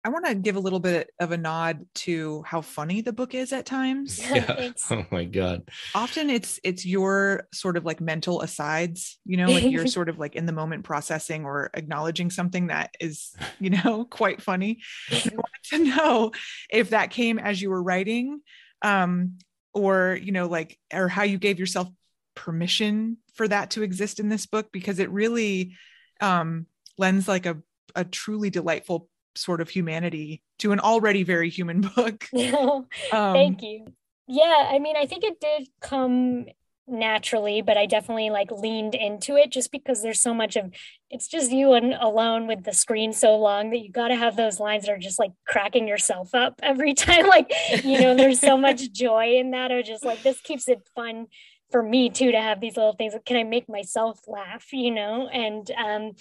I 0.05 0.09
want 0.09 0.25
to 0.25 0.35
give 0.35 0.57
a 0.57 0.59
little 0.59 0.81
bit 0.81 1.11
of 1.19 1.31
a 1.31 1.37
nod 1.37 1.85
to 1.95 2.43
how 2.45 2.59
funny 2.59 2.99
the 2.99 3.13
book 3.13 3.33
is 3.33 3.53
at 3.53 3.65
times. 3.65 4.21
Yeah. 4.33 4.71
oh 4.89 5.05
my 5.11 5.25
god. 5.25 5.69
Often 5.93 6.29
it's 6.29 6.59
it's 6.63 6.85
your 6.85 7.47
sort 7.53 7.77
of 7.77 7.85
like 7.85 8.01
mental 8.01 8.41
asides, 8.41 9.19
you 9.25 9.37
know, 9.37 9.47
like 9.47 9.63
you're 9.63 9.87
sort 9.99 10.09
of 10.09 10.17
like 10.17 10.35
in 10.35 10.45
the 10.45 10.51
moment 10.51 10.83
processing 10.83 11.45
or 11.45 11.69
acknowledging 11.73 12.31
something 12.31 12.67
that 12.67 12.95
is, 12.99 13.33
you 13.59 13.69
know, 13.69 14.05
quite 14.09 14.41
funny. 14.41 14.79
I 15.09 15.21
wanted 15.31 15.63
to 15.65 15.95
know 15.95 16.31
if 16.69 16.89
that 16.89 17.11
came 17.11 17.39
as 17.39 17.61
you 17.61 17.69
were 17.69 17.81
writing 17.81 18.41
um 18.81 19.37
or, 19.73 20.19
you 20.21 20.31
know, 20.31 20.47
like 20.47 20.77
or 20.91 21.07
how 21.07 21.23
you 21.23 21.37
gave 21.37 21.59
yourself 21.59 21.87
permission 22.35 23.17
for 23.35 23.47
that 23.47 23.71
to 23.71 23.83
exist 23.83 24.19
in 24.19 24.29
this 24.29 24.45
book 24.45 24.71
because 24.71 24.99
it 24.99 25.09
really 25.09 25.75
um, 26.21 26.67
lends 26.97 27.27
like 27.27 27.45
a, 27.45 27.57
a 27.95 28.03
truly 28.03 28.49
delightful 28.49 29.09
sort 29.35 29.61
of 29.61 29.69
humanity 29.69 30.41
to 30.59 30.71
an 30.71 30.79
already 30.79 31.23
very 31.23 31.49
human 31.49 31.81
book. 31.95 32.27
um, 32.33 32.85
Thank 33.11 33.61
you. 33.61 33.85
Yeah, 34.27 34.69
I 34.71 34.79
mean, 34.79 34.95
I 34.95 35.05
think 35.05 35.23
it 35.23 35.39
did 35.39 35.67
come 35.81 36.45
naturally, 36.87 37.61
but 37.61 37.77
I 37.77 37.85
definitely 37.85 38.29
like 38.29 38.51
leaned 38.51 38.95
into 38.95 39.37
it 39.37 39.51
just 39.51 39.71
because 39.71 40.01
there's 40.01 40.19
so 40.19 40.33
much 40.33 40.55
of 40.55 40.73
it's 41.09 41.27
just 41.27 41.51
you 41.51 41.73
and 41.73 41.93
alone 41.93 42.47
with 42.47 42.63
the 42.63 42.73
screen 42.73 43.13
so 43.13 43.37
long 43.37 43.69
that 43.69 43.79
you 43.79 43.91
got 43.91 44.09
to 44.09 44.15
have 44.15 44.35
those 44.35 44.59
lines 44.59 44.85
that 44.85 44.91
are 44.93 44.97
just 44.97 45.19
like 45.19 45.31
cracking 45.47 45.87
yourself 45.87 46.33
up 46.35 46.59
every 46.61 46.93
time. 46.93 47.27
Like, 47.27 47.51
you 47.83 48.01
know, 48.01 48.15
there's 48.15 48.39
so 48.39 48.57
much 48.57 48.91
joy 48.91 49.37
in 49.37 49.51
that, 49.51 49.71
or 49.71 49.83
just 49.83 50.03
like 50.03 50.23
this 50.23 50.41
keeps 50.41 50.67
it 50.67 50.81
fun 50.95 51.27
for 51.73 51.81
me 51.81 52.09
too 52.09 52.31
to 52.31 52.39
have 52.39 52.61
these 52.61 52.77
little 52.77 52.93
things 52.93 53.15
can 53.25 53.35
i 53.35 53.43
make 53.43 53.67
myself 53.67 54.19
laugh 54.27 54.71
you 54.71 54.91
know? 54.91 55.27
And 55.27 55.69
um 55.71 56.11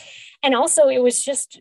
and 0.43 0.55
also 0.55 0.89
it 0.89 1.03
was 1.03 1.23
just 1.23 1.61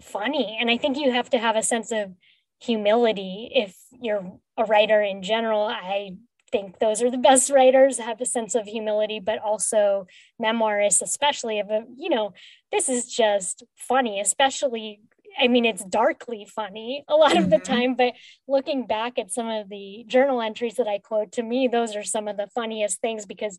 funny. 0.00 0.58
And 0.60 0.70
i 0.70 0.76
think 0.76 0.98
you 0.98 1.10
have 1.10 1.30
to 1.30 1.38
have 1.38 1.56
a 1.56 1.62
sense 1.62 1.90
of 1.90 2.12
humility 2.60 3.50
if 3.54 3.74
you're 4.00 4.38
a 4.56 4.64
writer 4.64 5.00
in 5.02 5.22
general. 5.22 5.62
I 5.62 6.12
think 6.52 6.78
those 6.78 7.02
are 7.02 7.10
the 7.10 7.18
best 7.30 7.50
writers 7.56 7.98
have 7.98 8.20
a 8.20 8.26
sense 8.26 8.54
of 8.54 8.66
humility 8.66 9.18
but 9.18 9.38
also 9.38 10.06
memoirists 10.40 11.00
especially 11.00 11.58
of 11.58 11.70
a 11.70 11.80
you 11.96 12.10
know 12.10 12.34
this 12.70 12.90
is 12.90 13.06
just 13.06 13.64
funny 13.74 14.20
especially 14.20 15.00
I 15.38 15.48
mean, 15.48 15.64
it's 15.64 15.84
darkly 15.84 16.46
funny 16.46 17.04
a 17.08 17.14
lot 17.14 17.36
of 17.36 17.50
the 17.50 17.56
mm-hmm. 17.56 17.72
time, 17.72 17.94
but 17.94 18.14
looking 18.46 18.86
back 18.86 19.18
at 19.18 19.30
some 19.30 19.48
of 19.48 19.68
the 19.68 20.04
journal 20.06 20.40
entries 20.40 20.76
that 20.76 20.88
I 20.88 20.98
quote, 20.98 21.32
to 21.32 21.42
me, 21.42 21.68
those 21.68 21.96
are 21.96 22.04
some 22.04 22.28
of 22.28 22.36
the 22.36 22.48
funniest 22.54 23.00
things 23.00 23.26
because 23.26 23.58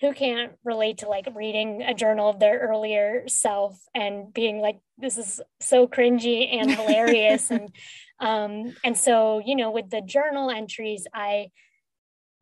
who 0.00 0.12
can't 0.12 0.52
relate 0.64 0.98
to 0.98 1.08
like 1.08 1.28
reading 1.34 1.82
a 1.82 1.94
journal 1.94 2.28
of 2.28 2.40
their 2.40 2.58
earlier 2.58 3.22
self 3.28 3.78
and 3.94 4.32
being 4.34 4.60
like, 4.60 4.78
this 4.98 5.16
is 5.16 5.40
so 5.60 5.86
cringy 5.86 6.52
and 6.52 6.70
hilarious. 6.70 7.50
and, 7.52 7.70
um, 8.18 8.74
and 8.82 8.98
so, 8.98 9.40
you 9.44 9.54
know, 9.54 9.70
with 9.70 9.90
the 9.90 10.00
journal 10.00 10.50
entries, 10.50 11.06
I, 11.14 11.50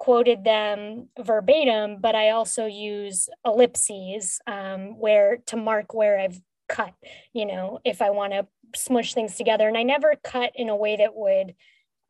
quoted 0.01 0.45
them 0.45 1.09
verbatim, 1.21 1.99
but 2.01 2.15
I 2.15 2.31
also 2.31 2.65
use 2.65 3.29
ellipses 3.45 4.41
um, 4.47 4.99
where 4.99 5.37
to 5.49 5.59
mark 5.59 5.93
where 5.93 6.19
I've 6.19 6.41
cut, 6.71 6.95
you 7.35 7.45
know, 7.45 7.81
if 7.85 8.01
I 8.01 8.09
want 8.09 8.33
to 8.33 8.47
smush 8.75 9.15
things 9.15 9.37
together. 9.37 9.69
And 9.69 9.77
I 9.77 9.83
never 9.83 10.15
cut 10.23 10.53
in 10.55 10.69
a 10.69 10.77
way 10.77 10.97
that 10.97 11.15
would 11.15 11.55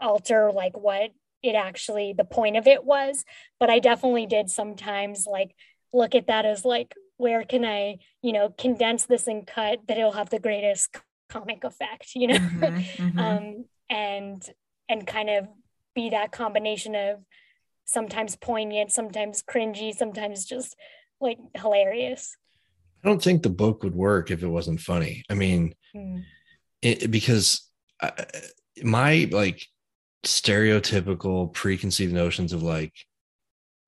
alter 0.01 0.51
like 0.53 0.77
what 0.77 1.11
it 1.43 1.55
actually 1.55 2.13
the 2.13 2.25
point 2.25 2.57
of 2.57 2.67
it 2.67 2.85
was. 2.85 3.25
But 3.59 3.71
I 3.71 3.79
definitely 3.79 4.27
did 4.27 4.51
sometimes 4.51 5.27
like 5.27 5.55
look 5.93 6.15
at 6.15 6.27
that 6.29 6.47
as 6.47 6.65
like, 6.65 6.95
where 7.17 7.45
can 7.45 7.65
I, 7.65 7.99
you 8.23 8.33
know, 8.33 8.51
condense 8.51 9.07
this 9.07 9.27
and 9.27 9.47
cut 9.47 9.81
that 9.89 9.99
it'll 9.99 10.13
have 10.13 10.31
the 10.31 10.39
greatest 10.39 10.97
comic 11.29 11.65
effect, 11.65 12.15
you 12.15 12.29
know? 12.29 12.39
Mm-hmm, 12.39 12.65
mm-hmm. 13.03 13.19
um, 13.19 13.65
and 13.89 14.49
and 14.89 15.07
kind 15.07 15.31
of 15.31 15.49
be 15.95 16.11
that 16.11 16.33
combination 16.33 16.95
of 16.95 17.19
sometimes 17.85 18.37
poignant, 18.37 18.93
sometimes 18.93 19.43
cringy, 19.43 19.95
sometimes 19.95 20.45
just 20.45 20.77
like 21.21 21.39
hilarious. 21.57 22.37
I 23.05 23.09
don't 23.09 23.23
think 23.23 23.43
the 23.43 23.51
book 23.51 23.83
would 23.83 23.95
work 23.95 24.31
if 24.31 24.43
it 24.43 24.49
wasn't 24.49 24.81
funny. 24.81 25.25
I 25.31 25.35
mean, 25.35 25.75
mm 25.95 26.23
it, 26.83 27.11
because 27.11 27.69
I, 28.01 28.13
my 28.83 29.29
like 29.31 29.67
stereotypical 30.25 31.53
preconceived 31.53 32.13
notions 32.13 32.53
of 32.53 32.63
like 32.63 32.93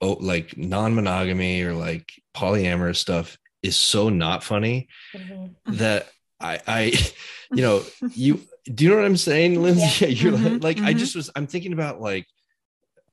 oh 0.01 0.17
like 0.21 0.57
non-monogamy 0.57 1.63
or 1.63 1.75
like 1.75 2.11
polyamorous 2.35 2.97
stuff 2.97 3.37
is 3.63 3.77
so 3.77 4.09
not 4.09 4.43
funny 4.43 4.89
mm-hmm. 5.15 5.75
that 5.75 6.09
I 6.41 6.61
I 6.67 6.93
you 7.53 7.63
know 7.63 7.83
you 8.15 8.41
do 8.65 8.85
you 8.85 8.91
know 8.91 8.97
what 8.97 9.05
I'm 9.05 9.17
saying, 9.17 9.61
Lindsay? 9.61 10.07
Yeah. 10.07 10.09
You're 10.23 10.33
mm-hmm, 10.33 10.53
like, 10.55 10.63
like 10.63 10.77
mm-hmm. 10.77 10.87
I 10.87 10.95
just 10.95 11.17
was 11.17 11.31
I'm 11.35 11.47
thinking 11.47 11.73
about 11.73 12.01
like 12.01 12.27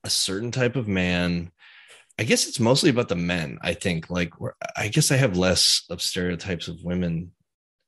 a 0.04 0.10
certain 0.10 0.52
type 0.52 0.76
of 0.76 0.88
man. 0.88 1.52
I 2.18 2.24
guess 2.24 2.48
it's 2.48 2.60
mostly 2.60 2.90
about 2.90 3.08
the 3.08 3.16
men. 3.16 3.60
I 3.62 3.74
think 3.74 4.10
like 4.10 4.34
I 4.76 4.90
guess 4.90 5.12
I 5.12 5.16
have 5.18 5.38
less 5.38 5.86
of 5.90 6.02
stereotypes 6.02 6.68
of 6.68 6.84
women 6.84 7.32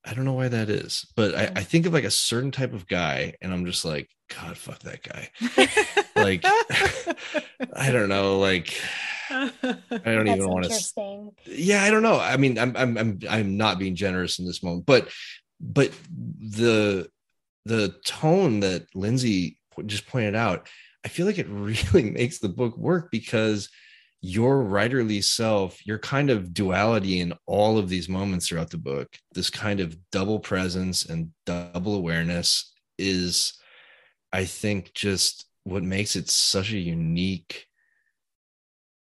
I 0.03 0.13
don't 0.13 0.25
know 0.25 0.33
why 0.33 0.47
that 0.47 0.69
is, 0.69 1.05
but 1.15 1.35
I, 1.35 1.51
I, 1.57 1.63
think 1.63 1.85
of 1.85 1.93
like 1.93 2.05
a 2.05 2.11
certain 2.11 2.51
type 2.51 2.73
of 2.73 2.87
guy, 2.87 3.35
and 3.39 3.53
I'm 3.53 3.65
just 3.67 3.85
like, 3.85 4.09
God, 4.35 4.57
fuck 4.57 4.79
that 4.79 5.03
guy. 5.03 5.29
like, 6.15 6.43
I 7.75 7.91
don't 7.91 8.09
know, 8.09 8.39
like, 8.39 8.75
I 9.29 9.51
don't 10.03 10.27
even 10.27 10.49
want 10.49 10.65
to. 10.65 11.31
Yeah, 11.45 11.83
I 11.83 11.91
don't 11.91 12.01
know. 12.01 12.19
I 12.19 12.37
mean, 12.37 12.57
I'm, 12.57 12.75
I'm, 12.75 12.97
I'm, 12.97 13.19
I'm 13.29 13.57
not 13.57 13.77
being 13.77 13.95
generous 13.95 14.39
in 14.39 14.45
this 14.45 14.63
moment, 14.63 14.87
but, 14.87 15.07
but 15.59 15.91
the, 16.39 17.07
the 17.65 17.95
tone 18.03 18.61
that 18.61 18.87
Lindsay 18.95 19.59
just 19.85 20.07
pointed 20.07 20.35
out, 20.35 20.67
I 21.05 21.09
feel 21.09 21.27
like 21.27 21.37
it 21.37 21.47
really 21.47 22.09
makes 22.09 22.39
the 22.39 22.49
book 22.49 22.75
work 22.75 23.11
because 23.11 23.69
your 24.21 24.63
writerly 24.63 25.23
self, 25.23 25.85
your 25.85 25.97
kind 25.97 26.29
of 26.29 26.53
duality 26.53 27.19
in 27.19 27.33
all 27.47 27.77
of 27.77 27.89
these 27.89 28.07
moments 28.07 28.47
throughout 28.47 28.69
the 28.69 28.77
book, 28.77 29.17
this 29.33 29.49
kind 29.49 29.79
of 29.79 29.97
double 30.11 30.39
presence 30.39 31.05
and 31.05 31.31
double 31.45 31.95
awareness 31.95 32.71
is, 32.99 33.53
I 34.31 34.45
think, 34.45 34.93
just 34.93 35.45
what 35.63 35.83
makes 35.83 36.15
it 36.15 36.29
such 36.29 36.71
a 36.71 36.77
unique 36.77 37.67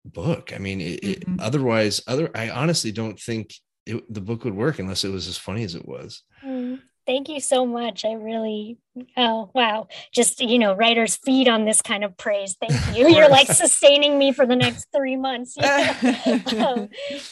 book. 0.04 0.52
I 0.54 0.58
mean, 0.58 0.80
it, 0.80 1.02
mm-hmm. 1.02 1.34
it, 1.34 1.40
otherwise, 1.40 2.02
other 2.06 2.30
I 2.34 2.50
honestly 2.50 2.90
don't 2.90 3.18
think 3.18 3.54
it, 3.86 4.02
the 4.12 4.20
book 4.20 4.44
would 4.44 4.54
work 4.54 4.80
unless 4.80 5.04
it 5.04 5.12
was 5.12 5.28
as 5.28 5.38
funny 5.38 5.62
as 5.62 5.76
it 5.76 5.86
was. 5.86 6.22
Mm. 6.44 6.80
Thank 7.06 7.28
you 7.28 7.38
so 7.40 7.66
much. 7.66 8.04
I 8.04 8.12
really, 8.12 8.78
oh, 9.16 9.50
wow. 9.54 9.88
Just, 10.12 10.40
you 10.40 10.58
know, 10.58 10.74
writers 10.74 11.16
feed 11.16 11.48
on 11.48 11.64
this 11.64 11.82
kind 11.82 12.02
of 12.02 12.16
praise. 12.16 12.56
Thank 12.58 12.72
you. 12.96 13.08
You're 13.08 13.28
like 13.28 13.48
sustaining 13.48 14.18
me 14.18 14.32
for 14.32 14.46
the 14.46 14.56
next 14.56 14.88
three 14.94 15.16
months. 15.16 15.56
um, 15.58 16.88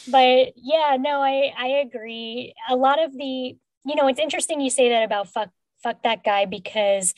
but 0.09 0.53
yeah, 0.55 0.97
no, 0.99 1.21
I, 1.21 1.53
I 1.57 1.67
agree. 1.85 2.53
A 2.69 2.75
lot 2.75 3.03
of 3.03 3.13
the, 3.13 3.57
you 3.85 3.95
know, 3.95 4.07
it's 4.07 4.19
interesting 4.19 4.61
you 4.61 4.69
say 4.69 4.89
that 4.89 5.03
about 5.03 5.29
fuck, 5.29 5.49
fuck 5.81 6.03
that 6.03 6.23
guy 6.23 6.45
because 6.45 7.13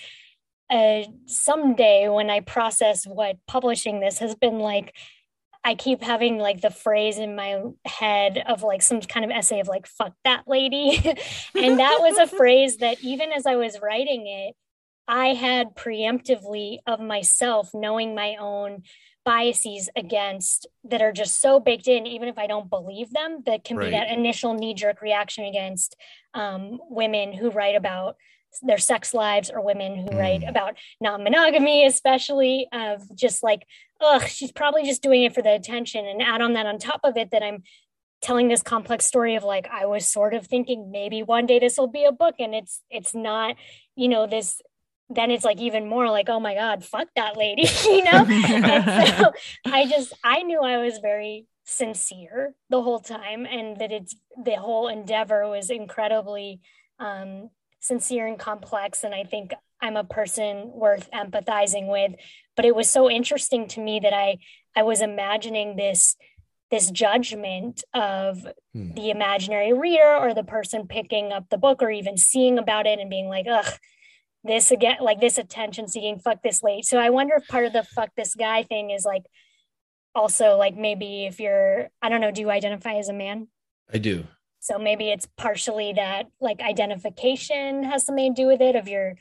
uh, 0.70 1.04
someday 1.26 2.10
when 2.10 2.30
I 2.30 2.40
process 2.40 3.06
what 3.06 3.38
publishing 3.48 4.00
this 4.00 4.20
has 4.20 4.34
been 4.36 4.60
like, 4.60 4.96
I 5.66 5.74
keep 5.74 6.04
having 6.04 6.38
like 6.38 6.62
the 6.62 6.70
phrase 6.70 7.18
in 7.18 7.36
my 7.36 7.60
head 7.86 8.42
of 8.48 8.62
like 8.62 8.84
some 8.84 9.02
kind 9.02 9.26
of 9.26 9.32
essay 9.32 9.60
of 9.60 9.68
like, 9.68 9.88
fuck 9.88 10.14
that 10.24 10.44
lady. 10.48 10.96
and 11.56 11.80
that 11.80 11.98
was 12.02 12.20
a 12.20 12.28
phrase 12.38 12.78
that 12.78 13.04
even 13.04 13.32
as 13.32 13.48
I 13.48 13.56
was 13.56 13.82
writing 13.82 14.28
it, 14.28 14.56
I 15.08 15.30
had 15.30 15.76
preemptively 15.76 16.78
of 16.86 17.00
myself 17.00 17.72
knowing 17.74 18.14
my 18.14 18.36
own 18.40 18.84
biases 19.26 19.90
against 19.96 20.68
that 20.84 21.02
are 21.02 21.12
just 21.12 21.42
so 21.42 21.60
baked 21.60 21.88
in, 21.88 22.06
even 22.06 22.30
if 22.30 22.38
I 22.38 22.46
don't 22.46 22.70
believe 22.70 23.12
them, 23.12 23.42
that 23.48 23.64
can 23.64 23.78
right. 23.78 23.86
be 23.86 23.92
that 23.92 24.12
initial 24.12 24.54
knee 24.54 24.76
jerk 24.76 25.02
reaction 25.02 25.46
against 25.46 25.96
um, 26.36 26.80
women 26.90 27.34
who 27.34 27.50
write 27.50 27.76
about 27.76 28.18
their 28.62 28.78
sex 28.78 29.14
lives 29.14 29.50
or 29.50 29.62
women 29.62 29.96
who 29.96 30.10
mm. 30.10 30.18
write 30.18 30.44
about 30.48 30.76
non-monogamy 31.02 31.86
especially 31.86 32.68
of 32.72 33.04
just 33.16 33.44
like 33.44 33.66
ugh 34.02 34.28
she's 34.28 34.52
probably 34.52 34.84
just 34.84 35.02
doing 35.02 35.24
it 35.24 35.34
for 35.34 35.42
the 35.42 35.54
attention 35.54 36.06
and 36.06 36.22
add 36.22 36.42
on 36.42 36.54
that 36.54 36.66
on 36.66 36.78
top 36.78 37.02
of 37.04 37.18
it 37.18 37.32
that 37.32 37.44
i'm 37.44 37.64
telling 38.22 38.48
this 38.48 38.64
complex 38.64 39.06
story 39.06 39.36
of 39.36 39.44
like 39.44 39.68
i 39.72 39.86
was 39.86 40.08
sort 40.08 40.34
of 40.34 40.48
thinking 40.48 40.92
maybe 40.92 41.22
one 41.22 41.46
day 41.46 41.60
this 41.60 41.78
will 41.78 41.88
be 41.88 42.06
a 42.06 42.12
book 42.12 42.36
and 42.40 42.56
it's 42.56 42.82
it's 42.90 43.14
not 43.14 43.56
you 43.96 44.08
know 44.08 44.26
this 44.26 44.62
then 45.10 45.30
it's 45.30 45.46
like 45.46 45.60
even 45.60 45.88
more 45.88 46.10
like 46.10 46.30
oh 46.30 46.40
my 46.40 46.56
god 46.56 46.84
fuck 46.84 47.08
that 47.16 47.38
lady 47.38 47.68
you 47.86 48.04
know 48.04 48.26
so 49.18 49.32
i 49.66 49.86
just 49.88 50.14
i 50.24 50.42
knew 50.44 50.62
i 50.62 50.78
was 50.78 50.98
very 51.00 51.46
sincere 51.66 52.54
the 52.70 52.82
whole 52.82 53.00
time 53.00 53.46
and 53.46 53.78
that 53.78 53.92
it's 53.92 54.16
the 54.44 54.56
whole 54.56 54.88
endeavor 54.88 55.48
was 55.50 55.70
incredibly 55.70 56.60
um 57.00 57.50
sincere 57.86 58.26
and 58.26 58.40
complex. 58.40 59.04
And 59.04 59.14
I 59.14 59.24
think 59.24 59.54
I'm 59.82 59.98
a 59.98 60.04
person 60.04 60.72
worth 60.74 61.10
empathizing 61.12 61.88
with. 61.88 62.14
But 62.56 62.66
it 62.66 62.76
was 62.76 62.90
so 62.90 63.10
interesting 63.10 63.68
to 63.70 63.82
me 63.82 64.00
that 64.02 64.14
I 64.14 64.38
I 64.76 64.84
was 64.84 65.02
imagining 65.02 65.76
this 65.76 66.16
this 66.72 66.90
judgment 66.90 67.84
of 67.94 68.48
hmm. 68.74 68.92
the 68.94 69.10
imaginary 69.10 69.74
reader 69.74 70.16
or 70.16 70.34
the 70.34 70.44
person 70.44 70.88
picking 70.88 71.32
up 71.32 71.50
the 71.50 71.58
book 71.58 71.82
or 71.82 71.92
even 71.92 72.18
seeing 72.18 72.58
about 72.58 72.88
it 72.88 73.00
and 73.00 73.10
being 73.10 73.28
like, 73.28 73.46
ugh, 73.50 73.72
this 74.44 74.72
again, 74.72 74.98
like 75.02 75.20
this 75.20 75.38
attention 75.38 75.88
seeking, 75.88 76.20
fuck 76.20 76.42
this 76.42 76.64
late. 76.64 76.86
So 76.86 76.98
I 76.98 77.10
wonder 77.10 77.36
if 77.36 77.48
part 77.48 77.66
of 77.66 77.74
the 77.74 77.84
fuck 77.84 78.10
this 78.16 78.36
guy 78.36 78.64
thing 78.64 78.90
is 78.90 79.06
like 79.06 79.24
also 80.14 80.58
like 80.58 80.76
maybe 80.76 81.26
if 81.26 81.40
you're, 81.40 81.90
I 82.02 82.10
don't 82.10 82.22
know, 82.22 82.32
do 82.32 82.42
you 82.42 82.50
identify 82.50 82.96
as 82.96 83.10
a 83.10 83.14
man? 83.14 83.48
I 83.94 83.98
do. 83.98 84.26
So 84.60 84.80
maybe 84.80 85.10
it's 85.12 85.28
partially 85.38 85.94
that 85.94 86.28
like 86.42 86.62
identification 86.62 87.84
has 87.84 88.06
something 88.06 88.34
to 88.34 88.42
do 88.42 88.48
with 88.48 88.62
it 88.62 88.76
of 88.76 88.88
your, 88.88 89.16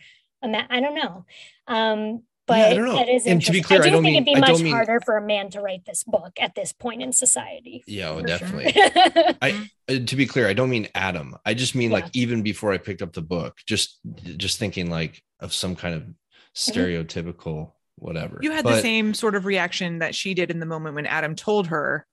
I 0.44 0.80
don't 0.80 0.94
know. 0.94 1.24
Um, 1.66 2.22
but 2.46 2.58
yeah, 2.58 2.66
I 2.66 2.74
don't 2.74 2.84
know. 2.84 3.00
It 3.00 3.08
is 3.08 3.26
and 3.26 3.42
to 3.42 3.52
be 3.52 3.62
clear, 3.62 3.80
I, 3.80 3.84
do 3.84 3.88
I 3.88 3.92
don't 3.92 4.02
think 4.02 4.26
mean, 4.26 4.34
it'd 4.36 4.46
be 4.46 4.52
much 4.52 4.62
mean, 4.62 4.72
harder 4.72 5.00
for 5.00 5.16
a 5.16 5.26
man 5.26 5.48
to 5.50 5.60
write 5.60 5.86
this 5.86 6.04
book 6.04 6.32
at 6.38 6.54
this 6.54 6.72
point 6.72 7.02
in 7.02 7.12
society. 7.12 7.82
Yeah, 7.86 8.10
well, 8.10 8.22
definitely. 8.22 8.72
Sure. 8.72 8.90
I 9.42 9.70
uh, 9.88 10.04
to 10.04 10.16
be 10.16 10.26
clear, 10.26 10.46
I 10.46 10.52
don't 10.52 10.68
mean 10.68 10.88
Adam. 10.94 11.36
I 11.46 11.54
just 11.54 11.74
mean 11.74 11.90
yeah. 11.90 11.96
like 12.00 12.06
even 12.12 12.42
before 12.42 12.72
I 12.72 12.78
picked 12.78 13.00
up 13.00 13.14
the 13.14 13.22
book, 13.22 13.56
just 13.66 13.98
just 14.36 14.58
thinking 14.58 14.90
like 14.90 15.22
of 15.40 15.54
some 15.54 15.74
kind 15.74 15.94
of 15.94 16.02
mm-hmm. 16.02 16.12
stereotypical 16.54 17.34
mm-hmm. 17.44 17.70
whatever. 17.94 18.40
You 18.42 18.50
had 18.50 18.64
but, 18.64 18.76
the 18.76 18.82
same 18.82 19.14
sort 19.14 19.36
of 19.36 19.46
reaction 19.46 20.00
that 20.00 20.14
she 20.14 20.34
did 20.34 20.50
in 20.50 20.60
the 20.60 20.66
moment 20.66 20.96
when 20.96 21.06
Adam 21.06 21.34
told 21.34 21.68
her 21.68 22.06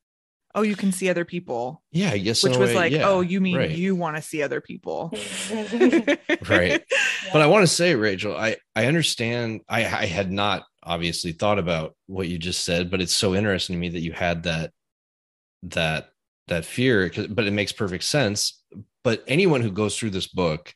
oh 0.56 0.62
you 0.62 0.76
can 0.76 0.92
see 0.92 1.10
other 1.10 1.26
people. 1.26 1.82
Yeah 1.92 2.14
yes 2.14 2.44
which 2.44 2.58
was 2.58 2.70
way, 2.70 2.76
like 2.76 2.92
yeah, 2.92 3.08
oh 3.08 3.22
you 3.22 3.42
mean 3.42 3.58
right. 3.58 3.72
you 3.72 3.96
want 3.96 4.16
to 4.16 4.22
see 4.22 4.42
other 4.42 4.62
people. 4.62 5.14
Right. 6.50 6.84
But 7.32 7.42
i 7.42 7.48
want 7.48 7.64
to 7.64 7.68
say 7.68 7.96
rachel 7.96 8.36
i 8.36 8.58
i 8.76 8.86
understand 8.86 9.62
i 9.70 9.80
i 9.82 10.06
had 10.06 10.32
not 10.32 10.64
obviously 10.84 11.32
thought 11.32 11.60
about 11.60 11.96
what 12.08 12.28
you 12.28 12.38
just 12.38 12.64
said 12.64 12.90
but 12.90 13.00
it's 13.00 13.16
so 13.16 13.36
interesting 13.36 13.76
to 13.76 13.80
me 13.80 13.90
that 13.90 14.02
you 14.02 14.12
had 14.12 14.44
that 14.44 14.72
that 15.64 16.10
that 16.48 16.66
fear 16.66 17.12
but 17.30 17.46
it 17.46 17.52
makes 17.52 17.72
perfect 17.72 18.04
sense. 18.04 18.62
But 19.04 19.24
anyone 19.28 19.62
who 19.62 19.72
goes 19.72 19.98
through 19.98 20.12
this 20.12 20.28
book 20.28 20.74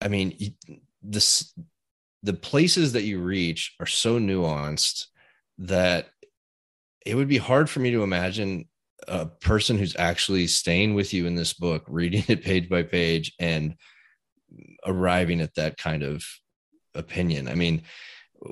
i 0.00 0.08
mean 0.08 0.54
this 1.02 1.54
the 2.22 2.34
places 2.34 2.92
that 2.92 3.04
you 3.04 3.20
reach 3.20 3.74
are 3.80 3.86
so 3.86 4.18
nuanced 4.18 5.06
that 5.58 6.08
it 7.04 7.14
would 7.14 7.28
be 7.28 7.38
hard 7.38 7.70
for 7.70 7.80
me 7.80 7.90
to 7.92 8.02
imagine 8.02 8.68
a 9.08 9.26
person 9.26 9.78
who's 9.78 9.96
actually 9.96 10.46
staying 10.46 10.94
with 10.94 11.12
you 11.12 11.26
in 11.26 11.34
this 11.34 11.52
book, 11.52 11.84
reading 11.88 12.24
it 12.28 12.42
page 12.44 12.68
by 12.68 12.82
page, 12.82 13.32
and 13.38 13.74
arriving 14.84 15.40
at 15.40 15.54
that 15.54 15.76
kind 15.76 16.02
of 16.02 16.24
opinion. 16.94 17.48
I 17.48 17.54
mean, 17.54 17.82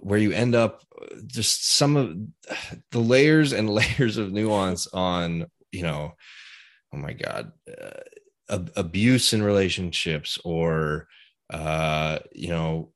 where 0.01 0.19
you 0.19 0.33
end 0.33 0.55
up, 0.55 0.83
just 1.27 1.73
some 1.73 1.97
of 1.97 2.17
the 2.93 3.01
layers 3.01 3.53
and 3.53 3.71
layers 3.75 4.17
of 4.17 4.33
nuance 4.33 4.87
on, 4.89 5.47
you 5.73 5.83
know, 5.83 6.13
oh 6.93 6.97
my 6.97 7.13
God, 7.13 7.53
uh, 7.69 8.59
abuse 8.77 9.33
in 9.33 9.43
relationships 9.43 10.39
or, 10.45 11.07
uh, 11.53 12.19
you 12.33 12.49
know, 12.49 12.93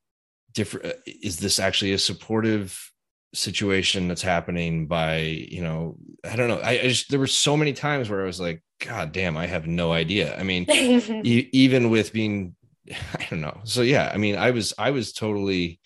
different. 0.53 0.87
Uh, 0.87 0.99
is 1.05 1.37
this 1.37 1.59
actually 1.59 1.93
a 1.93 1.99
supportive 1.99 2.91
situation 3.33 4.07
that's 4.07 4.21
happening 4.21 4.85
by 4.85 5.17
you 5.17 5.61
know 5.61 5.95
i 6.23 6.35
don't 6.35 6.47
know 6.47 6.59
I, 6.59 6.71
I, 6.71 6.87
just 6.87 7.09
there 7.09 7.19
were 7.19 7.27
so 7.27 7.57
many 7.57 7.73
times 7.73 8.09
where 8.09 8.21
i 8.21 8.25
was 8.25 8.39
like 8.39 8.61
god 8.79 9.11
damn 9.11 9.35
i 9.37 9.47
have 9.47 9.65
no 9.65 9.91
idea 9.91 10.37
i 10.37 10.43
mean 10.43 10.65
e- 10.69 11.49
even 11.51 11.89
with 11.89 12.13
being 12.13 12.55
i 12.91 13.25
don't 13.29 13.41
know 13.41 13.59
so 13.63 13.81
yeah 13.81 14.11
i 14.13 14.17
mean 14.17 14.35
i 14.35 14.51
was 14.51 14.73
i 14.77 14.91
was 14.91 15.13
totally 15.13 15.79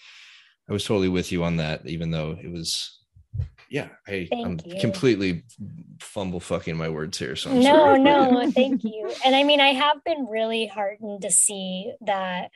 i 0.69 0.73
was 0.73 0.83
totally 0.83 1.07
with 1.07 1.31
you 1.31 1.43
on 1.45 1.57
that 1.57 1.87
even 1.87 2.11
though 2.11 2.37
it 2.41 2.51
was 2.51 2.99
yeah 3.69 3.87
i 4.07 4.27
thank 4.29 4.45
i'm 4.45 4.59
you. 4.65 4.81
completely 4.81 5.43
fumble 6.01 6.41
fucking 6.41 6.75
my 6.75 6.89
words 6.89 7.17
here 7.17 7.37
so 7.37 7.49
I'm 7.49 7.59
no 7.59 7.63
sorry. 7.63 7.99
no 7.99 8.51
thank 8.55 8.83
you 8.83 9.09
and 9.23 9.35
i 9.35 9.43
mean 9.43 9.61
i 9.61 9.69
have 9.69 10.03
been 10.03 10.27
really 10.29 10.67
heartened 10.67 11.21
to 11.21 11.31
see 11.31 11.93
that 12.01 12.51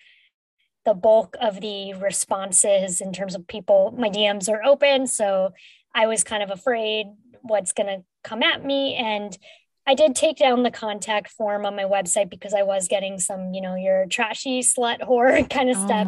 the 0.85 0.93
bulk 0.93 1.35
of 1.39 1.61
the 1.61 1.93
responses 1.93 3.01
in 3.01 3.13
terms 3.13 3.35
of 3.35 3.47
people, 3.47 3.93
my 3.97 4.09
DMs 4.09 4.49
are 4.49 4.63
open. 4.63 5.07
So 5.07 5.51
I 5.93 6.07
was 6.07 6.23
kind 6.23 6.41
of 6.41 6.49
afraid 6.49 7.07
what's 7.41 7.73
going 7.73 7.87
to 7.87 8.03
come 8.23 8.43
at 8.43 8.63
me. 8.65 8.95
And 8.95 9.37
I 9.85 9.95
did 9.95 10.15
take 10.15 10.37
down 10.37 10.63
the 10.63 10.71
contact 10.71 11.29
form 11.29 11.65
on 11.65 11.75
my 11.75 11.83
website 11.83 12.29
because 12.29 12.53
I 12.53 12.63
was 12.63 12.87
getting 12.87 13.19
some, 13.19 13.53
you 13.53 13.61
know, 13.61 13.75
your 13.75 14.05
trashy 14.07 14.61
slut 14.61 15.01
whore 15.01 15.47
kind 15.49 15.69
of 15.69 15.77
oh 15.77 15.85
stuff. 15.85 16.07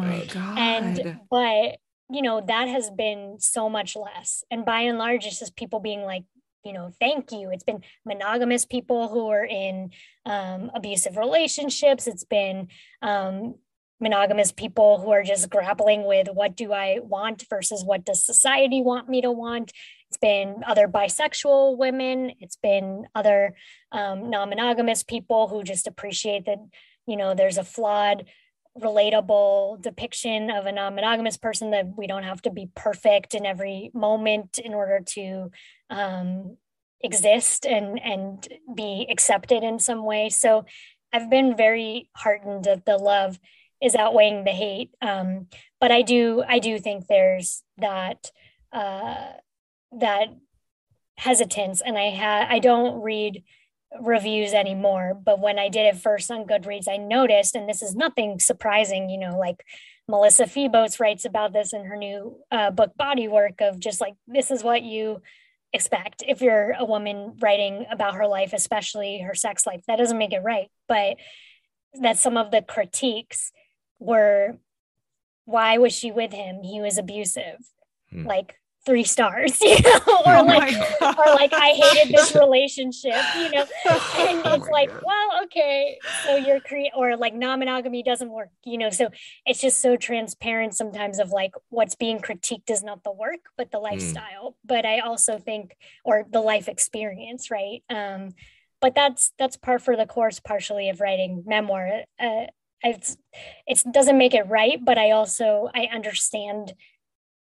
And, 0.56 1.20
but, 1.30 1.78
you 2.10 2.22
know, 2.22 2.40
that 2.46 2.68
has 2.68 2.90
been 2.90 3.36
so 3.38 3.68
much 3.68 3.96
less. 3.96 4.44
And 4.50 4.64
by 4.64 4.82
and 4.82 4.98
large, 4.98 5.26
it's 5.26 5.38
just 5.38 5.56
people 5.56 5.80
being 5.80 6.02
like, 6.02 6.24
you 6.64 6.72
know, 6.72 6.90
thank 6.98 7.30
you. 7.30 7.50
It's 7.52 7.64
been 7.64 7.82
monogamous 8.06 8.64
people 8.64 9.08
who 9.08 9.28
are 9.28 9.44
in 9.44 9.90
um, 10.24 10.70
abusive 10.74 11.16
relationships. 11.16 12.06
It's 12.06 12.24
been 12.24 12.68
um, 13.02 13.56
monogamous 14.00 14.52
people 14.52 14.98
who 14.98 15.10
are 15.10 15.22
just 15.22 15.48
grappling 15.48 16.04
with 16.04 16.28
what 16.32 16.56
do 16.56 16.72
I 16.72 16.98
want 17.02 17.44
versus 17.48 17.84
what 17.84 18.04
does 18.04 18.24
society 18.24 18.82
want 18.82 19.08
me 19.08 19.22
to 19.22 19.30
want. 19.30 19.72
It's 20.08 20.18
been 20.18 20.62
other 20.66 20.88
bisexual 20.88 21.76
women. 21.78 22.32
It's 22.40 22.56
been 22.56 23.06
other 23.14 23.54
um, 23.92 24.30
non 24.30 24.48
monogamous 24.48 25.02
people 25.02 25.48
who 25.48 25.62
just 25.62 25.86
appreciate 25.86 26.46
that, 26.46 26.58
you 27.06 27.16
know, 27.16 27.34
there's 27.34 27.58
a 27.58 27.64
flawed, 27.64 28.26
relatable 28.78 29.80
depiction 29.80 30.50
of 30.50 30.66
a 30.66 30.72
non 30.72 30.94
monogamous 30.94 31.36
person 31.36 31.70
that 31.70 31.96
we 31.96 32.06
don't 32.06 32.24
have 32.24 32.42
to 32.42 32.50
be 32.50 32.68
perfect 32.74 33.34
in 33.34 33.46
every 33.46 33.90
moment 33.94 34.58
in 34.58 34.74
order 34.74 35.00
to 35.06 35.50
um, 35.90 36.56
exist 37.00 37.66
and, 37.66 38.00
and 38.02 38.48
be 38.74 39.06
accepted 39.10 39.62
in 39.62 39.78
some 39.78 40.04
way. 40.04 40.28
So 40.28 40.64
I've 41.12 41.30
been 41.30 41.56
very 41.56 42.08
heartened 42.16 42.66
at 42.66 42.84
the 42.84 42.96
love 42.96 43.38
is 43.84 43.94
outweighing 43.94 44.44
the 44.44 44.50
hate. 44.50 44.90
Um, 45.02 45.48
but 45.80 45.92
I 45.92 46.02
do 46.02 46.42
I 46.48 46.58
do 46.58 46.78
think 46.78 47.06
there's 47.06 47.62
that 47.78 48.30
uh, 48.72 49.32
that 49.92 50.28
hesitance, 51.16 51.80
and 51.80 51.98
I 51.98 52.10
had 52.10 52.48
I 52.48 52.58
don't 52.58 53.02
read 53.02 53.44
reviews 54.00 54.54
anymore. 54.54 55.20
But 55.22 55.40
when 55.40 55.58
I 55.58 55.68
did 55.68 55.86
it 55.86 55.98
first 55.98 56.30
on 56.30 56.46
Goodreads, 56.46 56.88
I 56.88 56.96
noticed, 56.96 57.54
and 57.54 57.68
this 57.68 57.82
is 57.82 57.94
nothing 57.94 58.40
surprising, 58.40 59.10
you 59.10 59.18
know, 59.18 59.38
like 59.38 59.64
Melissa 60.08 60.44
Febos 60.44 60.98
writes 60.98 61.24
about 61.24 61.52
this 61.52 61.72
in 61.72 61.84
her 61.84 61.96
new 61.96 62.38
uh, 62.50 62.70
book 62.70 62.96
Body 62.96 63.28
Work 63.28 63.60
of 63.60 63.78
just 63.78 64.00
like 64.00 64.14
this 64.26 64.50
is 64.50 64.64
what 64.64 64.82
you 64.82 65.20
expect 65.72 66.22
if 66.26 66.40
you're 66.40 66.72
a 66.78 66.84
woman 66.84 67.34
writing 67.40 67.84
about 67.90 68.14
her 68.14 68.26
life, 68.26 68.52
especially 68.52 69.20
her 69.20 69.34
sex 69.34 69.66
life. 69.66 69.82
That 69.86 69.96
doesn't 69.96 70.18
make 70.18 70.32
it 70.32 70.42
right, 70.42 70.70
but 70.88 71.16
that 72.00 72.18
some 72.18 72.36
of 72.36 72.50
the 72.50 72.62
critiques 72.62 73.52
were 73.98 74.58
why 75.44 75.78
was 75.78 75.92
she 75.92 76.10
with 76.10 76.32
him? 76.32 76.62
He 76.62 76.80
was 76.80 76.98
abusive. 76.98 77.58
Hmm. 78.10 78.26
Like 78.26 78.56
three 78.86 79.04
stars, 79.04 79.60
you 79.62 79.80
know, 79.80 80.22
or 80.26 80.36
oh 80.36 80.44
like 80.44 80.74
or 81.02 81.34
like 81.34 81.52
I 81.52 81.70
hated 81.70 82.14
this 82.14 82.34
relationship, 82.34 83.22
you 83.36 83.50
know. 83.50 83.66
And 84.16 84.42
oh 84.44 84.54
it's 84.54 84.68
like, 84.68 84.90
God. 84.90 85.02
well, 85.04 85.44
okay, 85.44 85.98
so 86.24 86.36
you're 86.36 86.60
create 86.60 86.92
or 86.94 87.16
like 87.16 87.34
non-monogamy 87.34 88.02
doesn't 88.02 88.30
work, 88.30 88.50
you 88.64 88.78
know. 88.78 88.90
So 88.90 89.08
it's 89.46 89.60
just 89.60 89.80
so 89.80 89.96
transparent 89.96 90.76
sometimes 90.76 91.18
of 91.18 91.30
like 91.30 91.52
what's 91.68 91.94
being 91.94 92.20
critiqued 92.20 92.70
is 92.70 92.82
not 92.82 93.04
the 93.04 93.12
work, 93.12 93.40
but 93.56 93.70
the 93.70 93.78
hmm. 93.78 93.84
lifestyle. 93.84 94.50
Mm. 94.50 94.54
But 94.64 94.86
I 94.86 95.00
also 95.00 95.38
think 95.38 95.76
or 96.04 96.24
the 96.30 96.40
life 96.40 96.68
experience, 96.68 97.50
right? 97.50 97.82
Um, 97.90 98.34
but 98.80 98.94
that's 98.94 99.32
that's 99.38 99.56
part 99.56 99.82
for 99.82 99.96
the 99.96 100.06
course 100.06 100.40
partially 100.40 100.90
of 100.90 101.00
writing 101.00 101.44
memoir. 101.46 102.02
Uh, 102.18 102.46
it's 102.84 103.16
it 103.66 103.82
doesn't 103.92 104.18
make 104.18 104.34
it 104.34 104.46
right, 104.48 104.78
but 104.82 104.98
I 104.98 105.12
also 105.12 105.68
I 105.74 105.88
understand 105.92 106.74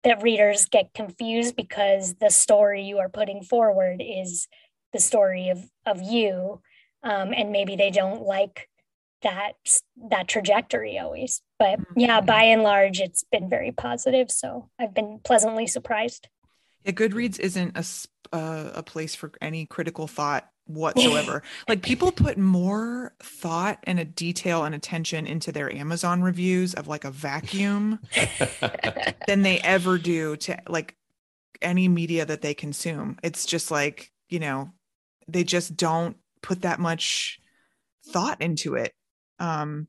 that 0.03 0.21
readers 0.21 0.65
get 0.65 0.93
confused 0.93 1.55
because 1.55 2.15
the 2.15 2.29
story 2.29 2.83
you 2.83 2.99
are 2.99 3.09
putting 3.09 3.41
forward 3.41 4.01
is 4.05 4.47
the 4.93 4.99
story 4.99 5.49
of 5.49 5.63
of 5.85 6.01
you. 6.01 6.61
Um, 7.03 7.33
and 7.35 7.51
maybe 7.51 7.75
they 7.75 7.91
don't 7.91 8.21
like 8.21 8.69
that 9.23 9.53
that 10.09 10.27
trajectory 10.27 10.99
always. 10.99 11.41
But 11.57 11.79
yeah 11.95 12.17
mm-hmm. 12.17 12.25
by 12.25 12.43
and 12.43 12.63
large 12.63 13.01
it's 13.01 13.23
been 13.31 13.49
very 13.49 13.71
positive. 13.71 14.31
So 14.31 14.69
i've 14.79 14.93
been 14.93 15.19
pleasantly 15.23 15.67
surprised. 15.67 16.27
Yeah 16.85 16.91
goodreads 16.91 17.39
isn't 17.39 17.77
a, 17.77 18.35
uh, 18.35 18.71
a 18.75 18.83
place 18.83 19.15
for 19.15 19.31
any 19.41 19.65
critical 19.65 20.07
thought 20.07 20.49
whatsoever. 20.65 21.43
like 21.67 21.81
people 21.81 22.11
put 22.11 22.37
more 22.37 23.13
thought 23.21 23.79
and 23.83 23.99
a 23.99 24.05
detail 24.05 24.63
and 24.63 24.73
attention 24.73 25.27
into 25.27 25.51
their 25.51 25.71
Amazon 25.73 26.21
reviews 26.21 26.73
of 26.73 26.87
like 26.87 27.03
a 27.03 27.11
vacuum 27.11 27.99
than 29.27 29.41
they 29.41 29.59
ever 29.59 29.97
do 29.97 30.35
to 30.37 30.57
like 30.67 30.95
any 31.61 31.87
media 31.87 32.25
that 32.25 32.41
they 32.41 32.53
consume. 32.53 33.17
It's 33.23 33.45
just 33.45 33.71
like, 33.71 34.11
you 34.29 34.39
know, 34.39 34.71
they 35.27 35.43
just 35.43 35.75
don't 35.75 36.17
put 36.41 36.61
that 36.61 36.79
much 36.79 37.39
thought 38.07 38.41
into 38.41 38.75
it. 38.75 38.93
Um 39.39 39.87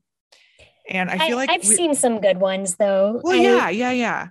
and 0.87 1.09
I 1.09 1.17
feel 1.27 1.37
I, 1.37 1.41
like 1.41 1.49
I've 1.49 1.67
we, 1.67 1.75
seen 1.75 1.95
some 1.95 2.21
good 2.21 2.37
ones 2.37 2.75
though. 2.75 3.19
Well, 3.23 3.35
yeah, 3.35 3.69
yeah, 3.69 3.91
yeah. 3.91 4.27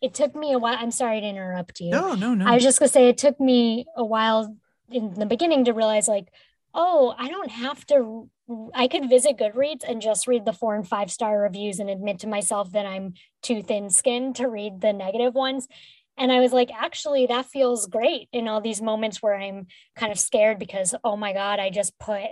It 0.00 0.14
took 0.14 0.34
me 0.34 0.52
a 0.52 0.58
while. 0.58 0.76
I'm 0.78 0.92
sorry 0.92 1.20
to 1.20 1.26
interrupt 1.26 1.80
you. 1.80 1.90
No, 1.90 2.14
no, 2.14 2.34
no. 2.34 2.46
I 2.46 2.54
was 2.54 2.62
just 2.62 2.78
gonna 2.78 2.88
say 2.88 3.08
it 3.08 3.18
took 3.18 3.38
me 3.40 3.84
a 3.96 4.04
while 4.04 4.56
in 4.90 5.14
the 5.14 5.26
beginning 5.26 5.64
to 5.64 5.72
realize 5.72 6.08
like 6.08 6.28
oh 6.74 7.14
i 7.18 7.28
don't 7.28 7.50
have 7.50 7.84
to 7.86 8.28
i 8.74 8.88
could 8.88 9.08
visit 9.08 9.36
goodreads 9.36 9.82
and 9.86 10.02
just 10.02 10.26
read 10.26 10.44
the 10.44 10.52
four 10.52 10.74
and 10.74 10.86
five 10.86 11.10
star 11.10 11.40
reviews 11.40 11.78
and 11.78 11.90
admit 11.90 12.20
to 12.20 12.26
myself 12.26 12.72
that 12.72 12.86
i'm 12.86 13.14
too 13.42 13.62
thin 13.62 13.90
skinned 13.90 14.36
to 14.36 14.48
read 14.48 14.80
the 14.80 14.92
negative 14.92 15.34
ones. 15.34 15.68
And 16.16 16.32
i 16.32 16.40
was 16.40 16.52
like 16.52 16.70
actually 16.74 17.26
that 17.26 17.46
feels 17.46 17.86
great 17.86 18.28
in 18.32 18.48
all 18.48 18.60
these 18.60 18.82
moments 18.82 19.22
where 19.22 19.36
i'm 19.36 19.66
kind 19.94 20.10
of 20.10 20.18
scared 20.18 20.58
because 20.58 20.94
oh 21.04 21.16
my 21.16 21.32
god 21.32 21.60
i 21.60 21.70
just 21.70 21.98
put 21.98 22.30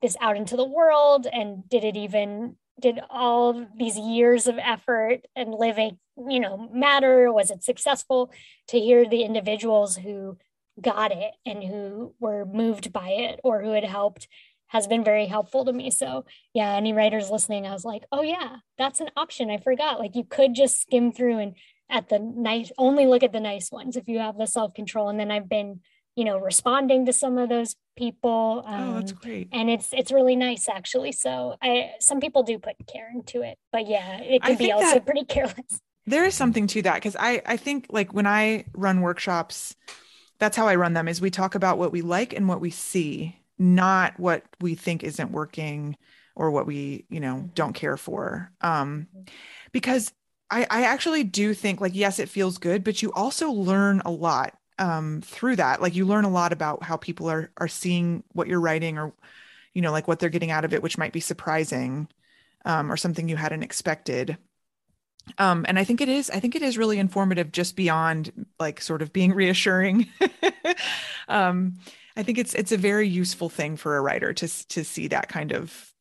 this 0.00 0.16
out 0.20 0.36
into 0.36 0.56
the 0.56 0.66
world 0.66 1.26
and 1.30 1.68
did 1.68 1.84
it 1.84 1.96
even 1.96 2.56
did 2.80 3.00
all 3.10 3.66
these 3.76 3.98
years 3.98 4.46
of 4.46 4.56
effort 4.58 5.26
and 5.36 5.52
living 5.52 5.98
you 6.26 6.40
know 6.40 6.68
matter? 6.72 7.32
Was 7.32 7.50
it 7.50 7.62
successful? 7.62 8.32
To 8.68 8.80
hear 8.80 9.08
the 9.08 9.22
individuals 9.22 9.96
who 9.96 10.36
got 10.80 11.12
it 11.12 11.32
and 11.44 11.62
who 11.62 12.14
were 12.20 12.44
moved 12.44 12.92
by 12.92 13.08
it 13.08 13.40
or 13.44 13.62
who 13.62 13.72
had 13.72 13.84
helped 13.84 14.28
has 14.68 14.86
been 14.86 15.02
very 15.02 15.26
helpful 15.26 15.64
to 15.64 15.72
me. 15.72 15.90
So, 15.90 16.26
yeah, 16.52 16.74
any 16.74 16.92
writers 16.92 17.30
listening, 17.30 17.66
I 17.66 17.72
was 17.72 17.84
like, 17.84 18.04
oh, 18.12 18.22
yeah, 18.22 18.56
that's 18.76 19.00
an 19.00 19.08
option. 19.16 19.50
I 19.50 19.58
forgot. 19.58 19.98
Like, 19.98 20.14
you 20.14 20.24
could 20.24 20.54
just 20.54 20.80
skim 20.80 21.12
through 21.12 21.38
and 21.38 21.54
at 21.90 22.10
the 22.10 22.18
nice, 22.18 22.70
only 22.76 23.06
look 23.06 23.22
at 23.22 23.32
the 23.32 23.40
nice 23.40 23.72
ones 23.72 23.96
if 23.96 24.08
you 24.08 24.18
have 24.18 24.36
the 24.36 24.46
self 24.46 24.74
control. 24.74 25.08
And 25.08 25.18
then 25.18 25.30
I've 25.30 25.48
been, 25.48 25.80
you 26.16 26.24
know, 26.24 26.38
responding 26.38 27.06
to 27.06 27.12
some 27.14 27.38
of 27.38 27.48
those 27.48 27.74
people. 27.96 28.62
Um, 28.66 28.90
oh, 28.90 28.94
that's 28.94 29.12
um, 29.12 29.18
great. 29.22 29.48
And 29.52 29.70
it's 29.70 29.88
it's 29.92 30.12
really 30.12 30.36
nice 30.36 30.68
actually. 30.68 31.12
So 31.12 31.56
I 31.62 31.92
some 32.00 32.20
people 32.20 32.42
do 32.42 32.58
put 32.58 32.74
care 32.86 33.10
into 33.12 33.42
it, 33.42 33.58
but 33.72 33.86
yeah, 33.88 34.18
it 34.18 34.42
could 34.42 34.58
be 34.58 34.72
also 34.72 35.00
pretty 35.00 35.24
careless. 35.24 35.80
There 36.06 36.24
is 36.24 36.34
something 36.34 36.66
to 36.68 36.82
that 36.82 36.94
because 36.94 37.16
I 37.18 37.42
I 37.44 37.56
think 37.56 37.86
like 37.90 38.12
when 38.12 38.26
I 38.26 38.64
run 38.74 39.00
workshops 39.00 39.76
that's 40.38 40.56
how 40.56 40.68
I 40.68 40.76
run 40.76 40.92
them 40.92 41.08
is 41.08 41.20
we 41.20 41.30
talk 41.30 41.54
about 41.54 41.78
what 41.78 41.92
we 41.92 42.02
like 42.02 42.32
and 42.32 42.48
what 42.48 42.60
we 42.60 42.70
see, 42.70 43.36
not 43.58 44.18
what 44.18 44.44
we 44.60 44.74
think 44.74 45.02
isn't 45.02 45.32
working 45.32 45.96
or 46.36 46.50
what 46.50 46.66
we, 46.66 47.04
you 47.10 47.20
know, 47.20 47.50
don't 47.54 47.72
care 47.72 47.96
for. 47.96 48.52
Um, 48.60 49.08
because 49.72 50.12
I, 50.50 50.66
I 50.70 50.82
actually 50.84 51.24
do 51.24 51.52
think 51.54 51.80
like, 51.80 51.94
yes, 51.94 52.18
it 52.18 52.28
feels 52.28 52.58
good, 52.58 52.84
but 52.84 53.02
you 53.02 53.12
also 53.12 53.50
learn 53.50 54.00
a 54.04 54.10
lot 54.10 54.56
um, 54.78 55.20
through 55.22 55.56
that. 55.56 55.82
Like 55.82 55.94
you 55.94 56.06
learn 56.06 56.24
a 56.24 56.30
lot 56.30 56.52
about 56.52 56.84
how 56.84 56.96
people 56.96 57.28
are, 57.28 57.50
are 57.56 57.68
seeing 57.68 58.22
what 58.32 58.46
you're 58.46 58.60
writing 58.60 58.98
or, 58.98 59.12
you 59.74 59.82
know, 59.82 59.92
like 59.92 60.06
what 60.06 60.20
they're 60.20 60.28
getting 60.28 60.52
out 60.52 60.64
of 60.64 60.72
it, 60.72 60.82
which 60.82 60.98
might 60.98 61.12
be 61.12 61.20
surprising 61.20 62.08
um, 62.64 62.90
or 62.90 62.96
something 62.96 63.28
you 63.28 63.36
hadn't 63.36 63.64
expected 63.64 64.38
um, 65.38 65.66
and 65.68 65.78
I 65.78 65.84
think 65.84 66.00
it 66.00 66.08
is, 66.08 66.30
I 66.30 66.40
think 66.40 66.54
it 66.54 66.62
is 66.62 66.78
really 66.78 66.98
informative 66.98 67.52
just 67.52 67.76
beyond 67.76 68.46
like 68.58 68.80
sort 68.80 69.02
of 69.02 69.12
being 69.12 69.32
reassuring. 69.34 70.08
um, 71.28 71.74
I 72.16 72.22
think 72.22 72.38
it's, 72.38 72.54
it's 72.54 72.72
a 72.72 72.76
very 72.76 73.08
useful 73.08 73.48
thing 73.48 73.76
for 73.76 73.96
a 73.96 74.00
writer 74.00 74.32
to, 74.32 74.68
to 74.68 74.84
see 74.84 75.08
that 75.08 75.28
kind 75.28 75.52
of, 75.52 75.92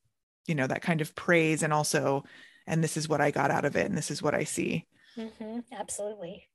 you 0.47 0.55
know, 0.55 0.67
that 0.67 0.81
kind 0.81 1.01
of 1.01 1.13
praise 1.15 1.63
and 1.63 1.73
also, 1.73 2.23
and 2.65 2.83
this 2.83 2.97
is 2.97 3.07
what 3.07 3.21
I 3.21 3.31
got 3.31 3.51
out 3.51 3.65
of 3.65 3.75
it. 3.75 3.85
And 3.85 3.97
this 3.97 4.09
is 4.09 4.21
what 4.21 4.33
I 4.33 4.43
see. 4.43 4.85
Mm-hmm, 5.17 5.59
absolutely. 5.73 6.47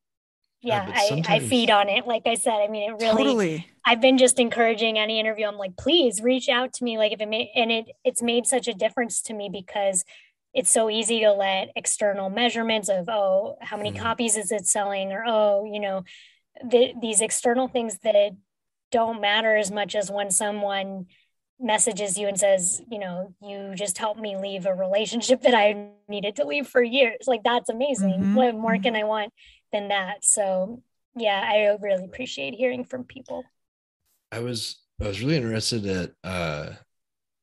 Yeah, 0.62 0.89
I, 0.95 1.09
sometimes... 1.09 1.45
I 1.45 1.47
feed 1.49 1.70
on 1.70 1.89
it. 1.89 2.07
Like 2.07 2.23
I 2.27 2.35
said, 2.35 2.55
I 2.55 2.68
mean, 2.68 2.91
it 2.91 2.95
really, 3.01 3.25
totally. 3.25 3.66
I've 3.85 4.01
been 4.01 4.16
just 4.16 4.39
encouraging 4.39 4.99
any 4.99 5.18
interview. 5.18 5.47
I'm 5.47 5.59
like, 5.59 5.77
please 5.77 6.23
reach 6.23 6.49
out 6.49 6.73
to 6.75 6.85
me. 6.85 6.99
Like 6.99 7.12
if 7.12 7.20
it 7.20 7.29
made, 7.29 7.51
and 7.57 7.73
it, 7.73 7.87
it's 8.05 8.23
made 8.23 8.47
such 8.47 8.68
a 8.68 8.75
difference 8.75 9.20
to 9.23 9.35
me 9.35 9.49
because 9.53 10.05
it's 10.55 10.70
so 10.70 10.90
easy 10.90 11.20
to 11.20 11.32
let 11.32 11.70
external 11.76 12.30
measurements 12.30 12.88
of 12.88 13.09
oh 13.09 13.57
how 13.61 13.76
many 13.76 13.92
mm. 13.92 13.98
copies 13.98 14.36
is 14.36 14.53
it 14.53 14.66
selling 14.66 15.12
or 15.12 15.24
oh 15.26 15.64
you 15.64 15.80
know 15.80 16.03
the, 16.64 16.92
these 17.00 17.20
external 17.20 17.68
things 17.68 17.98
that 18.05 18.14
don't 18.90 19.20
matter 19.20 19.57
as 19.57 19.70
much 19.70 19.94
as 19.94 20.11
when 20.11 20.30
someone 20.30 21.07
messages 21.59 22.18
you 22.18 22.26
and 22.26 22.38
says 22.38 22.82
you 22.90 22.98
know 22.98 23.34
you 23.40 23.74
just 23.74 23.96
helped 23.96 24.20
me 24.20 24.36
leave 24.36 24.66
a 24.66 24.74
relationship 24.74 25.42
that 25.42 25.55
i 25.55 25.90
needed 26.09 26.36
to 26.36 26.44
leave 26.44 26.66
for 26.66 26.82
years 26.82 27.24
like 27.26 27.42
that's 27.44 27.70
amazing 27.70 28.20
mm-hmm. 28.20 28.34
what 28.34 28.55
more 28.55 28.72
mm-hmm. 28.72 28.82
can 28.82 28.96
i 28.96 29.05
want 29.05 29.32
than 29.70 29.88
that 29.88 30.24
so 30.24 30.82
yeah 31.16 31.40
i 31.44 31.76
really 31.80 32.05
appreciate 32.05 32.55
hearing 32.55 32.84
from 32.84 33.05
people 33.05 33.44
i 34.32 34.40
was 34.40 34.80
i 35.00 35.07
was 35.07 35.22
really 35.22 35.36
interested 35.36 35.86
at 35.86 36.11
uh 36.24 36.70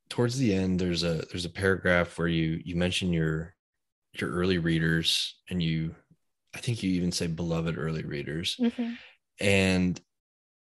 towards 0.09 0.37
the 0.37 0.53
end 0.53 0.79
there's 0.79 1.03
a 1.03 1.23
there's 1.31 1.45
a 1.45 1.49
paragraph 1.49 2.17
where 2.17 2.27
you 2.27 2.61
you 2.63 2.75
mention 2.75 3.13
your 3.13 3.53
your 4.13 4.31
early 4.31 4.57
readers 4.57 5.35
and 5.49 5.61
you 5.61 5.95
i 6.55 6.57
think 6.57 6.81
you 6.81 6.91
even 6.91 7.11
say 7.11 7.27
beloved 7.27 7.77
early 7.77 8.03
readers. 8.03 8.57
Mm-hmm. 8.59 8.93
and 9.39 10.01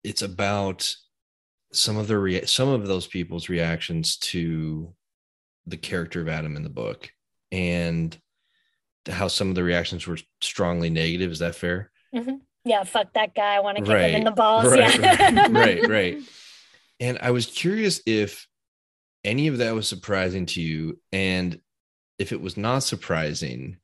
it's 0.03 0.21
about 0.21 0.95
some 1.73 1.97
of 1.97 2.07
the 2.07 2.17
rea- 2.17 2.45
some 2.45 2.69
of 2.69 2.87
those 2.87 3.07
people's 3.07 3.49
reactions 3.49 4.17
to 4.17 4.93
the 5.65 5.77
character 5.77 6.21
of 6.21 6.29
adam 6.29 6.55
in 6.55 6.63
the 6.63 6.69
book 6.69 7.09
and 7.51 8.17
how 9.07 9.27
some 9.27 9.49
of 9.49 9.55
the 9.55 9.63
reactions 9.63 10.05
were 10.05 10.17
strongly 10.41 10.89
negative. 10.89 11.31
Is 11.31 11.39
that 11.39 11.55
fair? 11.55 11.91
Mm-hmm. 12.13 12.35
yeah 12.65 12.83
fuck 12.83 13.13
that 13.13 13.33
guy. 13.33 13.55
I 13.55 13.61
want 13.61 13.77
to 13.77 13.83
kick 13.83 13.93
right. 13.93 14.11
him 14.11 14.17
in 14.17 14.23
the 14.25 14.31
balls. 14.31 14.67
Right, 14.67 14.99
yeah. 14.99 15.47
Right 15.49 15.87
right. 15.87 16.17
And 16.99 17.17
i 17.19 17.31
was 17.31 17.47
curious 17.47 17.99
if 18.05 18.47
any 19.23 19.47
of 19.47 19.59
that 19.59 19.75
was 19.75 19.87
surprising 19.87 20.45
to 20.47 20.61
you? 20.61 20.99
And 21.11 21.59
if 22.17 22.31
it 22.31 22.41
was 22.41 22.57
not 22.57 22.79
surprising 22.79 23.77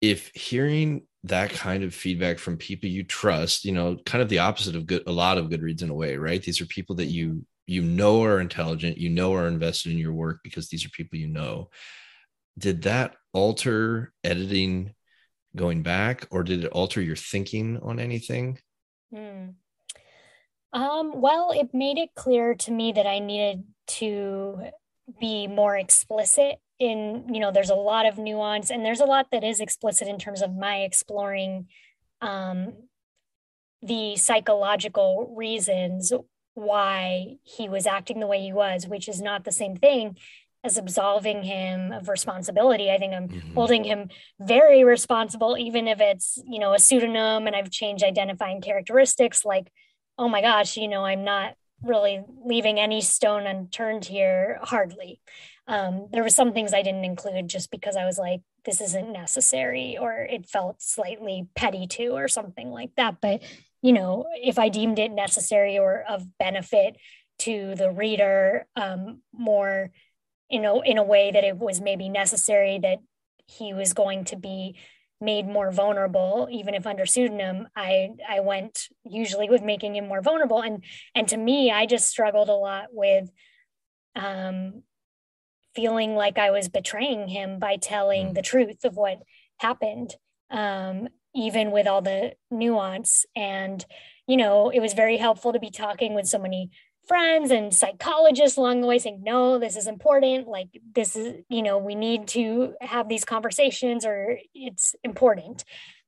if 0.00 0.32
hearing 0.34 1.06
that 1.24 1.50
kind 1.50 1.84
of 1.84 1.94
feedback 1.94 2.38
from 2.38 2.56
people 2.56 2.90
you 2.90 3.04
trust 3.04 3.64
you 3.64 3.72
know 3.72 3.96
kind 4.04 4.20
of 4.20 4.28
the 4.28 4.40
opposite 4.40 4.74
of 4.74 4.86
good 4.86 5.04
a 5.06 5.12
lot 5.12 5.38
of 5.38 5.46
Goodreads 5.46 5.82
in 5.82 5.90
a 5.90 5.94
way 5.94 6.16
right? 6.16 6.42
These 6.42 6.60
are 6.60 6.66
people 6.66 6.96
that 6.96 7.06
you 7.06 7.46
you 7.66 7.82
know 7.82 8.24
are 8.24 8.40
intelligent 8.40 8.98
you 8.98 9.08
know 9.08 9.32
are 9.34 9.46
invested 9.46 9.92
in 9.92 9.98
your 9.98 10.12
work 10.12 10.40
because 10.42 10.68
these 10.68 10.84
are 10.84 10.90
people 10.90 11.18
you 11.18 11.28
know. 11.28 11.70
Did 12.58 12.82
that 12.82 13.14
alter 13.32 14.12
editing 14.24 14.94
going 15.56 15.82
back 15.82 16.26
or 16.30 16.42
did 16.42 16.64
it 16.64 16.72
alter 16.72 17.00
your 17.00 17.16
thinking 17.16 17.78
on 17.80 17.98
anything? 17.98 18.58
Hmm. 19.14 19.50
um, 20.72 21.20
well 21.20 21.52
it 21.52 21.72
made 21.72 21.98
it 21.98 22.14
clear 22.14 22.54
to 22.54 22.72
me 22.72 22.92
that 22.92 23.06
i 23.06 23.18
needed 23.18 23.62
to 23.98 24.58
be 25.20 25.46
more 25.46 25.76
explicit 25.76 26.56
in 26.78 27.26
you 27.32 27.40
know 27.40 27.50
there's 27.52 27.70
a 27.70 27.74
lot 27.74 28.06
of 28.06 28.18
nuance 28.18 28.70
and 28.70 28.84
there's 28.84 29.00
a 29.00 29.04
lot 29.04 29.26
that 29.30 29.44
is 29.44 29.60
explicit 29.60 30.08
in 30.08 30.18
terms 30.18 30.42
of 30.42 30.54
my 30.56 30.78
exploring 30.78 31.66
um, 32.20 32.72
the 33.82 34.16
psychological 34.16 35.34
reasons 35.36 36.12
why 36.54 37.36
he 37.42 37.68
was 37.68 37.86
acting 37.86 38.20
the 38.20 38.26
way 38.26 38.40
he 38.40 38.52
was 38.52 38.86
which 38.86 39.08
is 39.08 39.20
not 39.20 39.44
the 39.44 39.52
same 39.52 39.76
thing 39.76 40.16
as 40.64 40.76
absolving 40.76 41.42
him 41.42 41.90
of 41.90 42.08
responsibility. 42.08 42.88
I 42.88 42.96
think 42.96 43.12
I'm 43.12 43.28
Mhm. 43.28 43.54
holding 43.54 43.82
him 43.82 44.10
very 44.38 44.84
responsible, 44.84 45.58
even 45.58 45.88
if 45.88 46.00
it's, 46.00 46.40
you 46.46 46.60
know, 46.60 46.72
a 46.72 46.78
pseudonym 46.78 47.48
and 47.48 47.56
I've 47.56 47.68
changed 47.68 48.04
identifying 48.04 48.60
characteristics. 48.60 49.44
Like, 49.44 49.72
oh 50.18 50.28
my 50.28 50.40
gosh, 50.40 50.76
you 50.76 50.86
know, 50.86 51.04
I'm 51.04 51.24
not 51.24 51.56
really 51.82 52.24
leaving 52.44 52.78
any 52.78 53.00
stone 53.00 53.46
unturned 53.46 54.04
here, 54.04 54.58
hardly. 54.62 55.20
Um, 55.66 56.08
there 56.12 56.22
were 56.22 56.28
some 56.28 56.52
things 56.52 56.72
I 56.72 56.82
didn't 56.82 57.04
include 57.04 57.48
just 57.48 57.70
because 57.70 57.96
I 57.96 58.04
was 58.04 58.18
like, 58.18 58.40
this 58.64 58.80
isn't 58.80 59.12
necessary, 59.12 59.96
or 59.98 60.12
it 60.12 60.48
felt 60.48 60.82
slightly 60.82 61.48
petty 61.54 61.86
too, 61.86 62.12
or 62.12 62.28
something 62.28 62.70
like 62.70 62.90
that. 62.96 63.20
But, 63.20 63.42
you 63.80 63.92
know, 63.92 64.26
if 64.34 64.58
I 64.58 64.68
deemed 64.68 64.98
it 64.98 65.10
necessary 65.10 65.78
or 65.78 66.04
of 66.08 66.26
benefit 66.38 66.96
to 67.40 67.74
the 67.74 67.90
reader 67.90 68.66
um, 68.76 69.22
more 69.32 69.90
you 70.52 70.60
know, 70.60 70.82
in 70.82 70.98
a 70.98 71.02
way 71.02 71.32
that 71.32 71.44
it 71.44 71.56
was 71.56 71.80
maybe 71.80 72.10
necessary 72.10 72.78
that 72.78 72.98
he 73.46 73.72
was 73.72 73.94
going 73.94 74.24
to 74.26 74.36
be 74.36 74.76
made 75.22 75.46
more 75.46 75.70
vulnerable 75.70 76.48
even 76.50 76.74
if 76.74 76.86
under 76.86 77.06
pseudonym 77.06 77.68
i 77.76 78.10
i 78.28 78.40
went 78.40 78.88
usually 79.04 79.48
with 79.48 79.62
making 79.62 79.94
him 79.96 80.08
more 80.08 80.20
vulnerable 80.20 80.60
and 80.60 80.84
and 81.14 81.28
to 81.28 81.36
me 81.36 81.70
i 81.70 81.86
just 81.86 82.08
struggled 82.08 82.48
a 82.48 82.54
lot 82.54 82.86
with 82.90 83.30
um 84.16 84.82
feeling 85.74 86.14
like 86.14 86.38
i 86.38 86.50
was 86.50 86.68
betraying 86.68 87.28
him 87.28 87.58
by 87.58 87.76
telling 87.76 88.28
Mm. 88.28 88.34
the 88.34 88.42
truth 88.42 88.84
of 88.84 88.96
what 88.96 89.22
happened 89.58 90.16
um 90.50 91.08
even 91.34 91.70
with 91.70 91.86
all 91.86 92.02
the 92.02 92.32
nuance 92.50 93.24
and 93.34 93.86
you 94.26 94.36
know 94.36 94.68
it 94.70 94.80
was 94.80 94.92
very 94.92 95.16
helpful 95.16 95.52
to 95.52 95.58
be 95.60 95.70
talking 95.70 96.14
with 96.14 96.26
so 96.26 96.38
many 96.38 96.70
friends 97.06 97.50
and 97.50 97.74
psychologists 97.74 98.56
along 98.56 98.80
the 98.80 98.86
way 98.86 98.98
saying 98.98 99.22
no 99.22 99.58
this 99.58 99.76
is 99.76 99.86
important. 99.86 100.48
Like 100.48 100.68
this 100.94 101.16
is 101.16 101.42
you 101.48 101.62
know 101.62 101.78
we 101.78 101.94
need 101.94 102.28
to 102.28 102.74
have 102.80 103.08
these 103.08 103.24
conversations 103.24 104.04
or 104.04 104.38
it's 104.54 104.94
important. 105.02 105.64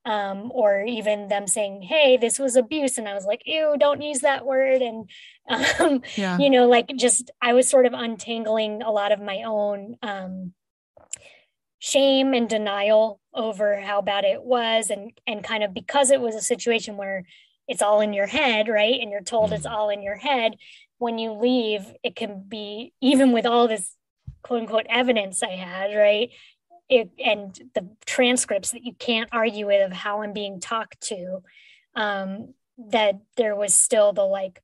Um, 0.07 0.53
or 0.55 0.83
even 0.85 1.29
them 1.29 1.47
saying 1.47 1.81
hey 1.81 2.19
this 2.19 2.39
was 2.39 2.57
abuse. 2.57 2.99
And 2.99 3.09
i 3.09 3.15
was 3.15 3.25
like 3.25 3.41
ew 3.47 3.75
don't 3.79 4.03
use 4.03 4.21
that 4.21 4.45
word. 4.45 4.83
And 4.83 5.09
um, 5.81 6.03
Yeah. 6.17 6.39
you 6.39 6.51
know 6.51 6.67
like 6.69 6.89
just 6.97 7.31
i 7.41 7.55
was 7.55 7.69
sort 7.69 7.87
of 7.87 7.95
untangling 7.95 8.83
a 8.83 8.91
lot 8.91 9.13
of 9.13 9.21
my 9.21 9.45
own 9.47 9.97
um, 10.03 10.53
shame 11.79 12.33
and 12.35 12.49
denial 12.49 13.21
over 13.35 13.79
how 13.81 14.01
bad 14.01 14.25
it 14.25 14.43
was. 14.43 14.91
And 14.91 15.13
and 15.27 15.43
kind 15.45 15.63
of 15.65 15.75
because 15.75 16.11
it 16.11 16.21
was 16.21 16.35
a 16.35 16.41
situation 16.41 16.97
where 16.97 17.25
it's 17.69 17.83
all 17.83 18.01
in 18.01 18.13
your 18.13 18.27
head 18.27 18.69
right? 18.69 19.01
And 19.01 19.11
you're 19.11 19.23
told 19.23 19.53
it's 19.53 19.67
Mhm. 19.67 19.73
all 19.73 19.89
in 19.91 20.03
your 20.03 20.17
head. 20.17 20.57
When 20.99 21.19
you 21.19 21.33
leave 21.33 21.95
it 22.03 22.15
can 22.17 22.43
be 22.49 22.93
even 23.01 23.33
with 23.33 23.47
all 23.47 23.69
this 23.69 23.97
quote 24.43 24.61
unquote 24.61 24.87
evidence 24.89 25.43
i 25.43 25.51
had 25.51 25.95
right? 25.95 26.31
It 26.89 27.11
and 27.19 27.59
the 27.75 27.89
transcripts 28.07 28.71
that 28.73 28.85
you 28.85 28.93
can't 28.95 29.31
argue 29.33 29.67
with 29.67 29.85
of 29.87 29.93
how 29.93 30.23
i'm 30.23 30.33
being 30.35 30.61
talked 30.61 31.01
to 31.09 31.43
um 31.95 32.55
that 32.77 33.21
there 33.37 33.57
was 33.57 33.75
still 33.75 34.13
the 34.13 34.25
like 34.25 34.61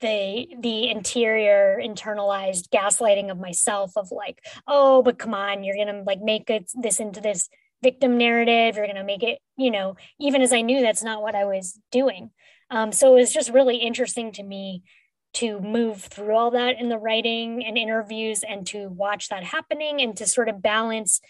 the 0.00 0.48
the 0.58 0.88
interior 0.90 1.78
internalized 1.80 2.68
gaslighting 2.70 3.30
of 3.30 3.38
myself 3.38 3.92
of 3.96 4.10
like 4.10 4.44
oh 4.66 5.02
but 5.02 5.18
come 5.18 5.34
on 5.34 5.62
you're 5.62 5.76
gonna 5.76 6.02
like 6.04 6.20
make 6.20 6.50
it 6.50 6.70
this 6.74 6.98
into 6.98 7.20
this 7.20 7.48
victim 7.82 8.16
narrative 8.16 8.76
you're 8.76 8.86
gonna 8.86 9.04
make 9.04 9.22
it 9.22 9.38
you 9.56 9.70
know 9.70 9.96
even 10.20 10.42
as 10.42 10.52
i 10.52 10.60
knew 10.60 10.80
that's 10.80 11.02
not 11.02 11.22
what 11.22 11.34
i 11.34 11.44
was 11.44 11.78
doing. 11.90 12.30
Um, 12.72 12.90
so 12.90 13.14
it 13.14 13.20
was 13.20 13.32
just 13.34 13.50
really 13.50 13.76
interesting 13.76 14.32
to 14.32 14.42
me 14.42 14.82
to 15.34 15.60
move 15.60 16.00
through 16.00 16.34
all 16.34 16.50
that 16.52 16.78
in 16.80 16.88
the 16.88 16.96
writing 16.98 17.62
and 17.64 17.76
interviews 17.76 18.42
and 18.42 18.66
to 18.68 18.88
watch 18.88 19.28
that 19.28 19.44
happening 19.44 20.00
and 20.00 20.16
to 20.16 20.26
sort 20.26 20.48
of 20.48 20.62
balance 20.62 21.20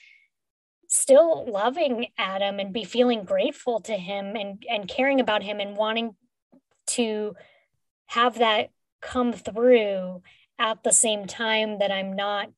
still 0.89 1.51
loving 1.51 2.07
adam 2.17 2.61
and 2.61 2.73
be 2.73 2.85
feeling 2.85 3.25
grateful 3.25 3.81
to 3.81 3.95
him 3.95 4.37
and 4.37 4.63
and 4.71 4.87
caring 4.87 5.21
about 5.21 5.43
him 5.43 5.59
and 5.59 5.77
wanting 5.77 6.15
to 6.87 7.35
have 8.07 8.39
that 8.39 8.69
come 9.01 9.33
through 9.33 10.23
at 10.59 10.83
the 10.85 10.93
same 10.93 11.27
time 11.27 11.79
that 11.79 11.91
I'm 11.91 12.15
not 12.15 12.51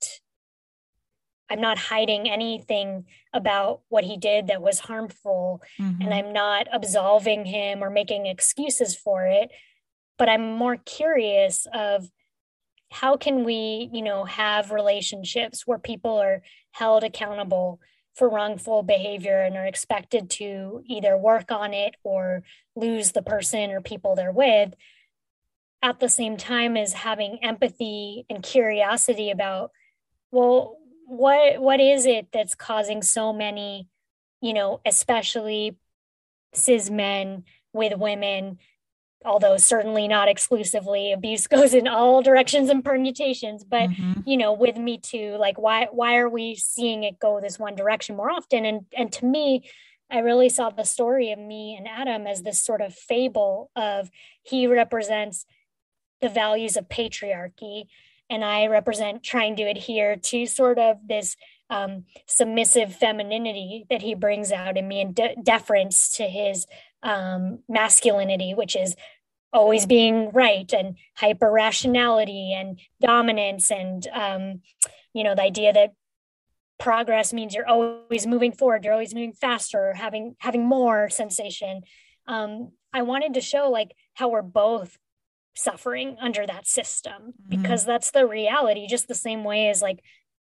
I'm 1.51 1.61
not 1.61 1.79
hiding 1.79 2.29
anything 2.31 3.07
about 3.33 3.83
what 3.89 4.05
he 4.05 4.17
did 4.17 4.47
that 4.47 4.63
was 4.63 4.81
harmful 4.81 5.63
Mhm. 5.79 6.03
and 6.05 6.15
I'm 6.15 6.33
not 6.33 6.67
absolving 6.73 7.45
him 7.45 7.83
or 7.85 7.91
making 7.91 8.27
excuses 8.27 8.97
for 8.97 9.27
it 9.27 9.51
but 10.17 10.29
I'm 10.29 10.53
more 10.55 10.77
curious 10.77 11.67
of 11.73 12.09
how 12.93 13.17
can 13.17 13.45
we 13.45 13.91
you 13.93 14.03
know 14.03 14.25
have 14.25 14.71
relationships 14.71 15.67
where 15.67 15.79
people 15.79 16.17
are 16.19 16.43
held 16.73 17.03
accountable 17.05 17.81
for 18.15 18.29
wrongful 18.31 18.85
behavior 18.85 19.41
and 19.43 19.57
are 19.57 19.67
expected 19.67 20.31
to 20.31 20.83
either 20.87 21.17
work 21.19 21.51
on 21.51 21.75
it 21.75 21.97
or 22.05 22.45
lose 22.77 23.11
the 23.13 23.23
person 23.23 23.71
or 23.73 23.81
people 23.81 24.15
they're 24.15 24.31
with 24.31 24.73
at 25.83 25.99
the 26.01 26.09
same 26.09 26.37
time 26.37 26.77
as 26.77 26.93
having 26.93 27.39
empathy 27.43 28.25
and 28.31 28.43
curiosity 28.43 29.31
about 29.31 29.73
well 30.31 30.79
what 31.07 31.61
what 31.61 31.81
is 31.81 32.07
it 32.07 32.29
that's 32.33 32.55
causing 32.55 33.03
so 33.03 33.33
many 33.33 33.89
you 34.41 34.53
know 34.55 34.81
especially 34.87 35.77
cis 36.55 36.91
men 36.91 37.45
with 37.73 37.97
women 37.99 38.59
although 39.27 39.57
certainly 39.57 40.07
not 40.07 40.29
exclusively 40.29 41.13
abuse 41.13 41.47
goes 41.57 41.75
in 41.75 41.87
all 41.89 42.23
directions 42.23 42.69
and 42.71 42.85
permutations 42.85 43.65
but 43.65 43.91
Mhm. 43.91 44.23
you 44.27 44.37
know 44.37 44.53
with 44.53 44.77
me 44.77 44.99
too 44.99 45.37
like 45.39 45.59
why 45.59 45.89
why 45.91 46.17
are 46.17 46.29
we 46.29 46.55
seeing 46.55 47.05
it 47.05 47.19
go 47.19 47.41
this 47.41 47.59
one 47.59 47.75
direction 47.75 48.17
more 48.17 48.31
often 48.31 48.65
and 48.65 48.87
and 48.97 49.13
to 49.13 49.25
me 49.27 49.69
i 50.11 50.19
really 50.19 50.49
saw 50.49 50.71
the 50.71 50.85
story 50.85 51.33
of 51.33 51.39
me 51.39 51.75
and 51.77 51.89
adam 51.89 52.27
as 52.27 52.43
this 52.43 52.63
sort 52.63 52.81
of 52.81 52.95
fable 52.95 53.71
of 53.77 54.11
he 54.43 54.67
represents 54.67 55.45
the 56.21 56.29
values 56.29 56.77
of 56.77 56.89
patriarchy 56.89 57.85
and 58.31 58.45
i 58.45 58.67
represent 58.67 59.23
trying 59.23 59.57
to 59.57 59.63
adhere 59.63 60.17
to 60.17 60.47
sort 60.47 60.79
of 60.79 60.97
this 61.07 61.37
um, 61.71 62.05
submissive 62.27 62.95
femininity 62.95 63.87
that 63.89 64.03
he 64.03 64.15
brings 64.15 64.53
out 64.53 64.77
in 64.77 64.87
me 64.87 65.01
and 65.01 65.15
de- 65.15 65.35
deference 65.43 66.15
to 66.17 66.25
his 66.25 66.67
um, 67.03 67.61
masculinity 67.69 68.55
which 68.55 68.77
is 68.77 68.95
always 69.53 69.87
being 69.87 70.31
right 70.31 70.73
and 70.73 70.97
hyper 71.15 71.51
rationality 71.51 72.53
and 72.53 72.79
dominance 73.01 73.71
and 73.71 74.07
um, 74.09 74.61
you 75.15 75.25
know 75.25 75.35
the 75.35 75.43
idea 75.43 75.73
that 75.73 75.95
progress 76.79 77.33
means 77.33 77.55
you're 77.55 77.69
always 77.69 78.27
moving 78.27 78.53
forward 78.53 78.85
you're 78.85 78.93
always 78.93 79.15
moving 79.15 79.33
faster 79.33 79.95
having 79.95 80.35
having 80.39 80.67
more 80.67 81.09
sensation. 81.09 81.83
Um, 82.27 82.73
i 82.93 83.03
wanted 83.03 83.35
to 83.35 83.41
show 83.41 83.71
like 83.71 83.95
how 84.15 84.29
we're 84.29 84.43
both 84.43 84.99
suffering 85.55 86.17
under 86.21 86.47
that 86.47 86.67
system 86.67 87.33
Mhm. 87.33 87.63
because 87.63 87.85
that's 87.85 88.11
the 88.11 88.27
reality 88.27 88.87
just 88.87 89.09
the 89.09 89.15
same 89.15 89.45
way 89.45 89.69
as 89.69 89.81
like 89.83 90.03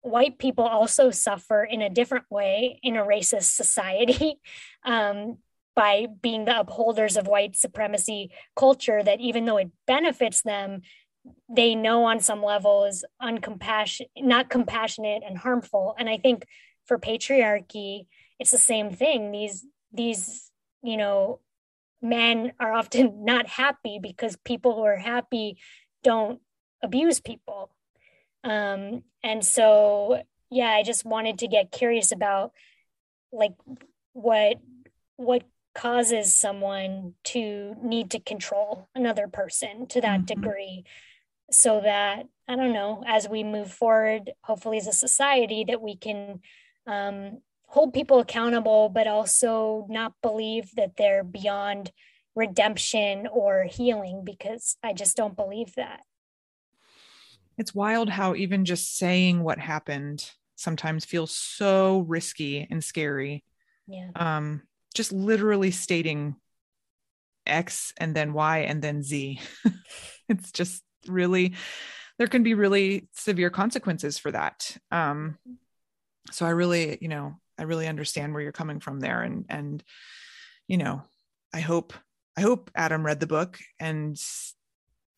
white 0.01 0.37
people 0.37 0.65
also 0.65 1.11
suffer 1.11 1.63
in 1.63 1.81
a 1.81 1.89
different 1.89 2.25
way 2.29 2.79
in 2.83 2.95
a 2.97 3.05
racist 3.05 3.55
society 3.55 4.39
um, 4.85 5.37
by 5.75 6.07
being 6.21 6.45
the 6.45 6.59
upholders 6.59 7.17
of 7.17 7.27
white 7.27 7.55
supremacy 7.55 8.31
culture 8.55 9.01
that 9.01 9.19
even 9.21 9.45
though 9.45 9.57
it 9.57 9.71
benefits 9.87 10.41
them 10.41 10.81
they 11.49 11.73
know 11.73 12.03
on 12.03 12.19
some 12.19 12.43
level 12.43 12.83
is 12.83 13.05
uncompassionate 13.21 14.09
not 14.17 14.49
compassionate 14.49 15.23
and 15.25 15.37
harmful 15.37 15.95
and 15.97 16.09
i 16.09 16.17
think 16.17 16.45
for 16.85 16.99
patriarchy 16.99 18.05
it's 18.39 18.51
the 18.51 18.57
same 18.57 18.91
thing 18.91 19.31
these 19.31 19.65
these 19.93 20.51
you 20.81 20.97
know 20.97 21.39
men 22.03 22.51
are 22.59 22.73
often 22.73 23.23
not 23.31 23.47
happy 23.47 23.97
because 24.01 24.35
people 24.45 24.75
who 24.75 24.83
are 24.83 24.97
happy 24.97 25.57
don't 26.03 26.39
abuse 26.83 27.21
people 27.21 27.71
um 28.43 29.03
and 29.23 29.45
so 29.45 30.21
yeah 30.51 30.71
i 30.71 30.83
just 30.83 31.05
wanted 31.05 31.39
to 31.39 31.47
get 31.47 31.71
curious 31.71 32.11
about 32.11 32.51
like 33.31 33.53
what 34.11 34.57
what 35.15 35.43
causes 35.73 36.35
someone 36.35 37.13
to 37.23 37.75
need 37.81 38.11
to 38.11 38.19
control 38.19 38.87
another 38.93 39.27
person 39.27 39.87
to 39.87 40.01
that 40.01 40.21
Mhm. 40.21 40.25
degree 40.25 40.83
so 41.51 41.79
that 41.81 42.27
i 42.47 42.55
don't 42.55 42.73
know 42.73 43.01
as 43.07 43.29
we 43.29 43.43
move 43.43 43.71
forward 43.71 44.31
hopefully 44.43 44.77
as 44.77 44.87
a 44.87 44.93
society 44.93 45.63
that 45.63 45.81
we 45.81 45.95
can 45.95 46.41
um, 46.85 47.41
hold 47.73 47.93
people 47.93 48.19
accountable 48.19 48.89
but 48.89 49.07
also 49.07 49.85
not 49.89 50.13
believe 50.21 50.69
that 50.75 50.91
they're 50.97 51.23
beyond 51.23 51.91
redemption 52.35 53.27
or 53.27 53.63
healing 53.63 54.23
because 54.23 54.77
i 54.83 54.93
just 54.93 55.17
don't 55.17 55.35
believe 55.35 55.73
that 55.75 56.01
It's 57.57 57.75
wild 57.75 58.09
how 58.09 58.33
even 58.35 58.65
just 58.65 58.97
saying 58.97 59.43
what 59.43 59.59
happened 59.59 60.29
sometimes 60.55 61.05
feels 61.05 61.31
so 61.31 61.99
risky 62.07 62.67
and 62.69 62.83
scary. 62.83 63.43
yeah 63.87 64.09
Um, 64.15 64.61
just 64.95 65.11
literally 65.11 65.71
stating 65.71 66.35
X 67.45 67.93
and 67.97 68.15
then 68.15 68.33
Y 68.33 68.59
and 68.59 68.81
then 68.81 69.03
Z. 69.03 69.39
it's 70.29 70.51
just 70.51 70.83
really 71.07 71.53
there 72.17 72.27
can 72.27 72.43
be 72.43 72.53
really 72.53 73.07
severe 73.13 73.49
consequences 73.49 74.17
for 74.17 74.31
that. 74.31 74.77
Um, 74.91 75.37
so 76.31 76.45
I 76.45 76.51
really, 76.51 76.97
you 77.01 77.09
know, 77.09 77.35
I 77.57 77.63
really 77.63 77.87
understand 77.87 78.33
where 78.33 78.41
you're 78.41 78.51
coming 78.51 78.79
from 78.79 78.99
there. 78.99 79.21
And, 79.21 79.45
and, 79.49 79.83
you 80.67 80.77
know, 80.77 81.03
I 81.53 81.59
hope, 81.59 81.93
I 82.37 82.41
hope 82.41 82.71
Adam 82.75 83.05
read 83.05 83.19
the 83.19 83.27
book 83.27 83.59
and, 83.79 84.19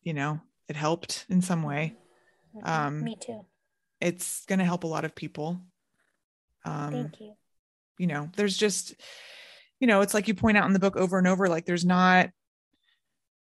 you 0.02 0.12
know, 0.14 0.40
it 0.68 0.76
helped 0.76 1.24
in 1.28 1.40
some 1.42 1.62
way. 1.62 1.94
Mhm. 2.54 2.68
Um, 2.68 3.04
Me 3.04 3.16
too. 3.16 3.46
It's 4.00 4.44
going 4.46 4.58
to 4.58 4.64
help 4.64 4.84
a 4.84 4.88
lot 4.88 5.04
of 5.04 5.14
people. 5.14 5.60
Um, 6.64 6.90
Thank 6.90 7.20
you. 7.20 7.36
you 7.98 8.08
know 8.08 8.28
there's 8.36 8.56
just 8.56 8.94
you 9.78 9.86
know 9.86 10.00
it's 10.00 10.14
like 10.14 10.26
you 10.26 10.34
point 10.34 10.56
out 10.56 10.66
in 10.66 10.72
the 10.72 10.80
book 10.80 10.96
over 10.96 11.16
and 11.16 11.28
over 11.28 11.48
like 11.48 11.64
there's 11.64 11.84
not 11.84 12.28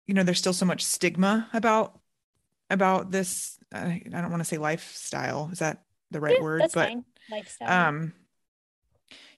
you 0.07 0.15
know 0.15 0.23
there's 0.23 0.39
still 0.39 0.55
so 0.55 0.65
much 0.65 0.83
stigma 0.83 1.49
about 1.53 2.01
about 2.71 3.11
this 3.11 3.59
i, 3.73 4.03
I 4.07 4.21
don't 4.23 4.31
want 4.31 4.41
to 4.41 4.47
say 4.49 4.57
lifestyle 4.57 5.51
is 5.53 5.59
that 5.59 5.83
the 6.11 6.21
right 6.21 6.37
Yeah, 6.39 6.43
word 6.43 6.63
That's 6.63 6.75
but 6.75 6.89
fine. 6.89 7.05
Lifestyle. 7.31 7.89
um 7.89 8.15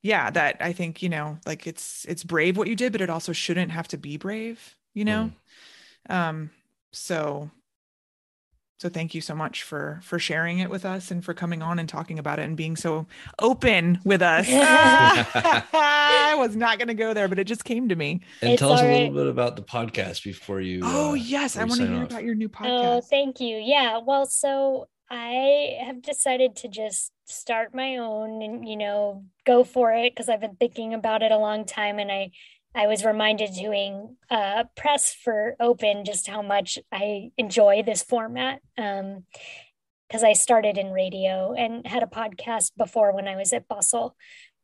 yeah 0.03 0.31
that 0.31 0.57
i 0.61 0.72
think 0.72 1.03
you 1.03 1.09
know 1.09 1.39
like 1.47 1.66
it's 1.66 2.05
it's 2.07 2.25
brave 2.25 2.57
what 2.57 2.68
you 2.68 2.77
did 2.77 2.93
but 2.93 3.01
it 3.01 3.11
also 3.11 3.33
shouldn't 3.33 3.70
have 3.70 3.89
to 3.89 3.97
be 3.97 4.16
brave 4.16 4.77
you 4.93 5.05
know 5.05 5.31
um 6.09 6.51
so 6.93 7.51
so 8.79 8.89
thank 8.89 9.14
you 9.14 9.20
so 9.20 9.35
much 9.35 9.62
for 9.62 10.01
for 10.03 10.18
sharing 10.18 10.59
it 10.59 10.68
with 10.68 10.85
us 10.85 11.11
and 11.11 11.25
for 11.25 11.33
coming 11.33 11.62
on 11.62 11.79
and 11.79 11.89
talking 11.89 12.18
about 12.18 12.39
it 12.39 12.43
and 12.43 12.57
being 12.57 12.77
so 12.77 13.07
open 13.41 13.99
with 14.05 14.20
us 14.20 14.47
i 14.51 16.35
was 16.37 16.55
not 16.57 16.79
going 16.79 16.89
to 16.89 16.95
go 16.95 17.14
there 17.14 17.29
but 17.29 17.39
it 17.39 17.45
just 17.45 17.64
came 17.64 17.89
to 17.89 17.97
me 17.97 18.20
And 18.43 18.53
It's 18.53 18.61
tell 18.61 18.72
us 18.72 18.81
a 18.81 18.85
little 18.85 19.01
right. 19.07 19.14
bit 19.14 19.27
about 19.29 19.57
the 19.57 19.62
podcast 19.62 20.22
before 20.25 20.61
you. 20.61 20.81
oh 20.83 21.11
uh, 21.11 21.14
yes 21.14 21.57
i 21.57 21.64
want 21.64 21.81
to 21.81 21.87
hear 21.87 22.03
off. 22.03 22.11
about 22.11 22.25
your 22.25 22.35
new 22.35 22.49
podcast. 22.49 22.64
Oh, 22.66 23.01
podcast 23.01 23.05
thank 23.09 23.41
you. 23.41 23.57
Yeah. 23.57 23.99
Well, 24.05 24.27
so 24.27 24.89
I 25.11 25.79
have 25.85 26.03
decided 26.03 26.57
to 26.57 26.69
just 26.69 27.13
start 27.27 27.75
my 27.75 27.97
own 27.97 28.43
and, 28.43 28.69
you 28.69 28.77
know, 28.77 29.25
go 29.47 29.65
for 29.65 29.93
it 29.93 30.13
because 30.13 30.29
I've 30.29 30.41
been 30.41 30.57
thinking 30.57 30.95
about 30.95 31.23
it 31.23 31.33
a 31.33 31.39
long 31.39 31.65
time. 31.65 31.99
And 31.99 32.11
I, 32.11 32.31
I 32.75 32.87
was 32.87 33.05
reminded 33.05 33.55
doing 33.55 34.17
uh, 34.31 34.65
press 34.77 35.15
for 35.15 35.57
Open 35.61 36.05
just 36.05 36.27
how 36.27 36.43
much 36.43 36.79
I 36.91 37.31
enjoy 37.37 37.83
this 37.83 38.03
format. 38.03 38.61
Um, 38.77 39.25
because 40.09 40.23
I 40.23 40.35
started 40.35 40.79
in 40.79 40.93
radio 40.93 41.55
and 41.55 41.87
had 41.87 42.03
a 42.03 42.07
podcast 42.07 42.73
before 42.77 43.15
when 43.15 43.27
I 43.27 43.37
was 43.37 43.53
at 43.53 43.67
Bustle. 43.67 44.15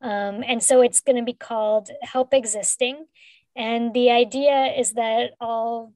Um, 0.01 0.45
and 0.47 0.63
so 0.63 0.81
it's 0.81 1.01
going 1.01 1.17
to 1.17 1.25
be 1.25 1.33
called 1.33 1.91
Help 2.03 2.33
Existing. 2.33 3.07
And 3.57 3.93
the 3.93 4.11
idea 4.11 4.67
is 4.79 4.93
that 4.93 5.33
I'll 5.41 5.93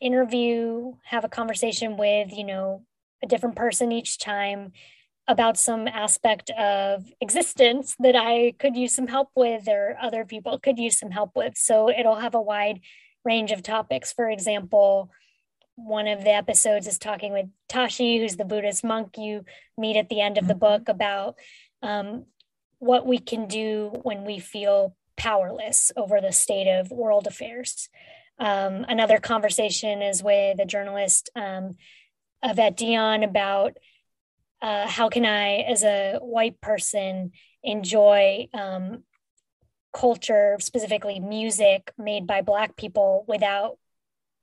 interview, 0.00 0.92
have 1.04 1.24
a 1.24 1.28
conversation 1.28 1.96
with, 1.96 2.32
you 2.32 2.44
know, 2.44 2.84
a 3.22 3.26
different 3.26 3.56
person 3.56 3.92
each 3.92 4.18
time 4.18 4.72
about 5.26 5.58
some 5.58 5.86
aspect 5.86 6.50
of 6.58 7.04
existence 7.20 7.94
that 7.98 8.16
I 8.16 8.54
could 8.58 8.76
use 8.76 8.94
some 8.94 9.08
help 9.08 9.28
with 9.36 9.68
or 9.68 9.96
other 10.00 10.24
people 10.24 10.58
could 10.58 10.78
use 10.78 10.98
some 10.98 11.10
help 11.10 11.32
with. 11.36 11.58
So 11.58 11.90
it'll 11.90 12.16
have 12.16 12.34
a 12.34 12.40
wide 12.40 12.80
range 13.24 13.52
of 13.52 13.62
topics. 13.62 14.12
For 14.12 14.30
example, 14.30 15.10
one 15.76 16.08
of 16.08 16.24
the 16.24 16.32
episodes 16.32 16.86
is 16.86 16.98
talking 16.98 17.32
with 17.32 17.46
Tashi, 17.68 18.18
who's 18.18 18.36
the 18.36 18.44
Buddhist 18.44 18.82
monk 18.82 19.18
you 19.18 19.44
meet 19.76 19.96
at 19.96 20.08
the 20.08 20.20
end 20.20 20.38
of 20.38 20.48
the 20.48 20.54
Mhm. 20.54 20.60
book, 20.60 20.88
about 20.88 21.38
um, 21.82 22.26
what 22.80 23.06
we 23.06 23.18
can 23.18 23.46
do 23.46 24.00
when 24.02 24.24
we 24.24 24.40
feel 24.40 24.96
powerless 25.16 25.92
over 25.96 26.20
the 26.20 26.32
state 26.32 26.66
of 26.66 26.90
world 26.90 27.28
affairs. 27.28 27.88
Um, 28.40 28.84
another 28.88 29.18
conversation 29.18 30.02
is 30.02 30.22
with 30.22 30.58
a 30.58 30.64
journalist, 30.64 31.30
um, 31.36 31.76
Yvette 32.42 32.76
Dion, 32.76 33.22
about 33.22 33.76
uh, 34.60 34.86
how 34.86 35.08
can 35.08 35.24
I, 35.24 35.58
as 35.58 35.84
a 35.84 36.18
white 36.20 36.60
person, 36.60 37.32
enjoy 37.62 38.48
um, 38.54 39.04
culture, 39.92 40.56
specifically 40.60 41.20
music 41.20 41.92
made 41.96 42.26
by 42.26 42.42
Black 42.42 42.76
people, 42.76 43.24
without 43.28 43.78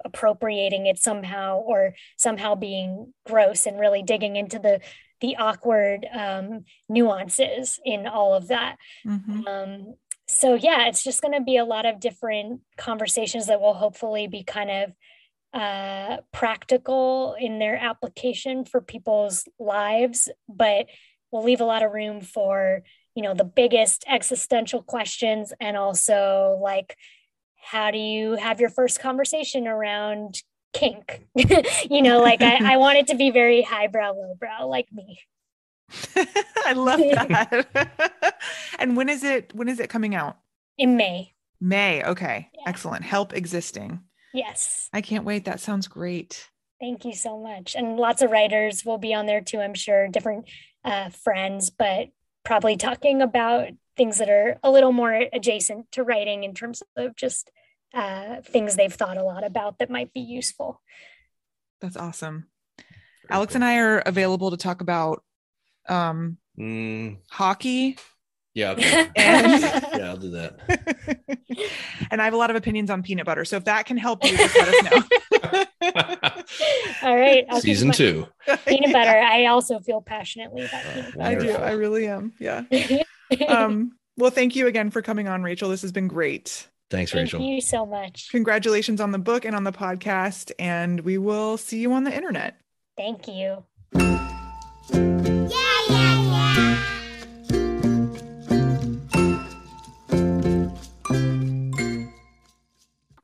appropriating 0.03 0.85
it 0.85 0.99
somehow 0.99 1.57
or 1.57 1.95
somehow 2.17 2.55
being 2.55 3.13
gross 3.25 3.65
and 3.65 3.79
really 3.79 4.03
digging 4.03 4.35
into 4.35 4.59
the 4.59 4.81
the 5.21 5.37
awkward 5.37 6.05
um, 6.13 6.65
nuances 6.89 7.79
in 7.85 8.05
all 8.05 8.33
of 8.33 8.49
that. 8.49 8.75
Mhm. 9.05 9.47
Um, 9.47 9.95
so 10.27 10.55
yeah, 10.55 10.87
it's 10.87 11.03
just 11.03 11.21
going 11.21 11.33
to 11.33 11.43
be 11.43 11.57
a 11.57 11.65
lot 11.65 11.85
of 11.85 11.99
different 12.01 12.61
conversations 12.77 13.47
that 13.47 13.61
will 13.61 13.73
hopefully 13.73 14.27
be 14.27 14.43
kind 14.43 14.69
of 14.69 14.91
uh, 15.55 16.17
practical 16.33 17.35
in 17.39 17.59
their 17.59 17.77
application 17.77 18.65
for 18.65 18.81
people's 18.81 19.47
lives, 19.57 20.29
but 20.49 20.87
we'll 21.31 21.43
leave 21.43 21.61
a 21.61 21.65
lot 21.65 21.81
of 21.81 21.93
room 21.93 22.19
for 22.21 22.83
you 23.15 23.23
know 23.23 23.33
the 23.33 23.45
biggest 23.45 24.03
existential 24.07 24.83
questions 24.83 25.53
and 25.61 25.77
also 25.77 26.59
like 26.61 26.97
how 27.55 27.89
do 27.89 27.97
you 27.97 28.35
have 28.35 28.59
your 28.59 28.69
first 28.69 28.99
conversation 28.99 29.67
around 29.67 30.41
kink? 30.73 31.25
You 31.89 32.01
know 32.01 32.21
like 32.21 32.41
I, 32.41 32.73
I 32.73 32.77
want 32.85 32.97
it 32.97 33.07
to 33.07 33.15
be 33.15 33.31
very 33.31 33.61
highbrow 33.61 34.11
lowbrow 34.11 34.67
like 34.67 34.87
me. 34.91 35.19
I 36.65 36.73
love 36.73 36.99
that. 36.99 38.35
And 38.77 38.97
when 38.97 39.07
is 39.07 39.23
it 39.23 39.55
when 39.55 39.69
is 39.69 39.79
it 39.79 39.89
coming 39.89 40.15
out? 40.15 40.37
In 40.77 40.97
may. 40.97 41.33
May 41.61 42.03
okay. 42.03 42.49
Yeah. 42.53 42.63
excellent. 42.67 43.05
Help 43.05 43.31
existing 43.33 44.01
yes 44.35 44.89
i 44.93 45.01
can't 45.01 45.25
wait 45.25 45.45
that 45.45 45.59
sounds 45.59 45.87
great 45.87 46.49
Thank 46.77 47.05
you 47.05 47.13
so 47.13 47.39
much. 47.41 47.73
And 47.73 47.95
lots 47.95 48.21
of 48.21 48.31
writers 48.31 48.83
will 48.83 48.97
be 48.97 49.13
on 49.13 49.25
there 49.25 49.39
too, 49.39 49.61
I'm 49.61 49.73
sure, 49.73 50.09
different 50.09 50.49
uh, 50.83 51.09
friends, 51.09 51.69
but 51.69 52.09
probably 52.43 52.75
talking 52.75 53.21
about 53.21 53.69
things 53.95 54.17
that 54.17 54.29
are 54.29 54.59
a 54.61 54.69
little 54.69 54.91
more 54.91 55.13
adjacent 55.31 55.89
to 55.93 56.03
writing 56.03 56.43
in 56.43 56.53
terms 56.53 56.83
of 56.97 57.15
just 57.15 57.49
uh, 57.93 58.41
things 58.41 58.75
they've 58.75 58.93
thought 58.93 59.15
a 59.17 59.23
lot 59.23 59.45
about 59.45 59.79
that 59.79 59.89
might 59.89 60.11
be 60.13 60.19
useful. 60.19 60.81
that's 61.79 61.95
awesome 61.95 62.47
Very 62.77 62.87
alex 63.37 63.53
cool. 63.53 63.57
and 63.57 63.65
i 63.65 63.77
are 63.77 63.99
available 63.99 64.51
to 64.51 64.57
talk 64.57 64.81
about 64.81 65.23
um 65.87 66.37
Mm, 66.59 67.17
hockey 67.29 67.97
yeah. 68.55 68.71
Okay. 68.71 69.09
And- 69.15 69.61
yeah, 69.61 70.09
I'll 70.09 70.17
do 70.17 70.31
that. 70.31 70.59
and 72.11 72.21
I 72.21 72.25
have 72.25 72.33
a 72.33 72.37
lot 72.37 72.49
of 72.49 72.55
opinions 72.55 72.89
on 72.89 73.03
peanut 73.03 73.25
butter. 73.25 73.45
So 73.45 73.57
if 73.57 73.65
that 73.65 73.85
can 73.85 73.97
help 73.97 74.23
you, 74.23 74.35
just 74.35 74.55
let 74.55 74.67
us 74.67 74.83
know. 74.83 75.03
All 77.07 77.15
right. 77.15 77.45
I'll 77.49 77.61
Season 77.61 77.91
two. 77.91 78.27
Peanut 78.65 78.91
butter. 78.91 79.17
I 79.17 79.45
also 79.45 79.79
feel 79.79 80.01
passionately 80.01 80.65
about 80.65 80.83
peanut 80.83 81.17
butter. 81.17 81.21
I 81.21 81.35
do. 81.35 81.51
I 81.51 81.71
really 81.71 82.07
am. 82.07 82.33
Yeah. 82.39 82.63
Um, 83.47 83.97
well, 84.17 84.31
thank 84.31 84.55
you 84.55 84.67
again 84.67 84.89
for 84.89 85.01
coming 85.01 85.27
on, 85.27 85.43
Rachel. 85.43 85.69
This 85.69 85.81
has 85.81 85.91
been 85.91 86.07
great. 86.07 86.67
Thanks, 86.89 87.11
Thank 87.11 87.25
Rachel. 87.25 87.39
Thank 87.39 87.51
you 87.51 87.61
so 87.61 87.85
much. 87.85 88.29
Congratulations 88.31 89.01
on 89.01 89.11
the 89.11 89.19
book 89.19 89.45
and 89.45 89.55
on 89.55 89.63
the 89.63 89.71
podcast. 89.71 90.51
And 90.59 91.01
we 91.01 91.17
will 91.17 91.57
see 91.57 91.79
you 91.79 91.91
on 91.93 92.03
the 92.03 92.15
internet. 92.15 92.57
Thank 92.95 93.27
you. 93.27 93.63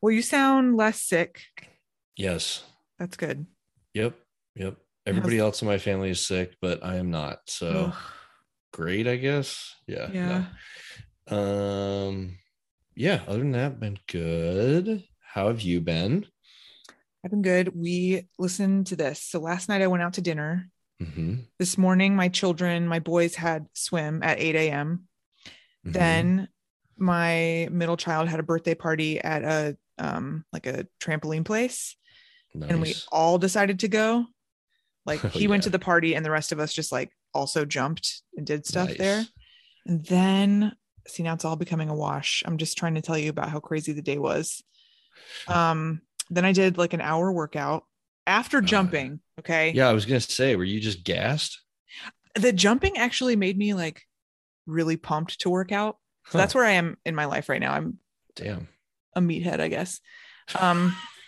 Well, 0.01 0.11
you 0.11 0.21
sound 0.21 0.77
less 0.77 1.01
sick. 1.01 1.41
Yes. 2.17 2.63
That's 2.97 3.17
good. 3.17 3.45
Yep. 3.93 4.15
Yep. 4.55 4.77
Everybody 5.05 5.39
else 5.39 5.61
in 5.61 5.67
my 5.67 5.77
family 5.77 6.09
is 6.09 6.25
sick, 6.25 6.55
but 6.61 6.83
I 6.83 6.97
am 6.97 7.11
not. 7.11 7.39
So 7.47 7.91
Ugh. 7.93 7.95
great, 8.73 9.07
I 9.07 9.15
guess. 9.15 9.75
Yeah. 9.87 10.09
Yeah. 10.11 10.45
no. 11.29 11.37
Um. 11.37 12.37
Yeah. 12.95 13.21
Other 13.27 13.39
than 13.39 13.51
that, 13.51 13.79
been 13.79 13.99
good. 14.07 15.03
How 15.19 15.47
have 15.47 15.61
you 15.61 15.81
been? 15.81 16.25
I've 17.23 17.31
been 17.31 17.41
good. 17.41 17.75
We 17.75 18.27
listened 18.39 18.87
to 18.87 18.95
this. 18.95 19.21
So 19.21 19.39
last 19.39 19.69
night 19.69 19.81
I 19.81 19.87
went 19.87 20.03
out 20.03 20.13
to 20.13 20.21
dinner. 20.21 20.69
Mm-hmm. 21.01 21.35
This 21.57 21.77
morning, 21.77 22.15
my 22.15 22.29
children, 22.29 22.87
my 22.87 22.99
boys 22.99 23.35
had 23.35 23.67
swim 23.73 24.21
at 24.23 24.39
8 24.39 24.55
a.m. 24.55 25.07
Mm-hmm. 25.85 25.91
Then 25.91 26.47
my 26.97 27.67
middle 27.71 27.97
child 27.97 28.27
had 28.29 28.39
a 28.39 28.43
birthday 28.43 28.75
party 28.75 29.19
at 29.19 29.43
a 29.43 29.77
um 30.01 30.43
like 30.51 30.65
a 30.67 30.85
trampoline 30.99 31.45
place. 31.45 31.95
and 32.53 32.81
we 32.81 32.93
all 33.11 33.37
decided 33.37 33.79
to 33.79 33.87
go. 33.87 34.25
Like 35.05 35.23
Oh, 35.25 35.29
he 35.29 35.47
went 35.47 35.63
to 35.63 35.69
the 35.69 35.79
party 35.79 36.15
and 36.15 36.25
the 36.25 36.31
rest 36.31 36.51
of 36.51 36.59
us 36.59 36.73
just 36.73 36.91
like 36.91 37.11
also 37.33 37.63
jumped 37.65 38.21
and 38.35 38.45
did 38.45 38.65
stuff 38.65 38.89
Nice. 38.89 38.97
there. 38.97 39.25
And 39.85 40.05
then 40.05 40.75
see 41.07 41.23
now 41.23 41.33
it's 41.33 41.45
all 41.45 41.55
becoming 41.55 41.89
a 41.89 41.95
wash. 41.95 42.43
I'm 42.45 42.57
just 42.57 42.77
trying 42.77 42.95
to 42.95 43.01
tell 43.01 43.17
you 43.17 43.29
about 43.29 43.49
how 43.49 43.59
crazy 43.59 43.93
the 43.93 44.01
day 44.01 44.17
was. 44.17 44.61
Um 45.47 46.01
then 46.29 46.45
I 46.45 46.51
did 46.53 46.77
like 46.77 46.93
an 46.93 47.01
hour 47.01 47.31
workout 47.31 47.83
after 48.27 48.59
Uh, 48.59 48.61
jumping, 48.61 49.19
okay? 49.39 49.71
Yeah, 49.71 49.89
I 49.89 49.93
was 49.93 50.05
gonna 50.05 50.19
say, 50.19 50.55
were 50.55 50.63
you 50.63 50.79
just 50.79 51.03
gassed? 51.03 51.61
The 52.35 52.53
jumping 52.53 52.97
actually 52.97 53.35
made 53.35 53.57
me 53.57 53.73
like 53.73 54.03
really 54.65 54.95
pumped 54.97 55.41
to 55.41 55.49
work 55.49 55.71
out. 55.71 55.97
So 56.29 56.37
that's 56.37 56.53
where 56.55 56.63
I 56.63 56.71
am 56.73 56.97
in 57.05 57.15
my 57.15 57.25
life 57.25 57.49
right 57.49 57.59
now. 57.59 57.73
I'm 57.73 57.97
damn. 58.35 58.67
A 59.15 59.21
meathead, 59.21 59.59
I 59.59 59.67
guess. 59.67 59.99
Um, 60.59 60.95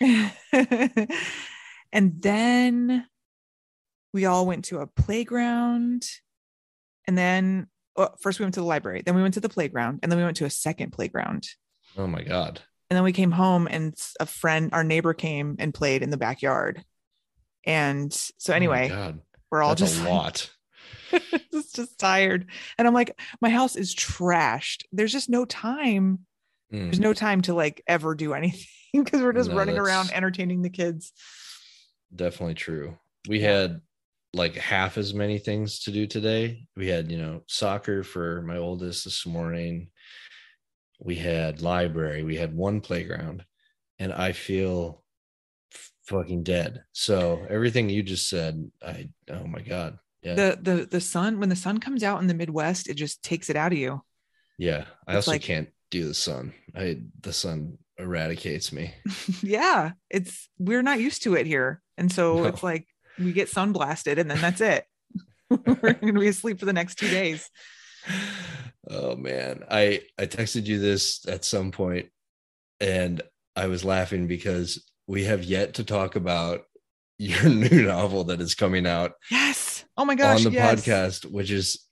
and 1.92 2.20
then 2.20 3.06
we 4.12 4.24
all 4.26 4.46
went 4.46 4.66
to 4.66 4.78
a 4.80 4.86
playground 4.86 6.06
and 7.06 7.16
then 7.18 7.66
oh, 7.96 8.08
first 8.20 8.38
we 8.38 8.44
went 8.44 8.54
to 8.54 8.60
the 8.60 8.66
library 8.66 9.02
then 9.04 9.14
we 9.14 9.22
went 9.22 9.34
to 9.34 9.40
the 9.40 9.48
playground 9.48 10.00
and 10.02 10.10
then 10.10 10.18
we 10.18 10.24
went 10.24 10.36
to 10.38 10.44
a 10.44 10.50
second 10.50 10.92
playground 10.92 11.46
Oh 11.96 12.06
my 12.06 12.22
god. 12.22 12.60
and 12.90 12.96
then 12.96 13.04
we 13.04 13.12
came 13.12 13.30
home 13.30 13.66
and 13.70 13.94
a 14.20 14.26
friend 14.26 14.70
our 14.72 14.84
neighbor 14.84 15.14
came 15.14 15.56
and 15.58 15.72
played 15.72 16.02
in 16.02 16.10
the 16.10 16.16
backyard 16.16 16.84
and 17.64 18.12
so 18.12 18.52
Oh 18.52 18.56
anyway 18.56 18.88
god. 18.88 19.20
we're 19.50 19.62
all 19.62 19.74
That's 19.74 19.92
just 19.92 20.00
a 20.04 20.08
lot. 20.08 20.50
just 21.52 21.76
just 21.76 21.98
tired 21.98 22.46
and 22.78 22.86
i'm 22.88 22.94
like 22.94 23.18
my 23.40 23.48
house 23.50 23.76
is 23.76 23.94
trashed 23.94 24.82
there's 24.92 25.12
just 25.12 25.30
no 25.30 25.44
time 25.44 26.20
Mm. 26.72 26.84
there's 26.84 27.00
no 27.00 27.12
time 27.12 27.42
to 27.42 27.54
like 27.54 27.82
ever 27.86 28.14
do 28.14 28.32
anything 28.34 28.66
because 29.04 29.20
we're 29.20 29.32
just 29.32 29.50
No, 29.50 29.56
running 29.56 29.78
around 29.78 30.10
entertaining 30.12 30.62
the 30.62 30.70
kids 30.70 31.12
definitely 32.14 32.54
true. 32.54 32.96
We 33.28 33.40
had 33.40 33.80
like 34.34 34.54
half 34.54 34.98
as 34.98 35.14
many 35.14 35.38
things 35.38 35.80
to 35.80 35.90
do 35.90 36.06
today. 36.06 36.66
We 36.76 36.86
had, 36.88 37.10
you 37.10 37.18
know, 37.18 37.42
soccer 37.46 38.02
for 38.04 38.42
my 38.42 38.56
oldest 38.58 39.04
this 39.04 39.26
morning. 39.26 39.88
We 41.00 41.16
had 41.16 41.60
library, 41.62 42.22
we 42.22 42.36
had 42.36 42.54
one 42.54 42.80
playground, 42.80 43.44
and 43.98 44.12
I 44.12 44.32
feel 44.32 45.02
fucking 46.06 46.42
dead. 46.44 46.84
So 46.92 47.46
everything 47.48 47.88
you 47.88 48.02
just 48.02 48.28
said, 48.28 48.70
I 48.84 49.08
oh 49.30 49.46
my 49.46 49.60
god. 49.60 49.98
Yeah. 50.22 50.34
the 50.34 50.58
the 50.62 50.86
the 50.86 51.00
sun 51.00 51.38
when 51.40 51.48
the 51.48 51.56
sun 51.56 51.78
comes 51.80 52.02
out 52.02 52.20
in 52.22 52.28
the 52.28 52.34
midwest 52.34 52.88
it 52.88 52.94
just 52.94 53.22
takes 53.22 53.50
it 53.50 53.56
out 53.56 53.72
of 53.72 53.78
you 53.78 54.00
yeah. 54.56 54.84
I 55.06 55.12
it's 55.12 55.16
also 55.28 55.32
like- 55.32 55.42
can't 55.42 55.68
do 55.94 56.08
the 56.08 56.14
sun. 56.14 56.52
I 56.74 56.98
the 57.20 57.32
sun 57.32 57.78
eradicates 57.98 58.72
me. 58.72 58.92
yeah 59.42 59.92
it's 60.10 60.48
we're 60.58 60.82
not 60.82 61.00
used 61.00 61.22
to 61.22 61.34
it 61.34 61.46
here 61.46 61.80
and 61.96 62.10
so 62.10 62.38
No. 62.38 62.44
it's 62.46 62.62
like 62.62 62.86
we 63.18 63.32
get 63.32 63.48
sun 63.48 63.72
blasted 63.72 64.18
and 64.18 64.28
then 64.28 64.40
that's 64.40 64.60
it 64.60 64.84
we're 65.48 65.92
gonna 65.92 66.18
be 66.18 66.26
asleep 66.26 66.58
for 66.58 66.66
the 66.66 66.72
next 66.72 66.96
two 66.96 67.08
days 67.08 67.48
oh 68.90 69.14
man 69.14 69.62
i 69.70 70.00
i 70.18 70.26
texted 70.26 70.66
you 70.66 70.80
this 70.80 71.24
at 71.28 71.44
some 71.44 71.70
point 71.70 72.08
and 72.80 73.22
i 73.54 73.68
was 73.68 73.84
laughing 73.84 74.26
because 74.26 74.84
we 75.06 75.22
have 75.22 75.44
yet 75.44 75.74
to 75.74 75.84
talk 75.84 76.16
about 76.16 76.62
your 77.18 77.48
new 77.48 77.84
novel 77.84 78.24
that 78.24 78.40
is 78.40 78.56
coming 78.56 78.88
out 78.88 79.12
yes 79.30 79.84
oh 79.96 80.04
my 80.04 80.16
gosh 80.16 80.44
on 80.44 80.52
the 80.52 80.58
yes. 80.58 80.84
podcast 80.84 81.30
which 81.30 81.52
is 81.52 81.86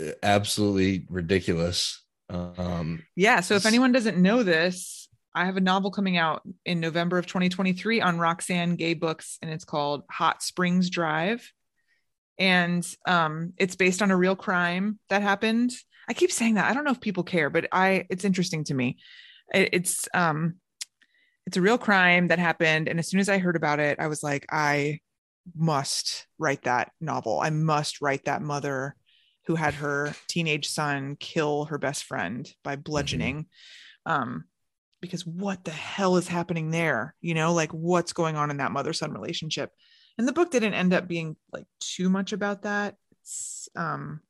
uh, 0.00 0.10
absolutely 0.24 1.06
ridiculous 1.08 2.02
um 2.28 3.04
Yeah. 3.14 3.40
So 3.40 3.54
if 3.54 3.66
anyone 3.66 3.92
doesn't 3.92 4.18
know 4.18 4.42
this, 4.42 5.08
I 5.34 5.44
have 5.44 5.56
a 5.56 5.60
novel 5.60 5.90
coming 5.90 6.16
out 6.16 6.42
in 6.64 6.80
November 6.80 7.18
of 7.18 7.26
2023 7.26 8.00
on 8.00 8.18
Roxane 8.18 8.76
Gay 8.76 8.94
Books, 8.94 9.38
and 9.42 9.50
it's 9.50 9.66
called 9.66 10.04
Hot 10.10 10.42
Springs 10.42 10.88
Drive. 10.88 11.52
And 12.38 12.86
um, 13.06 13.52
it's 13.58 13.76
based 13.76 14.00
on 14.02 14.10
a 14.10 14.16
real 14.16 14.34
crime 14.34 14.98
that 15.10 15.22
happened. 15.22 15.72
I 16.08 16.14
keep 16.14 16.32
saying 16.32 16.54
that. 16.54 16.70
I 16.70 16.74
don't 16.74 16.84
know 16.84 16.90
if 16.90 17.00
people 17.00 17.22
care, 17.22 17.50
but 17.50 17.66
I 17.70 18.06
it's 18.08 18.24
interesting 18.24 18.64
to 18.64 18.74
me. 18.74 18.98
It, 19.52 19.70
it's 19.72 20.08
um 20.14 20.56
it's 21.46 21.56
a 21.56 21.62
real 21.62 21.78
crime 21.78 22.28
that 22.28 22.38
happened. 22.38 22.88
And 22.88 22.98
as 22.98 23.08
soon 23.08 23.20
as 23.20 23.28
I 23.28 23.38
heard 23.38 23.56
about 23.56 23.78
it, 23.78 23.98
I 24.00 24.08
was 24.08 24.22
like, 24.22 24.46
I 24.50 25.00
must 25.54 26.26
write 26.38 26.62
that 26.62 26.92
novel. 27.00 27.40
I 27.40 27.50
must 27.50 28.00
write 28.00 28.24
that 28.24 28.42
mother 28.42 28.96
who 29.46 29.54
had 29.54 29.74
her 29.74 30.14
teenage 30.28 30.68
son 30.68 31.16
kill 31.18 31.66
her 31.66 31.78
best 31.78 32.04
friend 32.04 32.52
by 32.64 32.76
bludgeoning. 32.76 33.46
Um, 34.04 34.44
because 35.00 35.26
what 35.26 35.64
the 35.64 35.70
hell 35.70 36.16
is 36.16 36.26
happening 36.26 36.70
there? 36.70 37.14
You 37.20 37.34
know, 37.34 37.52
like 37.52 37.70
what's 37.72 38.12
going 38.12 38.36
on 38.36 38.50
in 38.50 38.56
that 38.58 38.72
mother 38.72 38.92
son 38.92 39.12
relationship? 39.12 39.70
And 40.18 40.26
the 40.26 40.32
book 40.32 40.50
didn't 40.50 40.74
end 40.74 40.94
up 40.94 41.06
being 41.06 41.36
like 41.52 41.66
too 41.80 42.08
much 42.08 42.32
about 42.32 42.62
that. 42.62 42.96
It's, 43.20 43.68
um, 43.76 44.20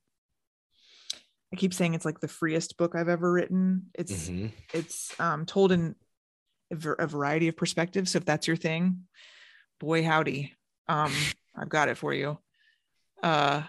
I 1.53 1.57
keep 1.57 1.73
saying 1.73 1.95
it's 1.95 2.05
like 2.05 2.21
the 2.21 2.29
freest 2.29 2.77
book 2.77 2.95
I've 2.95 3.09
ever 3.09 3.31
written. 3.31 3.87
It's 3.95 4.29
mhm. 4.29 4.51
it's 4.75 5.19
um, 5.21 5.47
told 5.47 5.71
in 5.71 5.95
a, 6.73 6.91
a 6.99 7.07
variety 7.07 7.49
of 7.49 7.57
perspectives. 7.57 8.13
So 8.13 8.19
if 8.19 8.25
that's 8.25 8.49
your 8.49 8.57
thing, 8.57 9.05
boy 9.79 10.03
howdy, 10.05 10.53
um, 10.89 11.13
I've 11.57 11.69
got 11.69 11.89
it 11.89 11.97
for 11.97 12.13
you. 12.13 12.39
Uh, 13.23 13.63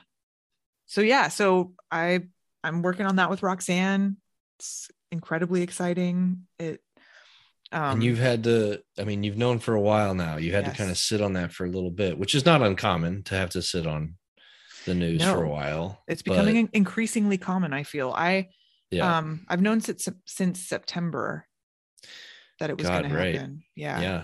so 0.88 1.02
yeah, 1.02 1.28
so 1.28 1.74
I 1.92 2.22
I'm 2.64 2.82
working 2.82 3.06
on 3.06 3.18
that 3.18 3.30
with 3.30 3.42
Roxane. 3.44 4.18
It's 4.58 4.90
incredibly 5.12 5.62
exciting. 5.62 6.48
It 6.58 6.82
um, 7.72 7.96
and 7.96 8.04
you've 8.04 8.18
had 8.18 8.46
to 8.46 8.82
i 8.98 9.04
mean 9.04 9.24
you've 9.24 9.36
known 9.38 9.60
for 9.60 9.74
a 9.74 9.82
while 9.82 10.16
now 10.16 10.38
you 10.38 10.54
had 10.54 10.64
Yes. 10.64 10.72
to 10.72 10.78
kind 10.78 10.90
of 10.90 10.98
sit 10.98 11.22
on 11.22 11.34
that 11.34 11.52
for 11.52 11.66
a 11.66 11.70
little 11.70 11.92
bit 11.92 12.18
which 12.18 12.34
is 12.34 12.46
not 12.46 12.62
uncommon 12.62 13.24
to 13.24 13.36
have 13.36 13.50
to 13.52 13.62
sit 13.62 13.86
on 13.86 14.16
the 14.86 14.96
news 14.96 15.22
for 15.22 15.44
a 15.44 15.50
while 15.50 16.02
it's 16.08 16.22
becoming 16.22 16.56
in- 16.56 16.70
increasingly 16.72 17.38
common. 17.38 17.74
I 17.74 17.84
feel 17.84 18.14
I 18.16 18.48
yeah 18.90 19.18
um 19.18 19.46
I've 19.50 19.62
known 19.62 19.82
since 19.82 20.08
since 20.26 20.62
September 20.62 21.46
that 22.60 22.70
it 22.70 22.78
was 22.78 22.88
going 22.88 23.04
to 23.04 23.10
happen. 23.10 23.64
Yeah. 23.76 24.00
yeah 24.00 24.24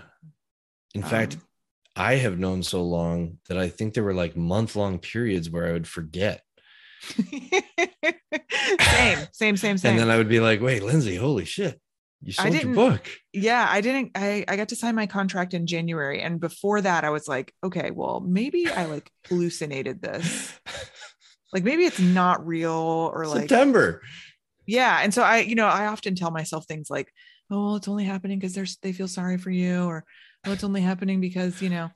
in 0.95 1.03
fact 1.03 1.34
Um, 1.36 1.41
I 1.97 2.16
have 2.16 2.39
known 2.39 2.64
so 2.64 2.82
long 2.82 3.39
that 3.49 3.57
I 3.57 3.68
think 3.68 3.93
there 3.93 4.05
were 4.05 4.14
like 4.14 4.38
month 4.38 4.78
long 4.78 4.99
periods 4.99 5.49
where 5.49 5.68
I 5.68 5.74
would 5.74 5.88
forget. 5.88 6.41
Same, 7.04 7.60
same, 9.32 9.58
same, 9.58 9.78
same. 9.78 9.91
And 9.91 9.99
then 9.99 10.10
I 10.10 10.18
would 10.18 10.30
be 10.30 10.39
like, 10.39 10.62
wait, 10.62 10.84
Lindsay, 10.84 11.16
holy 11.16 11.45
shit. 11.45 11.80
You 12.22 12.34
I 12.39 12.43
sold 12.43 12.54
your 12.54 12.62
didn't- 12.62 12.76
book. 12.76 13.10
yeah, 13.34 13.68
I 13.70 13.82
didn't. 13.82 14.12
I 14.16 14.45
I 14.47 14.56
got 14.56 14.70
to 14.70 14.76
sign 14.78 14.95
my 14.95 15.08
contract 15.08 15.54
in 15.54 15.68
January, 15.68 16.22
and 16.22 16.39
before 16.39 16.80
that, 16.82 17.04
I 17.04 17.10
was 17.10 17.28
like, 17.28 17.54
okay, 17.64 17.91
well, 17.91 18.22
maybe 18.22 18.70
I 18.70 18.86
like 18.86 19.12
hallucinated 19.28 20.01
this. 20.01 20.54
Like 21.51 21.66
maybe 21.66 21.84
it's 21.84 21.99
not 21.99 22.45
real, 22.47 23.12
or 23.14 23.28
like 23.28 23.41
September. 23.41 24.01
yeah. 24.66 24.99
And 25.04 25.14
so 25.14 25.22
I, 25.22 25.39
you 25.39 25.56
know, 25.56 25.68
I 25.68 25.88
often 25.88 26.16
tell 26.16 26.32
myself 26.32 26.66
things 26.66 26.89
like, 26.89 27.12
oh, 27.51 27.66
well, 27.66 27.76
it's 27.76 27.89
only 27.89 28.06
happening 28.06 28.39
because 28.39 28.54
they're 28.56 28.66
they 28.82 28.93
feel 28.93 29.10
sorry 29.10 29.38
for 29.38 29.51
you, 29.51 29.84
or 29.84 30.06
oh, 30.45 30.54
it's 30.54 30.64
only 30.64 30.82
happening 30.82 31.20
because 31.20 31.62
you 31.62 31.70
know. 31.70 31.89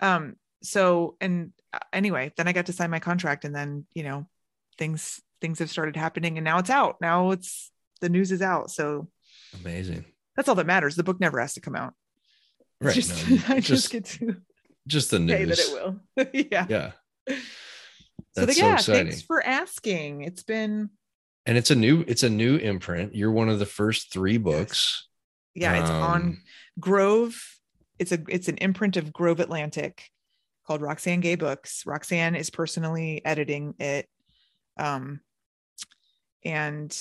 Um. 0.00 0.34
So 0.64 1.14
and 1.20 1.52
uh, 1.72 1.78
anyway, 1.92 2.32
then 2.36 2.48
I 2.48 2.52
got 2.52 2.66
to 2.66 2.72
sign 2.72 2.90
my 2.90 2.98
contract, 2.98 3.44
and 3.44 3.54
then 3.54 3.86
you 3.94 4.02
know, 4.02 4.26
things 4.78 5.20
things 5.40 5.58
have 5.58 5.70
started 5.70 5.96
happening, 5.96 6.38
and 6.38 6.44
now 6.44 6.58
it's 6.58 6.70
out. 6.70 6.96
Now 7.00 7.30
it's 7.32 7.70
the 8.00 8.08
news 8.08 8.32
is 8.32 8.42
out. 8.42 8.70
So 8.70 9.08
Amazing. 9.60 10.04
that's 10.36 10.48
all 10.48 10.54
that 10.56 10.66
matters. 10.66 10.96
The 10.96 11.04
book 11.04 11.20
never 11.20 11.40
has 11.40 11.54
to 11.54 11.60
come 11.60 11.76
out. 11.76 11.94
Right. 12.80 12.94
Just, 12.94 13.28
no, 13.28 13.36
I 13.48 13.60
just, 13.60 13.66
just, 13.68 13.90
get 13.90 14.04
to 14.06 14.36
just 14.86 15.10
the 15.10 15.18
news. 15.18 15.48
that 15.48 15.58
it 15.58 15.72
will. 15.72 16.48
yeah. 16.52 16.66
Yeah. 16.68 16.92
So, 18.34 18.44
That's 18.46 18.54
the, 18.58 18.64
yeah, 18.64 18.74
exciting. 18.74 19.06
thanks 19.08 19.22
for 19.22 19.44
asking. 19.44 20.22
It's 20.22 20.42
been 20.44 20.90
and 21.46 21.56
it's 21.58 21.70
a 21.70 21.74
new, 21.74 22.04
it's 22.06 22.22
a 22.22 22.30
new 22.30 22.56
imprint. 22.56 23.14
You're 23.14 23.32
one 23.32 23.48
of 23.48 23.58
the 23.58 23.66
first 23.66 24.12
three 24.12 24.36
books. 24.38 25.08
yeah, 25.54 25.80
it's 25.80 25.90
on 25.90 26.22
Um, 26.22 26.42
Grove. 26.78 27.34
It's 27.98 28.12
a 28.12 28.18
it's 28.28 28.48
an 28.48 28.58
imprint 28.58 28.96
of 28.96 29.12
Grove 29.12 29.40
Atlantic 29.40 30.04
called 30.66 30.82
Roxane 30.82 31.20
Gay 31.20 31.34
Books. 31.34 31.82
Roxane 31.86 32.36
is 32.36 32.50
personally 32.50 33.22
editing 33.24 33.74
it. 33.80 34.06
Um 34.78 35.20
and 36.44 36.96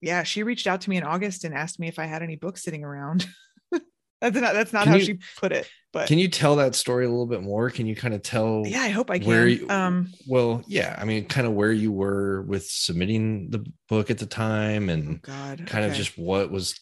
yeah, 0.00 0.22
she 0.22 0.42
reached 0.42 0.66
out 0.66 0.80
to 0.82 0.90
me 0.90 0.96
in 0.96 1.04
August 1.04 1.44
and 1.44 1.54
asked 1.54 1.78
me 1.78 1.88
if 1.88 1.98
I 1.98 2.06
had 2.06 2.22
any 2.22 2.36
books 2.36 2.62
sitting 2.62 2.84
around. 2.84 3.26
that's 4.20 4.36
not 4.36 4.54
that's 4.54 4.72
not 4.72 4.84
Can 4.84 4.92
how 4.92 4.98
you- 4.98 5.04
she 5.04 5.18
put 5.38 5.52
it, 5.52 5.68
but 5.92 6.08
Can 6.08 6.18
you 6.18 6.28
tell 6.28 6.56
that 6.56 6.74
story 6.74 7.04
a 7.04 7.08
little 7.10 7.26
bit 7.26 7.42
more? 7.42 7.70
Can 7.70 7.86
you 7.86 7.96
kind 7.96 8.14
of 8.14 8.22
tell 8.22 8.62
yeah, 8.66 8.82
I 8.82 8.88
hope 8.88 9.10
I 9.10 9.18
can. 9.18 9.28
where 9.28 9.48
you, 9.48 9.68
um 9.68 10.08
well, 10.26 10.62
yeah, 10.66 10.96
I 10.98 11.04
mean, 11.04 11.26
kind 11.26 11.46
of 11.46 11.52
where 11.54 11.72
you 11.72 11.92
were 11.92 12.42
with 12.42 12.66
submitting 12.66 13.50
the 13.50 13.64
book 13.88 14.10
at 14.10 14.18
the 14.18 14.26
time 14.26 14.88
oh 14.88 14.92
and 14.92 15.22
god. 15.22 15.66
kind 15.66 15.84
of 15.84 15.94
just 15.94 16.16
what 16.16 16.50
was 16.50 16.78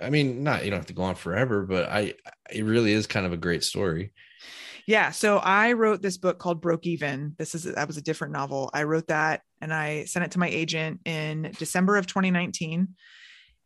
I 0.00 0.10
mean, 0.10 0.42
not 0.42 0.64
you 0.64 0.70
don't 0.70 0.80
have 0.80 0.86
to 0.86 0.94
go 0.94 1.04
on 1.04 1.14
forever, 1.14 1.64
but 1.64 1.88
I 1.88 2.14
it 2.50 2.64
really 2.64 2.92
is 2.92 3.06
kind 3.06 3.26
of 3.26 3.32
a 3.32 3.36
great 3.36 3.64
story. 3.64 4.12
Yeah. 4.86 5.10
So 5.10 5.38
I 5.38 5.72
wrote 5.72 6.02
this 6.02 6.18
book 6.18 6.38
called 6.38 6.60
Broke 6.60 6.86
Even. 6.86 7.34
This 7.38 7.54
is 7.54 7.64
that 7.64 7.86
was 7.86 7.96
a 7.96 8.02
different 8.02 8.32
novel. 8.32 8.70
I 8.74 8.82
wrote 8.82 9.08
that 9.08 9.42
and 9.60 9.72
I 9.72 10.04
sent 10.04 10.24
it 10.24 10.32
to 10.32 10.38
my 10.38 10.48
agent 10.48 11.00
in 11.04 11.52
December 11.58 11.96
of 11.96 12.06
2019. 12.06 12.88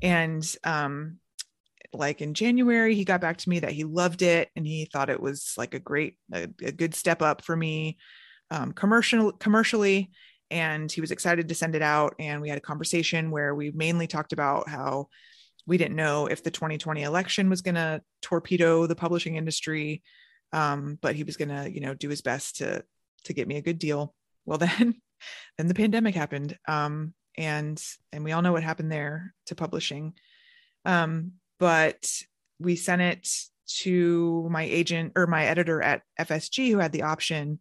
And 0.02 0.56
um 0.64 1.18
like 1.92 2.20
in 2.20 2.34
January, 2.34 2.94
he 2.94 3.04
got 3.04 3.20
back 3.20 3.38
to 3.38 3.48
me 3.48 3.60
that 3.60 3.72
he 3.72 3.84
loved 3.84 4.22
it 4.22 4.50
and 4.56 4.66
he 4.66 4.84
thought 4.92 5.08
it 5.08 5.20
was 5.20 5.54
like 5.56 5.72
a 5.72 5.78
great, 5.78 6.16
a, 6.32 6.48
a 6.62 6.72
good 6.72 6.94
step 6.94 7.22
up 7.22 7.42
for 7.42 7.56
me 7.56 7.96
um, 8.50 8.72
commercial 8.72 9.32
commercially. 9.32 10.10
And 10.50 10.90
he 10.90 11.00
was 11.00 11.10
excited 11.10 11.48
to 11.48 11.54
send 11.54 11.74
it 11.74 11.82
out. 11.82 12.14
And 12.18 12.40
we 12.40 12.48
had 12.48 12.58
a 12.58 12.62
conversation 12.62 13.30
where 13.30 13.54
we 13.54 13.72
mainly 13.72 14.06
talked 14.06 14.32
about 14.32 14.68
how 14.68 15.08
we 15.66 15.78
didn't 15.78 15.96
know 15.96 16.26
if 16.26 16.44
the 16.44 16.52
2020 16.52 17.02
election 17.02 17.50
was 17.50 17.62
going 17.62 17.74
to 17.74 18.00
torpedo 18.22 18.86
the 18.86 18.94
publishing 18.94 19.36
industry 19.36 20.02
um, 20.53 20.99
but 21.01 21.14
he 21.14 21.24
was 21.24 21.36
gonna 21.36 21.68
you 21.68 21.80
know 21.80 21.94
do 21.94 22.09
his 22.09 22.22
best 22.22 22.57
to 22.57 22.84
to 23.24 23.32
get 23.32 23.49
me 23.49 23.57
a 23.57 23.62
good 23.62 23.78
deal. 23.78 24.14
Well 24.49 24.59
then 24.59 24.94
then 25.59 25.66
the 25.66 25.74
pandemic 25.74 26.14
happened. 26.14 26.57
Um, 26.68 27.14
and 27.36 27.82
and 28.12 28.22
we 28.22 28.30
all 28.30 28.42
know 28.42 28.53
what 28.53 28.62
happened 28.62 28.92
there 28.92 29.34
to 29.47 29.57
publishing. 29.57 30.14
Um, 30.84 31.32
but 31.59 32.07
we 32.61 32.76
sent 32.76 33.03
it 33.03 33.28
to 33.80 34.47
my 34.51 34.62
agent 34.62 35.14
or 35.16 35.26
my 35.26 35.47
editor 35.47 35.82
at 35.82 36.03
fsg 36.20 36.70
who 36.70 36.78
had 36.78 36.92
the 36.92 37.03
option. 37.03 37.59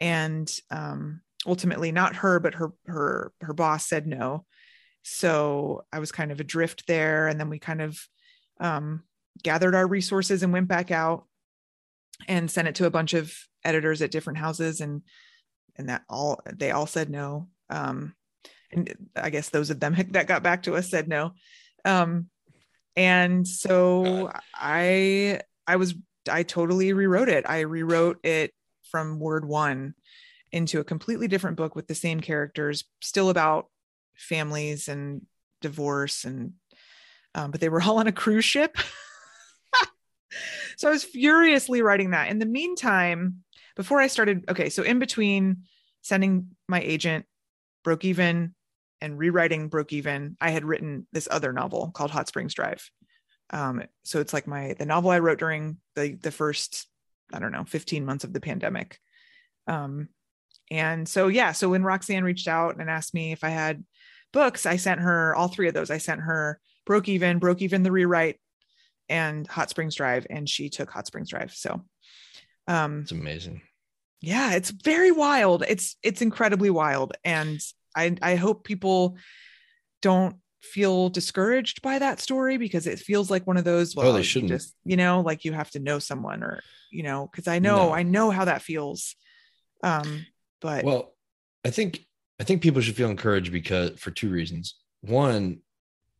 And 0.00 0.50
um, 0.70 1.20
ultimately 1.46 1.92
not 1.92 2.16
her 2.16 2.40
but 2.40 2.54
her 2.54 2.72
her 2.86 3.32
her 3.40 3.54
boss 3.54 3.86
said 3.86 4.06
no. 4.06 4.44
So 5.02 5.84
i 5.92 6.00
was 6.00 6.12
kind 6.12 6.32
of 6.32 6.40
adrift 6.40 6.86
there. 6.86 7.28
And 7.28 7.38
then 7.38 7.48
we 7.48 7.58
kind 7.58 7.82
of 7.82 7.98
um, 8.58 9.04
gathered 9.42 9.74
our 9.74 9.86
resources 9.86 10.42
and 10.42 10.52
went 10.52 10.68
back 10.68 10.90
out 10.90 11.26
and 12.28 12.50
sent 12.50 12.68
it 12.68 12.76
to 12.76 12.86
a 12.86 12.90
bunch 12.90 13.14
of 13.14 13.32
editors 13.64 14.02
at 14.02 14.10
different 14.10 14.38
houses 14.38 14.80
and 14.80 15.02
and 15.76 15.88
that 15.88 16.02
all 16.08 16.40
they 16.54 16.70
all 16.70 16.86
said 16.86 17.10
no. 17.10 17.48
Um, 17.68 18.14
and 18.72 18.92
i 19.14 19.30
guess 19.30 19.48
those 19.50 19.70
of 19.70 19.78
them 19.78 19.94
that 20.10 20.26
got 20.26 20.42
back 20.42 20.64
to 20.64 20.74
us 20.74 20.90
said 20.90 21.08
no. 21.08 21.32
Um, 21.84 22.28
and 22.96 23.46
so 23.46 24.32
i 24.54 25.40
i 25.66 25.76
was 25.76 25.94
i 26.30 26.42
totally 26.42 26.92
rewrote 26.92 27.28
it. 27.28 27.44
I 27.48 27.60
rewrote 27.60 28.24
it 28.24 28.52
from 28.90 29.18
word 29.18 29.44
one 29.44 29.94
into 30.52 30.80
a 30.80 30.84
completely 30.84 31.28
different 31.28 31.56
book 31.56 31.74
with 31.74 31.86
the 31.86 31.94
same 31.94 32.20
characters, 32.20 32.84
still 33.02 33.30
about 33.30 33.66
families 34.16 34.88
and 34.88 35.26
divorce 35.60 36.24
and 36.24 36.52
um, 37.34 37.50
but 37.50 37.60
they 37.60 37.68
were 37.68 37.82
all 37.82 37.98
on 37.98 38.06
a 38.06 38.12
cruise 38.12 38.44
ship. 38.44 38.78
so 40.76 40.88
I 40.88 40.92
was 40.92 41.04
furiously 41.04 41.82
writing 41.82 42.10
that. 42.10 42.28
In 42.28 42.38
the 42.38 42.46
meantime, 42.46 43.42
before 43.76 44.00
I 44.00 44.06
started, 44.06 44.44
okay, 44.48 44.68
so 44.70 44.82
in 44.82 44.98
between 44.98 45.64
sending 46.02 46.48
my 46.68 46.80
agent 46.80 47.26
broke 47.84 48.04
even 48.04 48.54
and 49.00 49.18
rewriting 49.18 49.68
broke 49.68 49.92
even, 49.92 50.36
I 50.40 50.50
had 50.50 50.64
written 50.64 51.06
this 51.12 51.28
other 51.30 51.52
novel 51.52 51.90
called 51.94 52.10
Hot 52.10 52.28
Springs 52.28 52.54
Drive. 52.54 52.90
Um, 53.50 53.82
so 54.04 54.20
it's 54.20 54.32
like 54.32 54.46
my 54.46 54.74
the 54.78 54.86
novel 54.86 55.10
I 55.10 55.20
wrote 55.20 55.38
during 55.38 55.78
the 55.94 56.18
the 56.20 56.32
first 56.32 56.88
I 57.32 57.38
don't 57.38 57.52
know 57.52 57.64
15 57.64 58.04
months 58.04 58.24
of 58.24 58.32
the 58.32 58.40
pandemic. 58.40 58.98
Um, 59.66 60.08
and 60.70 61.08
so, 61.08 61.28
yeah, 61.28 61.52
so 61.52 61.68
when 61.68 61.84
Roxane 61.84 62.24
reached 62.24 62.48
out 62.48 62.76
and 62.78 62.90
asked 62.90 63.14
me 63.14 63.32
if 63.32 63.44
I 63.44 63.50
had 63.50 63.84
books, 64.32 64.66
I 64.66 64.76
sent 64.76 65.00
her 65.00 65.34
all 65.34 65.48
three 65.48 65.68
of 65.68 65.74
those. 65.74 65.90
I 65.90 65.98
sent 65.98 66.20
her 66.22 66.60
Broke 66.84 67.08
Even, 67.08 67.38
Broke 67.38 67.62
Even 67.62 67.82
the 67.82 67.92
Rewrite, 67.92 68.40
and 69.08 69.46
Hot 69.48 69.70
Springs 69.70 69.94
Drive, 69.94 70.26
and 70.30 70.48
she 70.48 70.68
took 70.68 70.90
Hot 70.90 71.06
Springs 71.06 71.30
Drive. 71.30 71.52
So, 71.52 71.82
um, 72.66 73.02
it's 73.02 73.12
amazing. 73.12 73.62
Yeah, 74.20 74.54
it's 74.54 74.70
very 74.70 75.12
wild. 75.12 75.64
It's 75.68 75.96
it's 76.02 76.22
incredibly 76.22 76.70
wild, 76.70 77.14
and 77.24 77.60
I 77.94 78.16
I 78.22 78.34
hope 78.36 78.64
people 78.64 79.16
don't 80.02 80.36
feel 80.62 81.08
discouraged 81.08 81.80
by 81.80 81.98
that 81.98 82.20
story 82.20 82.56
because 82.56 82.86
it 82.86 82.98
feels 82.98 83.30
like 83.30 83.46
one 83.46 83.56
of 83.56 83.62
those 83.62 83.94
well 83.94 84.08
oh, 84.08 84.12
they 84.12 84.22
shouldn't 84.22 84.50
just 84.50 84.74
you 84.84 84.96
know 84.96 85.20
like 85.20 85.44
you 85.44 85.52
have 85.52 85.70
to 85.70 85.78
know 85.78 86.00
someone 86.00 86.42
or 86.42 86.60
you 86.90 87.04
know 87.04 87.28
because 87.30 87.46
i 87.46 87.60
know 87.60 87.86
no. 87.88 87.92
i 87.92 88.02
know 88.02 88.30
how 88.32 88.44
that 88.44 88.62
feels 88.62 89.14
um 89.84 90.26
but 90.60 90.84
well, 90.84 91.14
I 91.64 91.70
think 91.70 92.04
I 92.40 92.44
think 92.44 92.62
people 92.62 92.80
should 92.80 92.96
feel 92.96 93.10
encouraged 93.10 93.52
because 93.52 93.98
for 93.98 94.10
two 94.10 94.28
reasons. 94.28 94.74
One, 95.02 95.58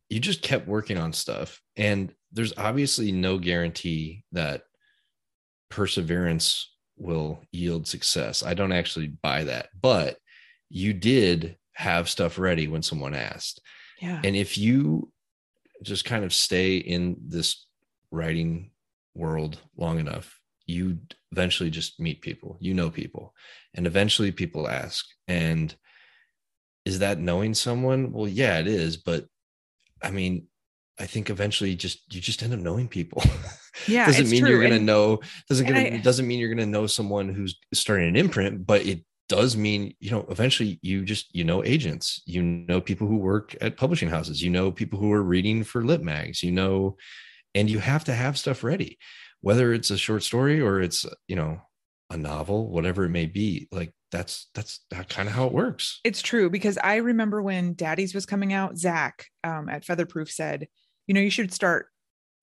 you 0.09 0.19
just 0.19 0.41
kept 0.41 0.67
working 0.67 0.97
on 0.97 1.13
stuff, 1.13 1.61
and 1.75 2.13
there's 2.31 2.53
obviously 2.57 3.11
no 3.11 3.37
guarantee 3.37 4.23
that 4.31 4.63
perseverance 5.69 6.73
will 6.97 7.41
yield 7.51 7.87
success. 7.87 8.43
I 8.43 8.53
don't 8.53 8.71
actually 8.71 9.07
buy 9.07 9.45
that, 9.45 9.69
but 9.79 10.17
you 10.69 10.93
did 10.93 11.57
have 11.73 12.09
stuff 12.09 12.37
ready 12.39 12.67
when 12.67 12.81
someone 12.81 13.13
asked. 13.13 13.61
Yeah. 14.01 14.19
And 14.23 14.35
if 14.35 14.57
you 14.57 15.11
just 15.83 16.05
kind 16.05 16.23
of 16.25 16.33
stay 16.33 16.77
in 16.77 17.17
this 17.27 17.65
writing 18.11 18.71
world 19.15 19.59
long 19.77 19.99
enough, 19.99 20.39
you 20.65 20.99
eventually 21.31 21.69
just 21.69 21.99
meet 21.99 22.21
people, 22.21 22.57
you 22.59 22.73
know 22.73 22.89
people, 22.89 23.33
and 23.73 23.87
eventually 23.87 24.31
people 24.31 24.67
ask. 24.67 25.05
And 25.27 25.73
is 26.85 26.99
that 26.99 27.19
knowing 27.19 27.53
someone? 27.53 28.11
Well, 28.11 28.27
yeah, 28.27 28.59
it 28.59 28.67
is. 28.67 28.97
But 28.97 29.25
I 30.01 30.11
mean, 30.11 30.47
I 30.99 31.05
think 31.05 31.29
eventually 31.29 31.75
just 31.75 32.13
you 32.13 32.21
just 32.21 32.41
end 32.43 32.53
up 32.53 32.59
knowing 32.59 32.87
people. 32.87 33.23
Yeah. 33.87 34.07
doesn't 34.07 34.31
mean 34.31 34.41
true. 34.41 34.49
you're 34.49 34.63
gonna 34.63 34.77
and, 34.77 34.87
know 34.87 35.19
doesn't 35.47 35.67
gonna 35.67 35.79
I, 35.79 35.97
doesn't 35.97 36.25
mean 36.27 36.39
you're 36.39 36.49
gonna 36.49 36.65
know 36.65 36.87
someone 36.87 37.29
who's 37.29 37.59
starting 37.75 38.07
an 38.07 38.15
imprint, 38.15 38.65
but 38.65 38.83
it 38.87 39.05
does 39.29 39.55
mean 39.55 39.93
you 39.99 40.09
know 40.09 40.25
eventually 40.29 40.79
you 40.81 41.03
just 41.03 41.33
you 41.35 41.43
know 41.43 41.63
agents 41.63 42.21
you 42.25 42.41
know 42.41 42.79
people 42.79 43.07
who 43.07 43.17
work 43.17 43.55
at 43.61 43.77
publishing 43.77 44.09
houses 44.09 44.41
you 44.41 44.49
know 44.49 44.71
people 44.71 44.99
who 44.99 45.11
are 45.11 45.21
reading 45.21 45.63
for 45.63 45.83
lit 45.83 46.01
mags 46.01 46.41
you 46.41 46.51
know 46.51 46.95
and 47.53 47.69
you 47.69 47.79
have 47.79 48.03
to 48.03 48.13
have 48.13 48.37
stuff 48.37 48.63
ready 48.63 48.97
whether 49.41 49.73
it's 49.73 49.91
a 49.91 49.97
short 49.97 50.23
story 50.23 50.61
or 50.61 50.81
it's 50.81 51.05
you 51.27 51.35
know 51.35 51.61
a 52.09 52.17
novel 52.17 52.69
whatever 52.69 53.03
it 53.03 53.09
may 53.09 53.25
be 53.25 53.67
like 53.71 53.93
that's 54.11 54.49
that's 54.55 54.79
that 54.89 55.09
kind 55.09 55.27
of 55.27 55.35
how 55.35 55.45
it 55.45 55.51
works 55.51 55.99
it's 56.05 56.21
true 56.21 56.49
because 56.49 56.77
i 56.81 56.95
remember 56.95 57.41
when 57.41 57.73
daddy's 57.73 58.15
was 58.15 58.25
coming 58.25 58.53
out 58.53 58.77
zach 58.77 59.25
um, 59.43 59.67
at 59.67 59.83
featherproof 59.83 60.31
said 60.31 60.67
you 61.07 61.13
know 61.13 61.21
you 61.21 61.29
should 61.29 61.53
start 61.53 61.87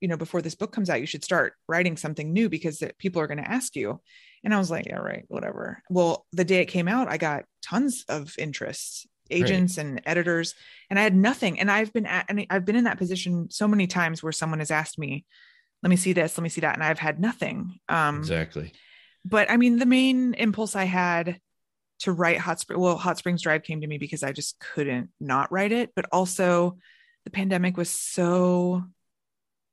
you 0.00 0.08
know 0.08 0.16
before 0.16 0.42
this 0.42 0.54
book 0.54 0.72
comes 0.72 0.90
out 0.90 1.00
you 1.00 1.06
should 1.06 1.24
start 1.24 1.54
writing 1.68 1.96
something 1.96 2.32
new 2.32 2.48
because 2.48 2.82
people 2.98 3.20
are 3.22 3.26
going 3.26 3.42
to 3.42 3.50
ask 3.50 3.76
you 3.76 4.00
and 4.42 4.54
i 4.54 4.58
was 4.58 4.70
like 4.70 4.86
yeah 4.86 4.96
right 4.96 5.24
whatever 5.28 5.82
well 5.88 6.26
the 6.32 6.44
day 6.44 6.60
it 6.60 6.66
came 6.66 6.88
out 6.88 7.08
i 7.08 7.16
got 7.16 7.44
tons 7.62 8.04
of 8.08 8.34
interest 8.38 9.06
agents 9.30 9.78
and 9.78 10.02
editors 10.04 10.54
and 10.90 10.98
i 10.98 11.02
had 11.02 11.16
nothing 11.16 11.58
and 11.58 11.70
i've 11.70 11.92
been 11.92 12.04
at 12.04 12.26
and 12.28 12.44
i've 12.50 12.64
been 12.64 12.76
in 12.76 12.84
that 12.84 12.98
position 12.98 13.48
so 13.50 13.66
many 13.66 13.86
times 13.86 14.22
where 14.22 14.32
someone 14.32 14.58
has 14.58 14.70
asked 14.70 14.98
me 14.98 15.24
let 15.84 15.90
me 15.90 15.96
see 15.96 16.14
this, 16.14 16.36
let 16.38 16.42
me 16.42 16.48
see 16.48 16.62
that. 16.62 16.74
And 16.74 16.82
I've 16.82 16.98
had 16.98 17.20
nothing. 17.20 17.78
Um, 17.90 18.18
exactly. 18.18 18.72
But 19.22 19.50
I 19.50 19.58
mean, 19.58 19.78
the 19.78 19.86
main 19.86 20.32
impulse 20.32 20.74
I 20.74 20.84
had 20.84 21.38
to 22.00 22.12
write 22.12 22.38
Hot 22.38 22.58
Spring, 22.58 22.80
well, 22.80 22.96
Hot 22.96 23.18
Springs 23.18 23.42
Drive 23.42 23.62
came 23.62 23.82
to 23.82 23.86
me 23.86 23.98
because 23.98 24.22
I 24.22 24.32
just 24.32 24.58
couldn't 24.58 25.10
not 25.20 25.52
write 25.52 25.72
it. 25.72 25.90
But 25.94 26.06
also, 26.10 26.78
the 27.24 27.30
pandemic 27.30 27.76
was 27.76 27.90
so, 27.90 28.84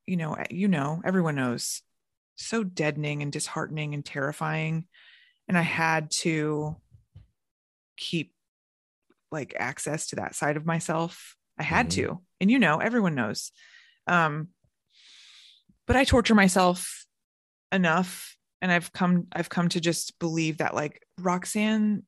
you 0.06 0.18
know, 0.18 0.38
you 0.49 0.68
know, 0.68 1.02
everyone 1.04 1.36
knows, 1.36 1.82
so 2.36 2.64
deadening 2.64 3.22
and 3.22 3.32
disheartening 3.32 3.93
and 3.93 4.06
terrifying. 4.06 4.86
And 5.47 5.58
I 5.58 5.62
had 5.62 6.12
to 6.12 6.78
keep 7.97 8.34
like 9.32 9.54
access 9.58 10.08
to 10.08 10.18
that 10.18 10.36
side 10.36 10.58
of 10.58 10.66
myself. 10.66 11.36
I 11.58 11.64
had 11.64 11.89
mm-hmm. 11.89 12.02
to. 12.02 12.22
And 12.39 12.49
you 12.52 12.60
know, 12.60 12.78
everyone 12.78 13.16
knows. 13.16 13.52
Um, 14.08 14.49
but 15.88 15.95
I 15.95 16.04
torture 16.04 16.36
myself 16.36 17.06
enough 17.72 18.38
and 18.62 18.72
I've 18.72 18.91
come 18.93 19.28
I've 19.34 19.49
come 19.49 19.70
to 19.70 19.80
just 19.80 20.20
believe 20.20 20.58
that 20.58 20.76
like 20.76 21.02
Roxane 21.20 22.04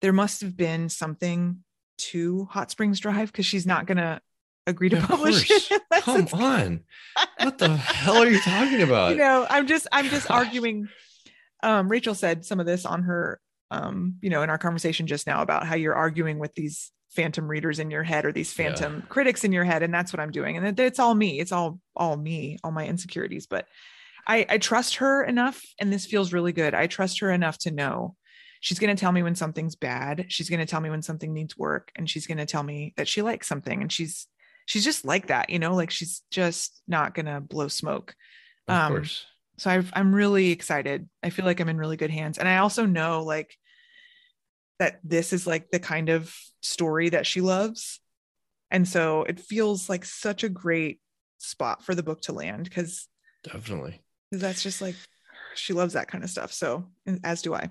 there 0.00 0.12
must 0.12 0.40
have 0.40 0.56
been 0.56 0.88
something 0.88 1.63
to 1.96 2.46
Hot 2.46 2.70
Springs 2.70 3.00
Drive 3.00 3.32
because 3.32 3.46
she's 3.46 3.66
not 3.66 3.86
gonna 3.86 4.20
agree 4.66 4.88
to 4.88 5.00
publish 5.00 5.50
it. 5.50 5.82
Come 6.00 6.28
on. 6.32 6.84
what 7.42 7.58
the 7.58 7.76
hell 7.76 8.16
are 8.16 8.28
you 8.28 8.40
talking 8.40 8.82
about? 8.88 9.10
You 9.10 9.16
know, 9.16 9.46
I'm 9.48 9.66
just 9.66 9.86
I'm 9.92 10.06
just 10.06 10.28
Gosh. 10.28 10.46
arguing. 10.46 10.88
Um, 11.62 11.88
Rachel 11.88 12.14
said 12.14 12.44
some 12.44 12.60
of 12.60 12.66
this 12.66 12.84
on 12.84 13.04
her 13.04 13.40
um, 13.70 14.16
you 14.20 14.30
know, 14.30 14.42
in 14.42 14.50
our 14.50 14.58
conversation 14.58 15.06
just 15.06 15.26
now 15.26 15.42
about 15.42 15.66
how 15.66 15.74
you're 15.74 15.94
arguing 15.94 16.38
with 16.38 16.54
these 16.54 16.92
phantom 17.14 17.48
readers 17.48 17.78
in 17.78 17.90
your 17.90 18.02
head 18.02 18.24
or 18.24 18.32
these 18.32 18.52
phantom 18.52 18.96
yeah. 18.96 19.06
critics 19.08 19.44
in 19.44 19.52
your 19.52 19.64
head 19.64 19.82
and 19.82 19.94
that's 19.94 20.12
what 20.12 20.18
i'm 20.18 20.32
doing 20.32 20.56
and 20.56 20.80
it's 20.80 20.98
all 20.98 21.14
me 21.14 21.38
it's 21.38 21.52
all 21.52 21.78
all 21.94 22.16
me 22.16 22.58
all 22.64 22.72
my 22.72 22.86
insecurities 22.86 23.46
but 23.46 23.68
i 24.26 24.44
i 24.48 24.58
trust 24.58 24.96
her 24.96 25.22
enough 25.22 25.62
and 25.78 25.92
this 25.92 26.06
feels 26.06 26.32
really 26.32 26.52
good 26.52 26.74
i 26.74 26.88
trust 26.88 27.20
her 27.20 27.30
enough 27.30 27.56
to 27.56 27.70
know 27.70 28.16
she's 28.64 28.78
going 28.78 28.94
to 28.94 29.00
tell 29.00 29.12
me 29.12 29.22
when 29.22 29.34
something's 29.34 29.76
bad 29.76 30.26
she's 30.28 30.48
going 30.48 30.60
to 30.60 30.66
tell 30.66 30.80
me 30.80 30.90
when 30.90 31.02
something 31.02 31.32
needs 31.32 31.56
work 31.56 31.92
and 31.96 32.08
she's 32.08 32.26
going 32.26 32.38
to 32.38 32.46
tell 32.46 32.62
me 32.62 32.94
that 32.96 33.08
she 33.08 33.22
likes 33.22 33.46
something 33.46 33.82
and 33.82 33.92
she's 33.92 34.26
she's 34.66 34.84
just 34.84 35.04
like 35.04 35.26
that 35.26 35.50
you 35.50 35.58
know 35.58 35.74
like 35.74 35.90
she's 35.90 36.22
just 36.30 36.82
not 36.88 37.14
going 37.14 37.26
to 37.26 37.40
blow 37.40 37.68
smoke 37.68 38.14
of 38.68 38.74
um, 38.74 38.92
course 38.92 39.26
so 39.58 39.70
i 39.70 39.82
i'm 39.92 40.14
really 40.14 40.50
excited 40.50 41.08
i 41.22 41.30
feel 41.30 41.44
like 41.44 41.60
i'm 41.60 41.68
in 41.68 41.76
really 41.76 41.96
good 41.96 42.10
hands 42.10 42.38
and 42.38 42.48
i 42.48 42.58
also 42.58 42.86
know 42.86 43.22
like 43.22 43.56
that 44.78 45.00
this 45.04 45.32
is 45.32 45.46
like 45.46 45.70
the 45.70 45.78
kind 45.78 46.08
of 46.08 46.34
story 46.60 47.10
that 47.10 47.26
she 47.26 47.40
loves. 47.40 48.00
And 48.70 48.88
so 48.88 49.22
it 49.22 49.38
feels 49.38 49.88
like 49.88 50.04
such 50.04 50.42
a 50.42 50.48
great 50.48 51.00
spot 51.38 51.84
for 51.84 51.94
the 51.94 52.02
book 52.02 52.22
to 52.22 52.32
land 52.32 52.64
because 52.64 53.06
definitely 53.44 54.00
that's 54.32 54.62
just 54.62 54.80
like 54.80 54.96
she 55.54 55.72
loves 55.72 55.94
that 55.94 56.08
kind 56.08 56.24
of 56.24 56.30
stuff. 56.30 56.52
So, 56.52 56.88
as 57.22 57.42
do 57.42 57.54
I. 57.54 57.70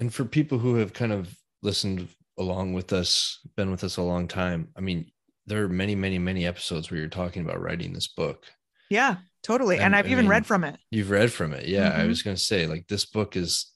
And 0.00 0.12
for 0.12 0.24
people 0.24 0.58
who 0.58 0.76
have 0.76 0.92
kind 0.92 1.12
of 1.12 1.34
listened 1.62 2.08
along 2.38 2.72
with 2.72 2.92
us, 2.92 3.38
been 3.56 3.70
with 3.70 3.84
us 3.84 3.98
a 3.98 4.02
long 4.02 4.26
time, 4.26 4.68
I 4.76 4.80
mean, 4.80 5.10
there 5.46 5.62
are 5.62 5.68
many, 5.68 5.94
many, 5.94 6.18
many 6.18 6.46
episodes 6.46 6.90
where 6.90 6.98
you're 6.98 7.08
talking 7.08 7.42
about 7.44 7.60
writing 7.60 7.92
this 7.92 8.08
book. 8.08 8.46
Yeah, 8.88 9.16
totally. 9.42 9.76
And, 9.76 9.86
and 9.86 9.96
I've 9.96 10.06
I 10.06 10.08
even 10.08 10.24
mean, 10.24 10.30
read 10.30 10.46
from 10.46 10.64
it. 10.64 10.78
You've 10.90 11.10
read 11.10 11.30
from 11.30 11.52
it. 11.52 11.66
Yeah. 11.66 11.90
Mm-hmm. 11.90 12.00
I 12.00 12.06
was 12.06 12.22
going 12.22 12.36
to 12.36 12.42
say, 12.42 12.66
like, 12.66 12.88
this 12.88 13.04
book 13.04 13.36
is 13.36 13.72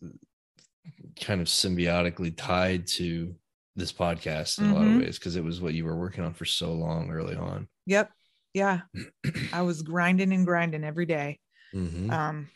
kind 1.20 1.40
of 1.40 1.46
symbiotically 1.46 2.34
tied 2.36 2.86
to 2.86 3.34
this 3.76 3.92
podcast 3.92 4.58
in 4.58 4.64
mm-hmm. 4.64 4.72
a 4.72 4.76
lot 4.76 4.82
of 4.82 4.88
mm-hmm. 4.88 5.00
ways 5.00 5.18
because 5.18 5.36
it 5.36 5.44
was 5.44 5.60
what 5.60 5.74
you 5.74 5.84
were 5.84 5.96
working 5.96 6.24
on 6.24 6.32
for 6.32 6.46
so 6.46 6.72
long 6.72 7.10
early 7.10 7.36
on. 7.36 7.68
Yep. 7.86 8.10
Yeah. 8.54 8.80
I 9.52 9.62
was 9.62 9.82
grinding 9.82 10.32
and 10.32 10.46
grinding 10.46 10.84
every 10.84 11.06
day. 11.06 11.38
mm-hmm. 11.74 12.10
Um, 12.10 12.48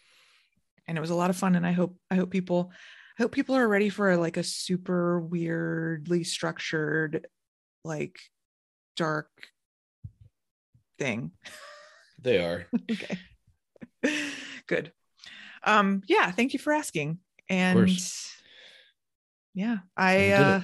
and 0.86 0.96
it 0.96 1.00
was 1.02 1.10
a 1.10 1.14
lot 1.14 1.28
of 1.28 1.36
fun. 1.36 1.54
And 1.54 1.66
I 1.66 1.72
hope, 1.72 1.96
I 2.10 2.14
hope 2.14 2.30
people, 2.30 2.72
I 3.18 3.22
hope 3.24 3.32
people 3.32 3.56
are 3.56 3.66
ready 3.66 3.88
for 3.88 4.16
like 4.16 4.36
a 4.36 4.44
super 4.44 5.18
weirdly 5.18 6.22
structured, 6.22 7.26
like 7.84 8.20
dark 8.96 9.28
thing. 11.00 11.32
They 12.22 12.38
are. 12.38 12.66
okay. 12.90 13.18
Good. 14.68 14.92
Um, 15.64 16.02
yeah, 16.06 16.30
thank 16.30 16.52
you 16.52 16.60
for 16.60 16.72
asking. 16.72 17.18
And 17.48 17.90
yeah, 19.52 19.78
I 19.96 20.30
uh 20.30 20.60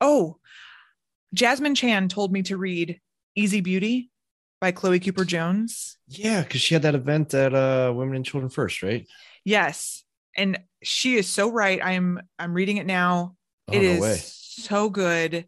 oh 0.00 0.36
Jasmine 1.32 1.74
Chan 1.74 2.08
told 2.08 2.32
me 2.32 2.42
to 2.42 2.58
read 2.58 3.00
Easy 3.34 3.62
Beauty 3.62 4.10
by 4.60 4.72
Chloe 4.72 5.00
Cooper 5.00 5.24
Jones. 5.24 5.96
Yeah, 6.06 6.42
because 6.42 6.60
she 6.60 6.74
had 6.74 6.82
that 6.82 6.94
event 6.94 7.32
at 7.32 7.54
uh 7.54 7.92
Women 7.94 8.16
and 8.16 8.26
Children 8.26 8.50
First, 8.50 8.82
right? 8.82 9.06
Yes. 9.44 10.04
And 10.36 10.58
she 10.82 11.16
is 11.16 11.28
so 11.28 11.50
right. 11.50 11.80
I'm 11.82 12.20
I'm 12.38 12.54
reading 12.54 12.78
it 12.78 12.86
now. 12.86 13.36
Oh, 13.68 13.72
it 13.72 13.82
no 13.82 13.88
is 13.88 14.00
way. 14.00 14.16
so 14.16 14.90
good. 14.90 15.46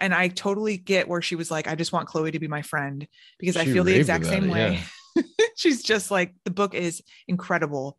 And 0.00 0.14
I 0.14 0.28
totally 0.28 0.76
get 0.76 1.08
where 1.08 1.22
she 1.22 1.34
was 1.34 1.50
like, 1.50 1.66
I 1.66 1.74
just 1.74 1.92
want 1.92 2.06
Chloe 2.06 2.30
to 2.30 2.38
be 2.38 2.46
my 2.46 2.62
friend 2.62 3.06
because 3.38 3.56
she 3.56 3.62
I 3.62 3.64
feel 3.64 3.84
the 3.84 3.96
exact 3.96 4.26
same 4.26 4.44
it, 4.44 4.52
way. 4.52 4.80
Yeah. 5.16 5.22
She's 5.56 5.82
just 5.82 6.10
like 6.10 6.34
the 6.44 6.52
book 6.52 6.74
is 6.74 7.02
incredible. 7.26 7.98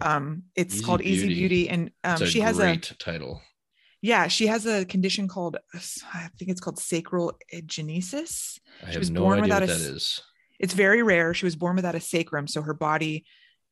Um, 0.00 0.44
it's 0.54 0.74
Easy 0.74 0.84
called 0.84 1.00
Beauty. 1.00 1.16
Easy 1.16 1.28
Beauty, 1.28 1.68
and 1.68 1.90
um, 2.02 2.24
she 2.24 2.40
has 2.40 2.58
a 2.58 2.76
title. 2.76 3.40
Yeah, 4.02 4.28
she 4.28 4.46
has 4.48 4.66
a 4.66 4.84
condition 4.84 5.26
called 5.28 5.56
I 5.74 6.28
think 6.38 6.50
it's 6.50 6.60
called 6.60 6.78
sacral 6.78 7.38
agenesis. 7.54 8.58
I 8.86 8.90
she 8.90 8.98
was 8.98 9.10
no 9.10 9.20
born 9.20 9.40
without 9.40 9.62
a, 9.62 9.66
that 9.66 9.76
is. 9.76 10.20
It's 10.58 10.74
very 10.74 11.02
rare. 11.02 11.34
She 11.34 11.46
was 11.46 11.56
born 11.56 11.76
without 11.76 11.94
a 11.94 12.00
sacrum, 12.00 12.46
so 12.46 12.62
her 12.62 12.74
body 12.74 13.24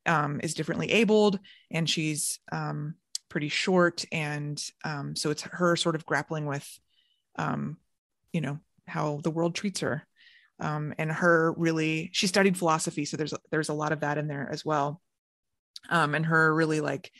um, 0.05 0.39
is 0.43 0.53
differently 0.53 0.91
abled, 0.91 1.39
and 1.71 1.89
she's 1.89 2.39
um, 2.51 2.95
pretty 3.29 3.49
short, 3.49 4.05
and 4.11 4.61
um, 4.83 5.15
so 5.15 5.31
it's 5.31 5.43
her 5.43 5.75
sort 5.75 5.95
of 5.95 6.05
grappling 6.05 6.45
with, 6.45 6.67
um, 7.37 7.77
you 8.31 8.41
know, 8.41 8.59
how 8.87 9.19
the 9.23 9.31
world 9.31 9.55
treats 9.55 9.79
her, 9.81 10.05
um, 10.59 10.93
and 10.97 11.11
her 11.11 11.53
really. 11.57 12.09
She 12.13 12.27
studied 12.27 12.57
philosophy, 12.57 13.05
so 13.05 13.17
there's 13.17 13.33
there's 13.51 13.69
a 13.69 13.73
lot 13.73 13.91
of 13.91 14.01
that 14.01 14.17
in 14.17 14.27
there 14.27 14.49
as 14.51 14.63
well 14.63 15.01
um, 15.89 16.15
and 16.15 16.25
her 16.25 16.53
really 16.53 16.81
like 16.81 17.11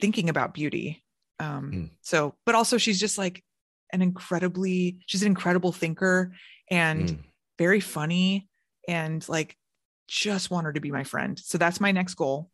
thinking 0.00 0.28
about 0.28 0.54
beauty. 0.54 1.02
Um, 1.38 1.72
mm. 1.72 1.90
So, 2.02 2.34
but 2.44 2.54
also 2.54 2.78
she's 2.78 3.00
just 3.00 3.18
like 3.18 3.42
an 3.92 4.02
incredibly, 4.02 4.98
she's 5.06 5.22
an 5.22 5.28
incredible 5.28 5.72
thinker 5.72 6.32
and 6.70 7.08
mm. 7.08 7.18
very 7.58 7.80
funny 7.80 8.48
and 8.86 9.26
like 9.28 9.56
just 10.08 10.50
want 10.50 10.64
her 10.64 10.72
to 10.72 10.80
be 10.80 10.90
my 10.90 11.04
friend. 11.04 11.38
So 11.38 11.58
that's 11.58 11.80
my 11.80 11.92
next 11.92 12.14
goal. 12.14 12.50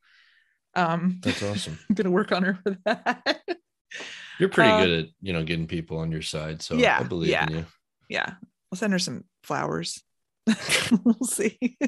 Um, 0.74 1.20
that's 1.22 1.42
awesome. 1.42 1.78
I'm 1.88 1.94
gonna 1.94 2.10
work 2.10 2.32
on 2.32 2.42
her 2.42 2.58
for 2.62 2.76
that. 2.84 3.40
You're 4.38 4.48
pretty 4.48 4.70
uh, 4.70 4.84
good 4.84 4.98
at 4.98 5.06
you 5.22 5.32
know 5.32 5.44
getting 5.44 5.66
people 5.66 5.98
on 5.98 6.10
your 6.10 6.22
side, 6.22 6.60
so 6.60 6.74
yeah, 6.74 6.98
I 6.98 7.04
believe 7.04 7.30
yeah, 7.30 7.46
in 7.46 7.52
you. 7.52 7.66
Yeah, 8.08 8.34
I'll 8.72 8.76
send 8.76 8.92
her 8.92 8.98
some 8.98 9.24
flowers. 9.44 10.02
we'll 11.04 11.14
see. 11.22 11.78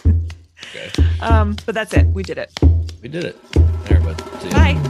okay. 0.00 0.90
Um, 1.20 1.56
but 1.66 1.74
that's 1.74 1.92
it. 1.92 2.06
We 2.06 2.22
did 2.22 2.38
it. 2.38 2.50
We 3.02 3.08
did 3.08 3.24
it. 3.24 3.52
There, 3.84 4.00
bud. 4.00 4.16
Bye. 4.50 4.80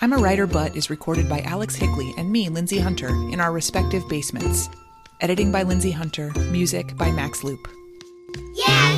I'm 0.00 0.12
a 0.12 0.18
Writer 0.18 0.46
But 0.46 0.76
is 0.76 0.90
recorded 0.90 1.30
by 1.30 1.40
Alex 1.40 1.76
Higley 1.76 2.12
and 2.18 2.30
me, 2.30 2.50
Lindsay 2.50 2.78
Hunter, 2.78 3.08
in 3.08 3.40
our 3.40 3.52
respective 3.52 4.06
basements. 4.08 4.68
Editing 5.22 5.50
by 5.50 5.62
Lindsay 5.62 5.92
Hunter, 5.92 6.30
music 6.50 6.94
by 6.98 7.10
Max 7.10 7.42
Loop. 7.42 7.66
Yeah! 8.54 8.93